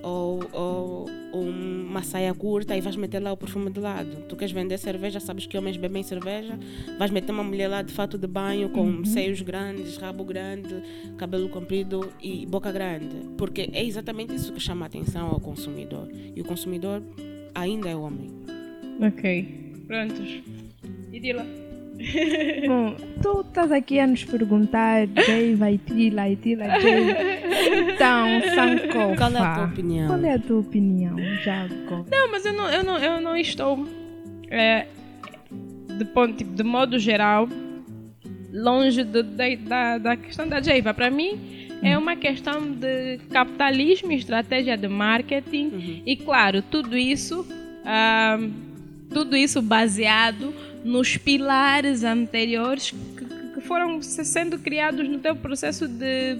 ou, 0.00 0.38
ou 0.52 1.06
uma 1.32 2.04
saia 2.04 2.32
curta 2.32 2.76
e 2.76 2.80
vais 2.80 2.94
meter 2.94 3.18
lá 3.18 3.32
o 3.32 3.36
perfume 3.36 3.68
de 3.68 3.80
lado. 3.80 4.28
Tu 4.28 4.36
queres 4.36 4.54
vender 4.54 4.78
cerveja, 4.78 5.18
sabes 5.18 5.44
que 5.44 5.58
homens 5.58 5.76
bebem 5.76 6.04
cerveja, 6.04 6.56
vais 7.00 7.10
meter 7.10 7.32
uma 7.32 7.42
mulher 7.42 7.66
lá 7.66 7.82
de 7.82 7.92
fato 7.92 8.16
de 8.16 8.28
banho 8.28 8.68
com 8.68 9.04
seios 9.04 9.42
grandes, 9.42 9.96
rabo 9.96 10.22
grande, 10.22 10.72
cabelo 11.18 11.48
comprido 11.48 12.12
e 12.22 12.46
boca 12.46 12.70
grande. 12.70 13.16
Porque 13.36 13.68
é 13.72 13.84
exatamente 13.84 14.32
isso 14.32 14.52
que 14.52 14.60
chama 14.60 14.84
a 14.84 14.86
atenção 14.86 15.30
ao 15.30 15.40
consumidor. 15.40 16.08
E 16.36 16.40
o 16.40 16.44
consumidor 16.44 17.02
ainda 17.52 17.88
é 17.88 17.96
homem. 17.96 18.30
Ok. 19.00 19.63
Prontos. 19.86 20.42
E 21.12 21.20
Dila? 21.20 21.46
Bom, 22.66 22.96
tu 23.22 23.42
estás 23.42 23.70
aqui 23.70 24.00
a 24.00 24.06
nos 24.06 24.24
perguntar 24.24 25.06
Jay 25.26 25.54
vai 25.54 25.78
tila 25.78 26.28
e 26.28 26.34
tila 26.34 26.64
Jay 26.80 27.04
então 27.94 28.26
Sankofa 28.52 29.16
Qual 29.16 29.30
é 29.32 29.38
a 29.38 29.54
tua 29.54 29.64
opinião? 29.66 30.06
qual 30.08 30.24
é 30.24 30.34
a 30.34 30.38
tua 30.40 30.58
opinião 30.58 31.16
Jago 31.44 32.04
Não, 32.10 32.30
mas 32.32 32.44
eu 32.44 32.52
não, 32.52 32.68
eu 32.68 32.82
não, 32.82 32.98
eu 32.98 33.20
não 33.20 33.36
estou, 33.36 33.86
é, 34.50 34.86
de, 35.96 36.04
ponto, 36.06 36.34
tipo, 36.36 36.52
de 36.52 36.64
modo 36.64 36.98
geral, 36.98 37.48
longe 38.52 39.04
de- 39.04 39.22
da- 39.22 39.54
da, 39.68 39.98
da 39.98 40.16
questão 40.16 40.48
da 40.48 40.60
Jaiva. 40.60 40.92
Para 40.92 41.10
mim, 41.10 41.38
é 41.80 41.96
uma 41.96 42.16
questão 42.16 42.72
de 42.72 43.18
capitalismo 43.30 44.10
e 44.10 44.16
estratégia 44.16 44.76
de 44.76 44.88
marketing. 44.88 45.66
Uhum. 45.68 46.02
E, 46.04 46.16
claro, 46.16 46.60
tudo 46.62 46.96
isso, 46.96 47.46
ah, 47.84 48.38
tudo 49.14 49.36
isso 49.36 49.62
baseado 49.62 50.52
nos 50.84 51.16
pilares 51.16 52.04
anteriores 52.04 52.90
que, 53.54 53.60
foram 53.62 54.02
se- 54.02 54.24
sendo 54.24 54.58
criados 54.58 55.08
no 55.08 55.18
teu 55.18 55.34
processo 55.34 55.88
de 55.88 56.36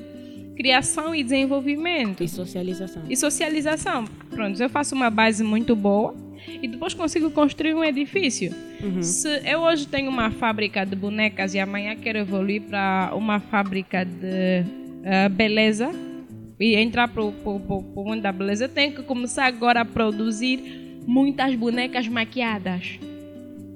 criação 0.57 1.15
e 1.15 1.23
desenvolvimento 1.25 2.23
E 2.23 2.29
socialização. 2.29 3.03
e 3.09 3.17
socialização. 3.17 4.05
Pronto, 4.31 4.63
eu 4.63 4.69
faço 4.69 4.95
uma 4.95 5.09
base 5.11 5.43
muito 5.43 5.75
boa 5.75 6.15
e 6.63 6.69
depois 6.69 6.93
consigo 6.95 7.31
construir 7.31 7.75
um 7.75 7.83
edifício. 7.83 8.53
Uhum. 8.83 9.03
Se 9.03 9.29
eu 9.47 9.61
hoje 9.61 9.87
tenho 9.87 10.11
uma 10.11 10.31
fábrica 10.31 10.85
de 10.85 10.95
bonecas 10.95 11.55
e 11.55 11.59
amanhã 11.59 11.97
quero 11.97 12.19
evoluir 12.19 12.61
para 12.63 13.11
uma 13.17 13.41
fábrica 13.41 14.05
de 14.05 14.65
eh, 15.03 15.29
beleza 15.31 15.91
e 16.61 16.77
entrar 16.77 17.09
para 17.09 17.23
o 17.25 17.33
mundo 17.97 18.21
da 18.21 18.31
beleza, 18.31 18.65
eu 18.67 18.69
tenho 18.69 18.93
que 18.95 19.03
começar 19.03 19.47
agora 19.47 19.81
a 19.81 19.85
produzir 19.85 20.84
muitas 21.07 21.55
bonecas 21.55 22.09
maquiadas. 22.09 22.99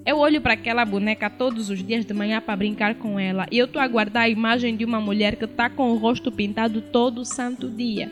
Eu 0.04 0.18
olho 0.18 0.40
para 0.40 0.54
aquela 0.54 0.84
boneca 0.84 1.28
todos 1.28 1.68
os 1.68 1.82
dias 1.82 2.04
de 2.04 2.14
manhã 2.14 2.40
para 2.40 2.56
brincar 2.56 2.94
com 2.94 3.20
ela 3.20 3.46
e 3.50 3.58
eu 3.58 3.66
estou 3.66 3.80
a 3.80 3.86
guardar 3.86 4.22
a 4.22 4.28
imagem 4.28 4.74
de 4.74 4.84
uma 4.84 5.00
mulher 5.00 5.36
que 5.36 5.44
está 5.44 5.68
com 5.68 5.90
o 5.90 5.96
rosto 5.96 6.32
pintado 6.32 6.80
todo 6.80 7.24
santo 7.24 7.68
dia. 7.68 8.10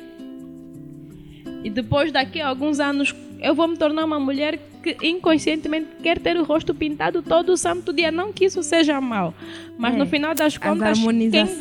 E 1.64 1.71
depois 1.71 2.12
daqui 2.12 2.41
a 2.41 2.49
alguns 2.49 2.81
anos 2.81 3.14
eu 3.41 3.55
vou 3.55 3.67
me 3.67 3.77
tornar 3.77 4.05
uma 4.05 4.21
mulher 4.21 4.59
que 4.83 4.97
inconscientemente 5.03 5.89
quer 6.03 6.19
ter 6.19 6.37
o 6.37 6.45
rosto 6.45 6.75
pintado 6.75 7.23
todo 7.23 7.53
o 7.53 7.57
santo 7.57 7.93
dia. 7.93 8.12
Não 8.12 8.31
que 8.31 8.45
isso 8.45 8.62
seja 8.62 9.01
mal, 9.01 9.35
mas 9.79 9.95
É, 9.95 9.99
no 9.99 10.07
final 10.07 10.35
das 10.35 10.59
contas, 10.59 10.99
quem 10.99 11.07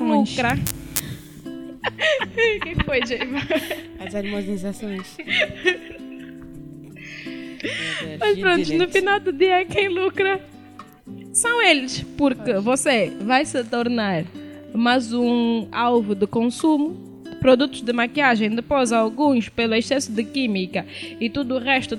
lucra? 0.02 0.50
quem 2.62 2.76
foi, 2.86 3.06
Jeiva? 3.06 3.38
As 4.00 4.14
harmonizações. 4.14 5.18
Mas 8.20 8.40
pronto, 8.40 8.74
no 8.74 8.88
final 8.90 9.20
do 9.20 9.32
dia 9.32 9.66
quem 9.66 9.90
lucra 9.90 10.42
são 11.34 11.62
eles, 11.62 12.02
porque 12.18 12.54
você 12.56 13.12
vai 13.22 13.46
se 13.46 13.64
tornar 13.64 14.24
mais 14.74 15.14
um 15.14 15.68
alvo 15.72 16.16
de 16.16 16.28
consumo. 16.28 17.04
Produtos 17.40 17.82
de 17.82 17.94
maquiagem, 17.94 18.50
depois 18.50 18.92
alguns 18.92 19.50
pelo 19.50 19.76
excesso 19.76 20.12
de 20.12 20.24
química 20.24 20.86
e 21.20 21.30
tudo 21.30 21.56
o 21.56 21.60
resto 21.60 21.96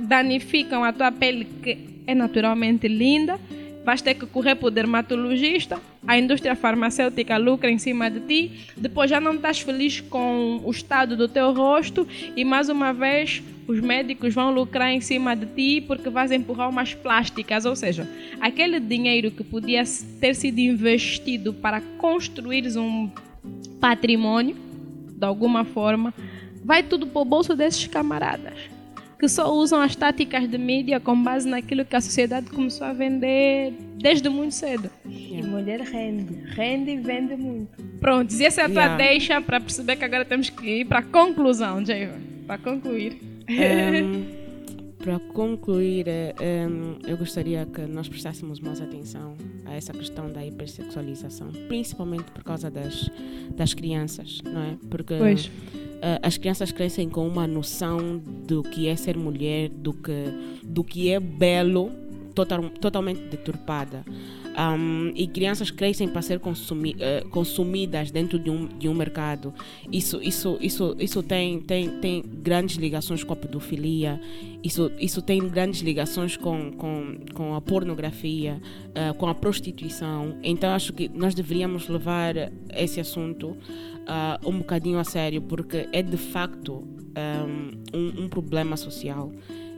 danificam 0.00 0.84
a 0.84 0.92
tua 0.92 1.10
pele 1.10 1.46
que 1.62 2.02
é 2.06 2.14
naturalmente 2.14 2.86
linda. 2.86 3.38
Vais 3.84 4.02
ter 4.02 4.14
que 4.14 4.26
correr 4.26 4.56
para 4.56 4.68
o 4.68 4.70
dermatologista, 4.70 5.80
a 6.06 6.18
indústria 6.18 6.56
farmacêutica 6.56 7.36
lucra 7.36 7.70
em 7.70 7.78
cima 7.78 8.10
de 8.10 8.20
ti, 8.20 8.66
depois 8.76 9.10
já 9.10 9.20
não 9.20 9.34
estás 9.34 9.60
feliz 9.60 10.00
com 10.00 10.60
o 10.64 10.70
estado 10.70 11.16
do 11.16 11.28
teu 11.28 11.52
rosto. 11.52 12.06
E 12.34 12.44
mais 12.44 12.68
uma 12.68 12.92
vez 12.92 13.42
os 13.66 13.80
médicos 13.80 14.34
vão 14.34 14.52
lucrar 14.52 14.90
em 14.90 15.00
cima 15.00 15.36
de 15.36 15.46
ti 15.46 15.84
porque 15.86 16.08
vais 16.08 16.32
empurrar 16.32 16.68
umas 16.68 16.94
plásticas, 16.94 17.64
ou 17.64 17.76
seja, 17.76 18.08
aquele 18.40 18.80
dinheiro 18.80 19.30
que 19.30 19.44
podia 19.44 19.82
ter 20.20 20.34
sido 20.34 20.58
investido 20.58 21.52
para 21.52 21.80
construir 21.98 22.66
um 22.78 23.10
patrimônio, 23.78 24.56
de 25.16 25.24
alguma 25.24 25.64
forma, 25.64 26.14
vai 26.64 26.82
tudo 26.82 27.06
para 27.06 27.22
o 27.22 27.24
bolso 27.24 27.54
desses 27.54 27.86
camaradas 27.86 28.69
que 29.20 29.28
só 29.28 29.52
usam 29.52 29.82
as 29.82 29.94
táticas 29.94 30.48
de 30.48 30.56
mídia 30.56 30.98
com 30.98 31.22
base 31.22 31.46
naquilo 31.46 31.84
que 31.84 31.94
a 31.94 32.00
sociedade 32.00 32.50
começou 32.50 32.86
a 32.86 32.94
vender 32.94 33.74
desde 33.98 34.30
muito 34.30 34.54
cedo. 34.54 34.90
E 35.06 35.42
mulher 35.42 35.80
rende. 35.82 36.42
Rende 36.54 36.92
e 36.92 36.96
vende 36.96 37.36
muito. 37.36 37.70
Pronto, 38.00 38.32
e 38.32 38.44
essa 38.44 38.62
é 38.62 38.64
a 38.64 38.68
tua 38.68 38.80
Yeah. 38.80 38.96
deixa 38.96 39.40
para 39.42 39.60
perceber 39.60 39.96
que 39.96 40.04
agora 40.06 40.24
temos 40.24 40.48
que 40.48 40.80
ir 40.80 40.84
para 40.86 41.00
a 41.00 41.02
conclusão, 41.02 41.84
Jaiva. 41.84 42.14
Para 42.46 42.56
concluir. 42.56 43.18
Ehm, 43.46 44.39
para 45.02 45.18
concluir, 45.18 46.06
eh, 46.06 46.34
ehm, 46.40 46.98
eu 47.06 47.16
gostaria 47.16 47.64
que 47.64 47.80
nós 47.82 48.08
prestássemos 48.08 48.60
mais 48.60 48.80
atenção 48.80 49.34
a 49.64 49.74
essa 49.74 49.92
questão 49.92 50.30
da 50.30 50.44
hipersexualização, 50.44 51.48
principalmente 51.68 52.30
por 52.32 52.44
causa 52.44 52.70
das, 52.70 53.10
das 53.56 53.72
crianças, 53.72 54.40
não 54.44 54.60
é? 54.60 54.76
Porque 54.90 55.16
Pois. 55.16 55.50
eh, 56.02 56.20
as 56.22 56.36
crianças 56.36 56.70
crescem 56.70 57.08
com 57.08 57.26
uma 57.26 57.46
noção 57.46 58.18
do 58.46 58.62
que 58.62 58.88
é 58.88 58.94
ser 58.94 59.16
mulher, 59.16 59.70
do 59.70 59.94
que, 59.94 60.24
do 60.62 60.84
que 60.84 61.10
é 61.10 61.18
belo, 61.18 61.90
total, 62.34 62.68
totalmente 62.68 63.22
deturpada. 63.22 64.04
Um, 64.60 65.12
e 65.14 65.26
crianças 65.26 65.70
crescem 65.70 66.06
para 66.06 66.20
ser 66.20 66.38
consumi 66.38 66.94
eh, 66.98 67.24
consumidas 67.30 68.10
dentro 68.10 68.38
de 68.38 68.50
um, 68.50 68.66
de 68.66 68.90
um 68.90 68.94
mercado. 68.94 69.54
Isso, 69.90 70.20
isso, 70.22 70.58
isso, 70.60 70.94
isso 70.98 71.22
tem, 71.22 71.60
tem, 71.60 71.88
tem 72.00 72.22
grandes 72.22 72.76
ligações 72.76 73.24
com 73.24 73.32
a 73.32 73.36
pedofilia, 73.36 74.20
isso, 74.62 74.92
isso 74.98 75.22
tem 75.22 75.38
grandes 75.48 75.80
ligações 75.80 76.36
com, 76.36 76.72
com, 76.72 77.16
com 77.32 77.54
a 77.54 77.60
pornografia, 77.62 78.60
eh, 78.94 79.14
com 79.14 79.28
a 79.28 79.34
prostituição. 79.34 80.36
Então 80.42 80.74
acho 80.74 80.92
que 80.92 81.08
nós 81.08 81.34
deveríamos 81.34 81.88
levar 81.88 82.34
esse 82.76 83.00
assunto 83.00 83.56
ah, 84.06 84.38
um 84.44 84.58
bocadinho 84.58 84.98
a 84.98 85.04
sério, 85.04 85.42
porque 85.42 85.88
é 85.92 86.02
de 86.02 86.16
facto 86.16 86.84
um, 87.94 88.24
um, 88.24 88.28
problema 88.28 88.76
social 88.76 89.32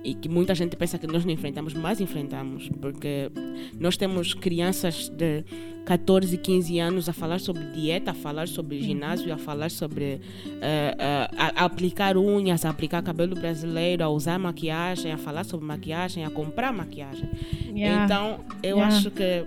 e 0.05 0.14
que 0.14 0.29
muita 0.29 0.55
gente 0.55 0.77
pensa 0.77 0.99
que 0.99 1.07
nós 1.07 1.25
não 1.25 1.33
enfrentamos, 1.33 1.75
mas 1.75 2.01
enfrentamos, 2.01 2.68
porque 2.81 3.31
nós 3.79 3.97
temos 3.97 4.35
crianças 4.35 5.09
de 5.09 5.45
14, 5.85 6.37
15 6.39 6.79
anos 6.81 7.09
a 7.09 7.12
falar 7.12 7.39
sobre 7.39 7.64
dieta, 7.66 8.11
a 8.11 8.14
falar 8.14 8.49
sobre 8.49 8.81
ginásio, 8.83 9.33
a 9.33 9.39
falar 9.39 9.70
sobre 9.70 10.20
eh, 10.61 10.97
a, 11.37 11.62
a 11.62 11.64
aplicar 11.64 12.16
unhas, 12.16 12.64
a 12.64 12.70
aplicar 12.70 13.03
cabelo 13.03 13.35
brasileiro, 13.37 14.03
a 14.03 14.09
usar 14.09 14.39
maquiagem, 14.39 15.12
a 15.12 15.18
falar 15.18 15.45
sobre 15.45 15.66
maquiagem, 15.66 16.25
a 16.25 16.31
comprar 16.31 16.73
maquiagem. 16.73 17.29
Yeah. 17.75 18.05
Então, 18.05 18.41
eu 18.62 18.79
Yeah. 18.79 18.97
acho 18.97 19.11
que 19.11 19.47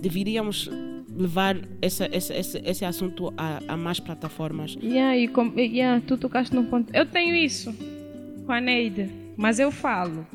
deveríamos 0.00 0.70
levar 1.16 1.56
esse, 1.80 2.04
esse, 2.12 2.32
esse, 2.32 2.62
esse 2.64 2.84
assunto 2.84 3.32
a, 3.36 3.60
a 3.68 3.76
mais 3.76 3.98
plataformas. 3.98 4.76
Yeah, 4.82 5.16
e 5.16 5.28
com, 5.28 5.52
yeah, 5.56 6.02
tu 6.06 6.16
tocaste 6.16 6.54
num 6.54 6.66
ponto. 6.66 6.94
Eu 6.94 7.06
tenho 7.06 7.34
isso 7.34 7.74
com 8.44 8.52
a 8.52 8.60
Neide, 8.60 9.10
mas 9.36 9.58
eu 9.58 9.70
falo 9.70 10.26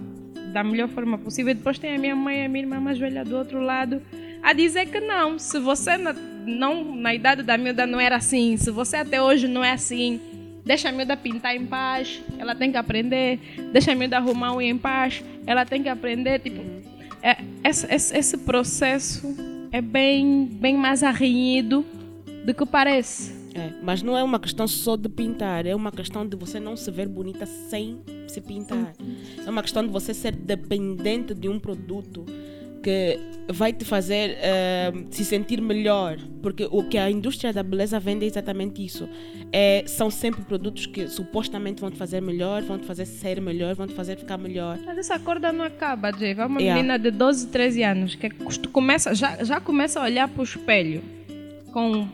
da 0.51 0.63
melhor 0.63 0.89
forma 0.89 1.17
possível. 1.17 1.53
Depois 1.53 1.79
tem 1.79 1.95
a 1.95 1.99
minha 1.99 2.15
mãe 2.15 2.41
e 2.41 2.45
a 2.45 2.49
minha 2.49 2.63
irmã 2.63 2.79
mais 2.79 2.97
velha 2.97 3.23
do 3.23 3.35
outro 3.35 3.61
lado 3.61 4.01
a 4.43 4.53
dizer 4.53 4.87
que 4.87 4.99
não. 4.99 5.37
Se 5.37 5.59
você 5.59 5.97
na, 5.97 6.13
não, 6.13 6.95
na 6.95 7.13
idade 7.13 7.43
da 7.43 7.57
miúda 7.57 7.85
não 7.85 7.99
era 7.99 8.17
assim, 8.17 8.57
se 8.57 8.71
você 8.71 8.97
até 8.97 9.21
hoje 9.21 9.47
não 9.47 9.63
é 9.63 9.71
assim, 9.71 10.19
deixa 10.65 10.89
a 10.89 10.91
miúda 10.91 11.15
pintar 11.15 11.55
em 11.55 11.65
paz, 11.65 12.21
ela 12.37 12.55
tem 12.55 12.71
que 12.71 12.77
aprender. 12.77 13.39
Deixa 13.71 13.91
a 13.91 13.95
miúda 13.95 14.17
arrumar 14.17 14.55
unha 14.55 14.69
em 14.69 14.77
paz, 14.77 15.23
ela 15.45 15.65
tem 15.65 15.81
que 15.81 15.89
aprender. 15.89 16.39
Tipo, 16.39 16.61
é, 17.21 17.37
esse, 17.63 17.93
esse, 17.93 18.17
esse 18.17 18.37
processo 18.39 19.50
é 19.71 19.81
bem, 19.81 20.45
bem 20.45 20.75
mais 20.75 21.01
arranhido 21.03 21.85
do 22.45 22.53
que 22.53 22.65
parece. 22.65 23.39
É, 23.53 23.73
mas 23.83 24.01
não 24.01 24.17
é 24.17 24.23
uma 24.23 24.39
questão 24.39 24.67
só 24.67 24.95
de 24.95 25.09
pintar, 25.09 25.65
é 25.65 25.75
uma 25.75 25.91
questão 25.91 26.25
de 26.25 26.37
você 26.37 26.59
não 26.59 26.77
se 26.77 26.89
ver 26.89 27.07
bonita 27.07 27.45
sem 27.45 27.99
se 28.27 28.39
pintar. 28.39 28.93
É 29.45 29.49
uma 29.49 29.61
questão 29.61 29.83
de 29.83 29.89
você 29.89 30.13
ser 30.13 30.33
dependente 30.35 31.33
de 31.33 31.49
um 31.49 31.59
produto 31.59 32.25
que 32.83 33.19
vai 33.47 33.71
te 33.73 33.83
fazer 33.85 34.37
eh, 34.39 34.91
se 35.09 35.23
sentir 35.25 35.61
melhor. 35.61 36.17
Porque 36.41 36.67
o 36.71 36.83
que 36.83 36.97
a 36.97 37.09
indústria 37.11 37.51
da 37.53 37.61
beleza 37.63 37.99
vende 37.99 38.25
é 38.25 38.27
exatamente 38.27 38.83
isso. 38.83 39.07
É, 39.51 39.83
são 39.85 40.09
sempre 40.09 40.41
produtos 40.43 40.85
que 40.85 41.07
supostamente 41.07 41.81
vão 41.81 41.91
te 41.91 41.97
fazer 41.97 42.21
melhor, 42.21 42.61
vão 42.63 42.77
te 42.79 42.85
fazer 42.85 43.05
ser 43.05 43.39
melhor, 43.41 43.75
vão 43.75 43.85
te 43.87 43.93
fazer 43.93 44.17
ficar 44.17 44.37
melhor. 44.37 44.79
Mas 44.85 44.97
essa 44.97 45.19
corda 45.19 45.51
não 45.51 45.65
acaba, 45.65 46.11
Jay. 46.11 46.33
Vai 46.33 46.47
uma 46.47 46.61
Yeah. 46.61 46.81
menina 46.81 46.97
de 46.99 47.11
12, 47.11 47.47
13 47.47 47.83
anos 47.83 48.15
que 48.15 48.29
costu- 48.29 48.69
começa, 48.69 49.13
já, 49.13 49.43
já 49.43 49.59
começa 49.59 49.99
a 49.99 50.03
olhar 50.03 50.27
para 50.27 50.41
o 50.41 50.43
espelho 50.43 51.01
com 51.73 52.07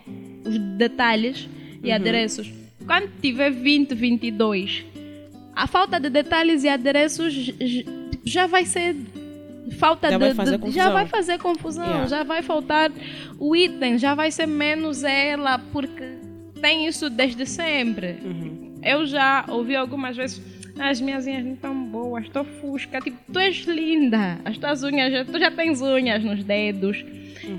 os 0.46 0.58
detalhes 0.78 1.48
e 1.84 1.92
adereços. 1.92 2.52
Quando 2.86 3.10
tiver 3.22 3.52
20, 3.52 3.94
22, 3.94 4.84
a 5.56 5.68
falta 5.68 6.00
de 6.00 6.10
detalhes 6.10 6.64
e 6.64 6.70
adereços 6.70 7.52
já 8.26 8.48
vai 8.48 8.66
ser 8.66 8.96
falta 9.72 10.10
Já 10.10 10.18
de, 10.18 10.34
vai 10.34 10.46
de- 10.60 10.72
já 10.72 10.90
vai 10.90 11.06
fazer 11.08 11.38
confusão, 11.40 11.86
Yeah. 11.86 12.08
já 12.08 12.24
vai 12.24 12.42
faltar 12.42 12.92
o 13.40 13.56
item, 13.56 13.98
já 13.98 14.14
vai 14.16 14.32
ser 14.32 14.46
menos 14.48 15.04
ela 15.04 15.60
porque 15.72 16.04
tem 16.62 16.88
isso 16.88 17.10
desde 17.10 17.46
sempre. 17.46 18.18
Uhum. 18.24 18.74
Eu 18.84 19.06
já 19.06 19.46
ouvi 19.48 19.76
algumas 19.76 20.16
vezes, 20.16 20.42
"Ah, 20.80 20.90
as 20.90 21.02
minhas 21.02 21.26
unhas 21.28 21.44
não 21.46 21.54
estão 21.54 21.76
boas, 21.86 22.24
estou 22.26 22.44
fusca. 22.44 23.00
Tipo, 23.02 23.18
tu 23.32 23.40
és 23.40 23.58
linda, 23.66 24.40
as 24.46 24.58
tuas 24.58 24.84
unhas, 24.84 25.26
tu 25.28 25.40
já 25.40 25.52
tens 25.52 25.82
unhas 25.82 26.24
nos 26.24 26.44
dedos. 26.44 27.04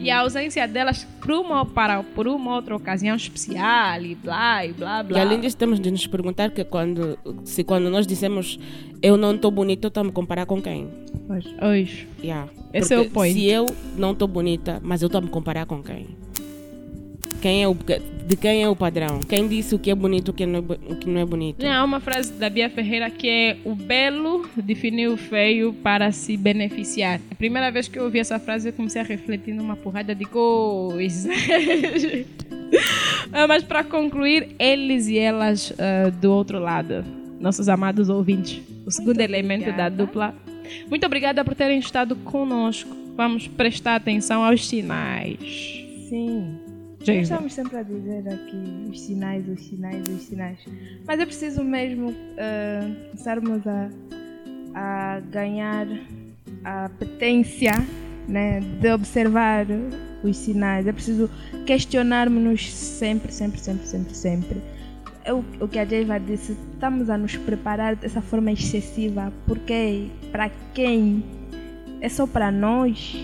E 0.00 0.10
a 0.10 0.20
ausência 0.20 0.66
delas 0.66 1.04
por 1.20 1.30
uma, 1.32 1.64
para, 1.64 2.02
por 2.02 2.28
uma 2.28 2.54
outra 2.54 2.76
ocasião 2.76 3.16
especial 3.16 4.02
e 4.02 4.14
blá, 4.14 4.66
e 4.66 4.72
blá, 4.72 5.02
blá. 5.02 5.18
E 5.18 5.20
além 5.20 5.40
disso, 5.40 5.56
temos 5.56 5.80
de 5.80 5.90
nos 5.90 6.06
perguntar 6.06 6.50
que 6.50 6.64
quando, 6.64 7.18
se 7.44 7.64
quando 7.64 7.88
nós 7.90 8.06
dizemos 8.06 8.58
eu 9.02 9.16
não 9.16 9.34
estou 9.34 9.50
bonita, 9.50 9.86
eu 9.86 9.88
estou 9.88 10.00
a 10.00 10.04
me 10.04 10.12
comparar 10.12 10.46
com 10.46 10.60
quem? 10.60 10.88
Hoje. 11.62 12.08
Yeah. 12.22 12.50
Esse 12.72 12.94
é 12.94 12.98
o 12.98 13.00
Porque 13.02 13.14
point. 13.14 13.34
Se 13.34 13.46
eu 13.46 13.66
não 13.96 14.12
estou 14.12 14.28
bonita, 14.28 14.80
mas 14.82 15.02
eu 15.02 15.06
estou 15.06 15.20
a 15.20 15.22
me 15.22 15.28
comparar 15.28 15.66
com 15.66 15.82
quem? 15.82 16.06
Quem 17.40 17.62
é 17.62 17.68
o, 17.68 17.74
de 17.74 18.36
quem 18.36 18.62
é 18.64 18.68
o 18.68 18.74
padrão? 18.74 19.20
Quem 19.20 19.46
disse 19.46 19.74
o 19.74 19.78
que 19.78 19.90
é 19.90 19.94
bonito 19.94 20.28
e 20.28 20.30
o 20.30 20.34
que 20.34 20.44
não 20.44 20.58
é, 20.58 20.92
o 20.92 20.96
que 20.96 21.08
não 21.08 21.20
é 21.20 21.24
bonito? 21.24 21.64
Há 21.64 21.84
uma 21.84 22.00
frase 22.00 22.32
da 22.32 22.50
Bia 22.50 22.68
Ferreira 22.68 23.08
que 23.10 23.28
é 23.28 23.56
o 23.64 23.74
belo 23.74 24.48
definiu 24.56 25.12
o 25.12 25.16
feio 25.16 25.72
para 25.72 26.10
se 26.10 26.36
beneficiar. 26.36 27.20
A 27.30 27.34
primeira 27.34 27.70
vez 27.70 27.86
que 27.86 27.98
eu 27.98 28.04
ouvi 28.04 28.18
essa 28.18 28.38
frase 28.38 28.68
eu 28.68 28.72
comecei 28.72 29.00
a 29.00 29.04
refletir 29.04 29.54
numa 29.54 29.76
porrada 29.76 30.14
de 30.14 30.24
coisas. 30.24 31.26
Ah, 33.32 33.46
Mas 33.46 33.62
para 33.62 33.82
concluir, 33.82 34.54
eles 34.58 35.08
e 35.08 35.18
elas 35.18 35.72
ah, 35.78 36.10
do 36.10 36.30
outro 36.30 36.58
lado, 36.58 37.02
nossos 37.40 37.66
amados 37.66 38.10
ouvintes, 38.10 38.60
o 38.84 38.90
segundo 38.90 39.20
elemento 39.20 39.64
da 39.64 39.70
obrigada. 39.70 39.96
dupla. 39.96 40.34
Muito 40.88 41.06
obrigada 41.06 41.42
por 41.44 41.54
terem 41.54 41.78
estado 41.78 42.14
conosco. 42.16 42.94
Vamos 43.16 43.48
prestar 43.48 43.96
atenção 43.96 44.44
aos 44.44 44.66
sinais. 44.66 45.38
Sim. 46.10 46.58
Nós 47.00 47.08
estamos 47.22 47.52
sempre 47.54 47.76
a 47.76 47.82
dizer 47.82 48.28
aqui 48.28 48.88
os 48.90 49.00
sinais, 49.00 49.48
os 49.48 49.62
sinais, 49.62 50.02
os 50.08 50.22
sinais. 50.22 50.58
Mas 51.06 51.20
é 51.20 51.24
preciso 51.24 51.62
mesmo 51.64 52.14
eh, 52.36 52.90
começarmos 53.10 53.66
a, 53.66 53.88
a 54.74 55.20
ganhar 55.20 55.86
a 56.64 56.90
potência 56.98 57.72
né, 58.26 58.60
de 58.60 58.92
observar 58.92 59.66
os 60.22 60.36
sinais. 60.36 60.86
É 60.86 60.92
preciso 60.92 61.30
questionarmos-nos 61.64 62.72
sempre, 62.72 63.32
sempre, 63.32 63.60
sempre, 63.60 63.86
sempre, 63.86 64.14
sempre. 64.14 64.62
É 65.24 65.32
o, 65.32 65.44
o 65.60 65.68
que 65.68 65.78
a 65.78 65.84
Jaiva 65.84 66.18
disse, 66.18 66.56
estamos 66.74 67.08
a 67.08 67.16
nos 67.16 67.36
preparar 67.36 67.96
dessa 67.96 68.20
forma 68.20 68.52
excessiva. 68.52 69.32
Porque 69.46 70.08
para 70.32 70.50
quem? 70.74 71.24
É 72.00 72.08
só 72.08 72.26
para 72.26 72.50
nós? 72.50 73.16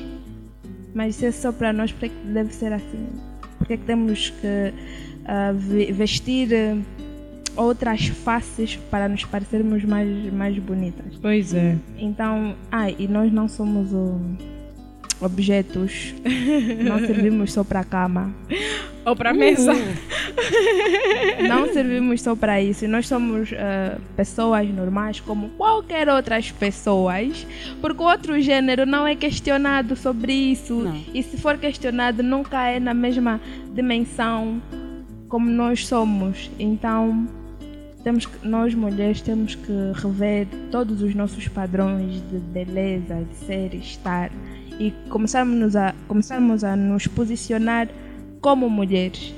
Mas 0.95 1.17
se 1.17 1.27
é 1.27 1.33
só 1.33 1.53
para 1.53 1.73
nós, 1.73 1.93
por 1.93 2.09
que 2.09 2.15
deve 2.27 2.55
ser 2.55 2.73
assim? 2.73 3.34
Por 3.65 3.69
que 3.69 3.79
temos 3.79 4.29
que 4.29 4.75
uh, 5.25 5.95
vestir 5.95 6.51
outras 7.57 8.09
faces 8.09 8.77
para 8.91 9.09
nos 9.09 9.25
parecermos 9.25 9.83
mais, 9.85 10.31
mais 10.31 10.59
bonitas? 10.59 11.17
Pois 11.23 11.55
é. 11.55 11.79
Então, 11.99 12.55
ah, 12.71 12.91
e 12.91 13.09
nós 13.09 13.33
não 13.33 13.49
somos 13.49 13.91
o 13.91 14.21
objetos. 15.19 16.15
Não 16.85 16.99
servimos 16.99 17.53
só 17.53 17.65
para 17.65 17.81
a 17.81 17.85
cama. 17.85 18.35
Ou 19.07 19.17
para 19.17 19.31
a 19.31 19.35
mesa. 19.35 19.73
Não 21.49 21.73
servimos 21.73 22.23
só 22.23 22.35
para 22.35 22.61
isso. 22.61 22.87
Nós 22.89 23.07
somos 23.07 23.51
uh, 23.53 24.01
pessoas 24.17 24.69
normais 24.69 25.21
como 25.21 25.51
qualquer 25.51 26.09
outras 26.09 26.51
pessoas. 26.51 27.47
Porque 27.81 28.03
o 28.03 28.07
outro 28.07 28.41
gênero 28.41 28.87
não 28.87 29.07
é 29.07 29.15
questionado 29.15 29.97
sobre 29.97 30.33
isso. 30.33 30.75
Não. 30.75 31.03
E 31.13 31.23
se 31.23 31.37
for 31.37 31.59
questionado, 31.59 32.23
nunca 32.23 32.67
é 32.69 32.79
na 32.79 32.95
mesma 32.95 33.41
dimensão 33.75 34.61
como 35.29 35.51
nós 35.51 35.87
somos. 35.87 36.51
Então, 36.59 37.27
temos 38.05 38.27
que, 38.27 38.47
nós 38.47 38.75
mulheres 38.75 39.21
temos 39.21 39.55
que 39.55 39.73
rever 39.95 40.47
todos 40.71 41.03
os 41.03 41.15
nossos 41.15 41.49
padrões 41.49 42.23
de 42.31 42.39
beleza, 42.39 43.25
de 43.25 43.47
ser, 43.47 43.75
estar 43.75 44.31
e 44.79 44.93
começarmos 45.09 45.75
a, 45.75 45.95
começarmos 46.07 46.63
a 46.63 46.77
nos 46.77 47.07
posicionar 47.07 47.89
como 48.41 48.69
mulheres. 48.69 49.35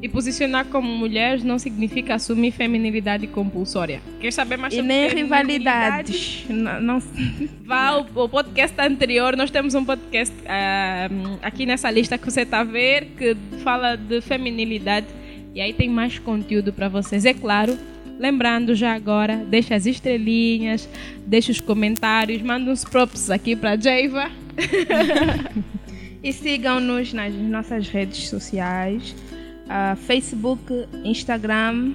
E 0.00 0.08
posicionar 0.08 0.66
como 0.66 0.88
mulheres 0.88 1.44
não 1.44 1.58
significa 1.60 2.14
assumir 2.16 2.50
feminilidade 2.50 3.26
compulsória. 3.28 4.00
Quer 4.20 4.32
saber 4.32 4.56
mais 4.56 4.72
E 4.72 4.76
sobre 4.76 4.88
nem 4.88 5.08
feminilidade? 5.10 6.12
rivalidades. 6.12 6.44
Não, 6.48 6.80
não- 6.80 7.02
Vá 7.64 7.86
ao, 7.88 8.06
ao 8.16 8.28
podcast 8.28 8.74
anterior, 8.80 9.36
nós 9.36 9.50
temos 9.50 9.74
um 9.74 9.84
podcast 9.84 10.34
ah, 10.48 11.08
aqui 11.40 11.66
nessa 11.66 11.88
lista 11.90 12.18
que 12.18 12.24
você 12.28 12.40
está 12.40 12.60
a 12.60 12.64
ver 12.64 13.12
que 13.16 13.36
fala 13.62 13.94
de 13.96 14.20
feminilidade 14.20 15.06
e 15.54 15.60
aí 15.60 15.72
tem 15.72 15.88
mais 15.88 16.18
conteúdo 16.18 16.72
para 16.72 16.88
vocês. 16.88 17.24
É 17.24 17.32
claro, 17.34 17.78
lembrando 18.18 18.74
já 18.74 18.94
agora, 18.94 19.36
deixa 19.48 19.76
as 19.76 19.86
estrelinhas, 19.86 20.88
deixa 21.24 21.52
os 21.52 21.60
comentários, 21.60 22.42
manda 22.42 22.72
uns 22.72 22.84
props 22.84 23.30
aqui 23.30 23.54
para 23.54 23.76
Jaiva. 23.76 24.28
E 26.24 26.32
sigam-nos 26.32 27.12
nas 27.12 27.34
nossas 27.34 27.88
redes 27.88 28.28
sociais: 28.28 29.12
ah, 29.68 29.96
Facebook, 29.96 30.72
Instagram, 31.04 31.92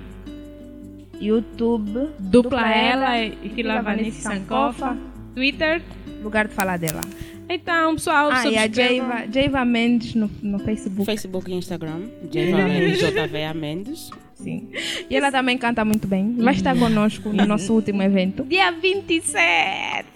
YouTube, 1.19 2.09
Dupla 2.19 2.69
ela 2.71 3.19
e 3.19 3.49
Fila 3.55 3.81
Vanessa 3.81 4.33
Sankofa. 4.33 4.97
Twitter. 5.35 5.81
lugar 6.23 6.47
de 6.47 6.53
falar 6.53 6.77
dela. 6.77 7.01
Então, 7.49 7.93
pessoal, 7.95 8.29
Ah, 8.31 8.45
e 8.47 8.57
a 8.57 8.63
subscrevam. 8.63 9.09
Jaiva, 9.09 9.31
Jaiva 9.31 9.65
Mendes 9.65 10.15
no, 10.15 10.29
no 10.41 10.59
Facebook. 10.59 11.05
Facebook 11.05 11.49
e 11.51 11.55
Instagram. 11.55 12.01
Jeva 12.29 12.57
Mendes, 12.63 12.99
JVA 12.99 13.53
Mendes. 13.53 14.09
Sim. 14.35 14.67
E 15.09 15.15
ela 15.15 15.31
também 15.31 15.57
canta 15.57 15.85
muito 15.85 16.07
bem. 16.07 16.35
Vai 16.37 16.53
estar 16.53 16.77
conosco 16.77 17.29
no 17.29 17.45
nosso 17.45 17.73
último 17.73 18.03
evento. 18.03 18.43
Dia 18.49 18.71
27! 18.71 20.07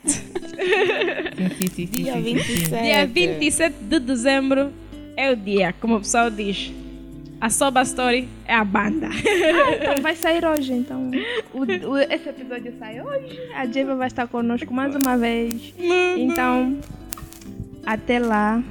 Dia 1.87 2.19
27. 2.21 2.83
Dia 2.83 3.07
27 3.07 3.75
de 3.83 3.99
dezembro 3.99 4.71
é 5.15 5.31
o 5.31 5.35
dia, 5.35 5.73
como 5.79 5.95
o 5.95 5.99
pessoal 5.99 6.29
diz. 6.29 6.71
A 7.41 7.49
Soba 7.49 7.81
Story 7.81 8.29
é 8.45 8.53
a 8.53 8.63
banda. 8.63 9.09
Então 9.09 10.01
vai 10.01 10.15
sair 10.15 10.45
hoje, 10.45 10.73
então. 10.73 11.09
O, 11.53 11.61
o- 11.89 11.97
esse 11.97 12.29
episódio 12.29 12.71
sai 12.77 13.01
hoje. 13.01 13.39
A 13.55 13.65
Jaiva 13.65 13.95
vai 13.95 14.07
estar 14.07 14.27
conosco 14.27 14.71
mais 14.71 14.95
uma 14.95 15.17
vez. 15.17 15.73
Então, 16.17 16.77
até 17.85 18.19
lá. 18.19 18.63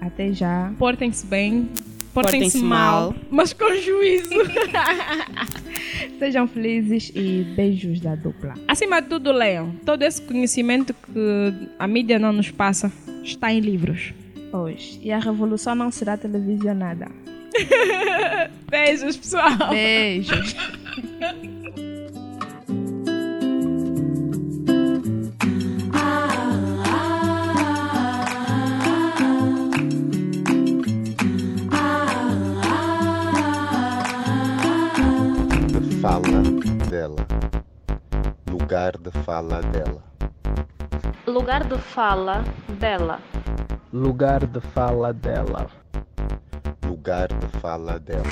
Até 0.00 0.32
já. 0.32 0.72
Portem-se 0.78 1.26
bem, 1.26 1.68
portem-se 2.14 2.58
mal, 2.62 3.10
mal. 3.10 3.14
mas 3.30 3.52
com 3.52 3.74
juízo. 3.76 4.30
Sejam 6.18 6.46
felizes 6.46 7.10
e 7.14 7.44
beijos 7.56 8.00
da 8.00 8.14
dupla. 8.14 8.54
Acima 8.68 9.00
de 9.02 9.08
tudo, 9.08 9.32
leiam. 9.32 9.72
Todo 9.84 10.02
esse 10.02 10.20
conhecimento 10.22 10.94
que 10.94 11.68
a 11.78 11.86
mídia 11.86 12.18
não 12.18 12.32
nos 12.32 12.50
passa 12.50 12.90
está 13.22 13.52
em 13.52 13.60
livros. 13.60 14.12
Hoje. 14.52 14.98
E 15.02 15.10
a 15.12 15.18
revolução 15.18 15.74
não 15.74 15.90
será 15.90 16.16
televisionada. 16.16 17.08
Beijos, 18.70 19.16
pessoal. 19.16 19.70
Beijos. 19.70 20.56
de 35.74 35.90
fala 36.00 36.42
dela. 36.90 37.26
Lugar 38.46 38.98
de 38.98 39.10
fala 39.10 39.60
dela. 39.60 40.02
Lugar 41.26 41.64
de 41.64 41.78
fala 41.78 42.44
dela. 42.80 43.18
Lugar 43.92 44.46
de 44.46 44.60
fala 44.60 45.12
dela 45.12 45.66
lugar 46.82 47.28
de 47.28 47.46
fala 47.60 47.98
dela. 47.98 48.24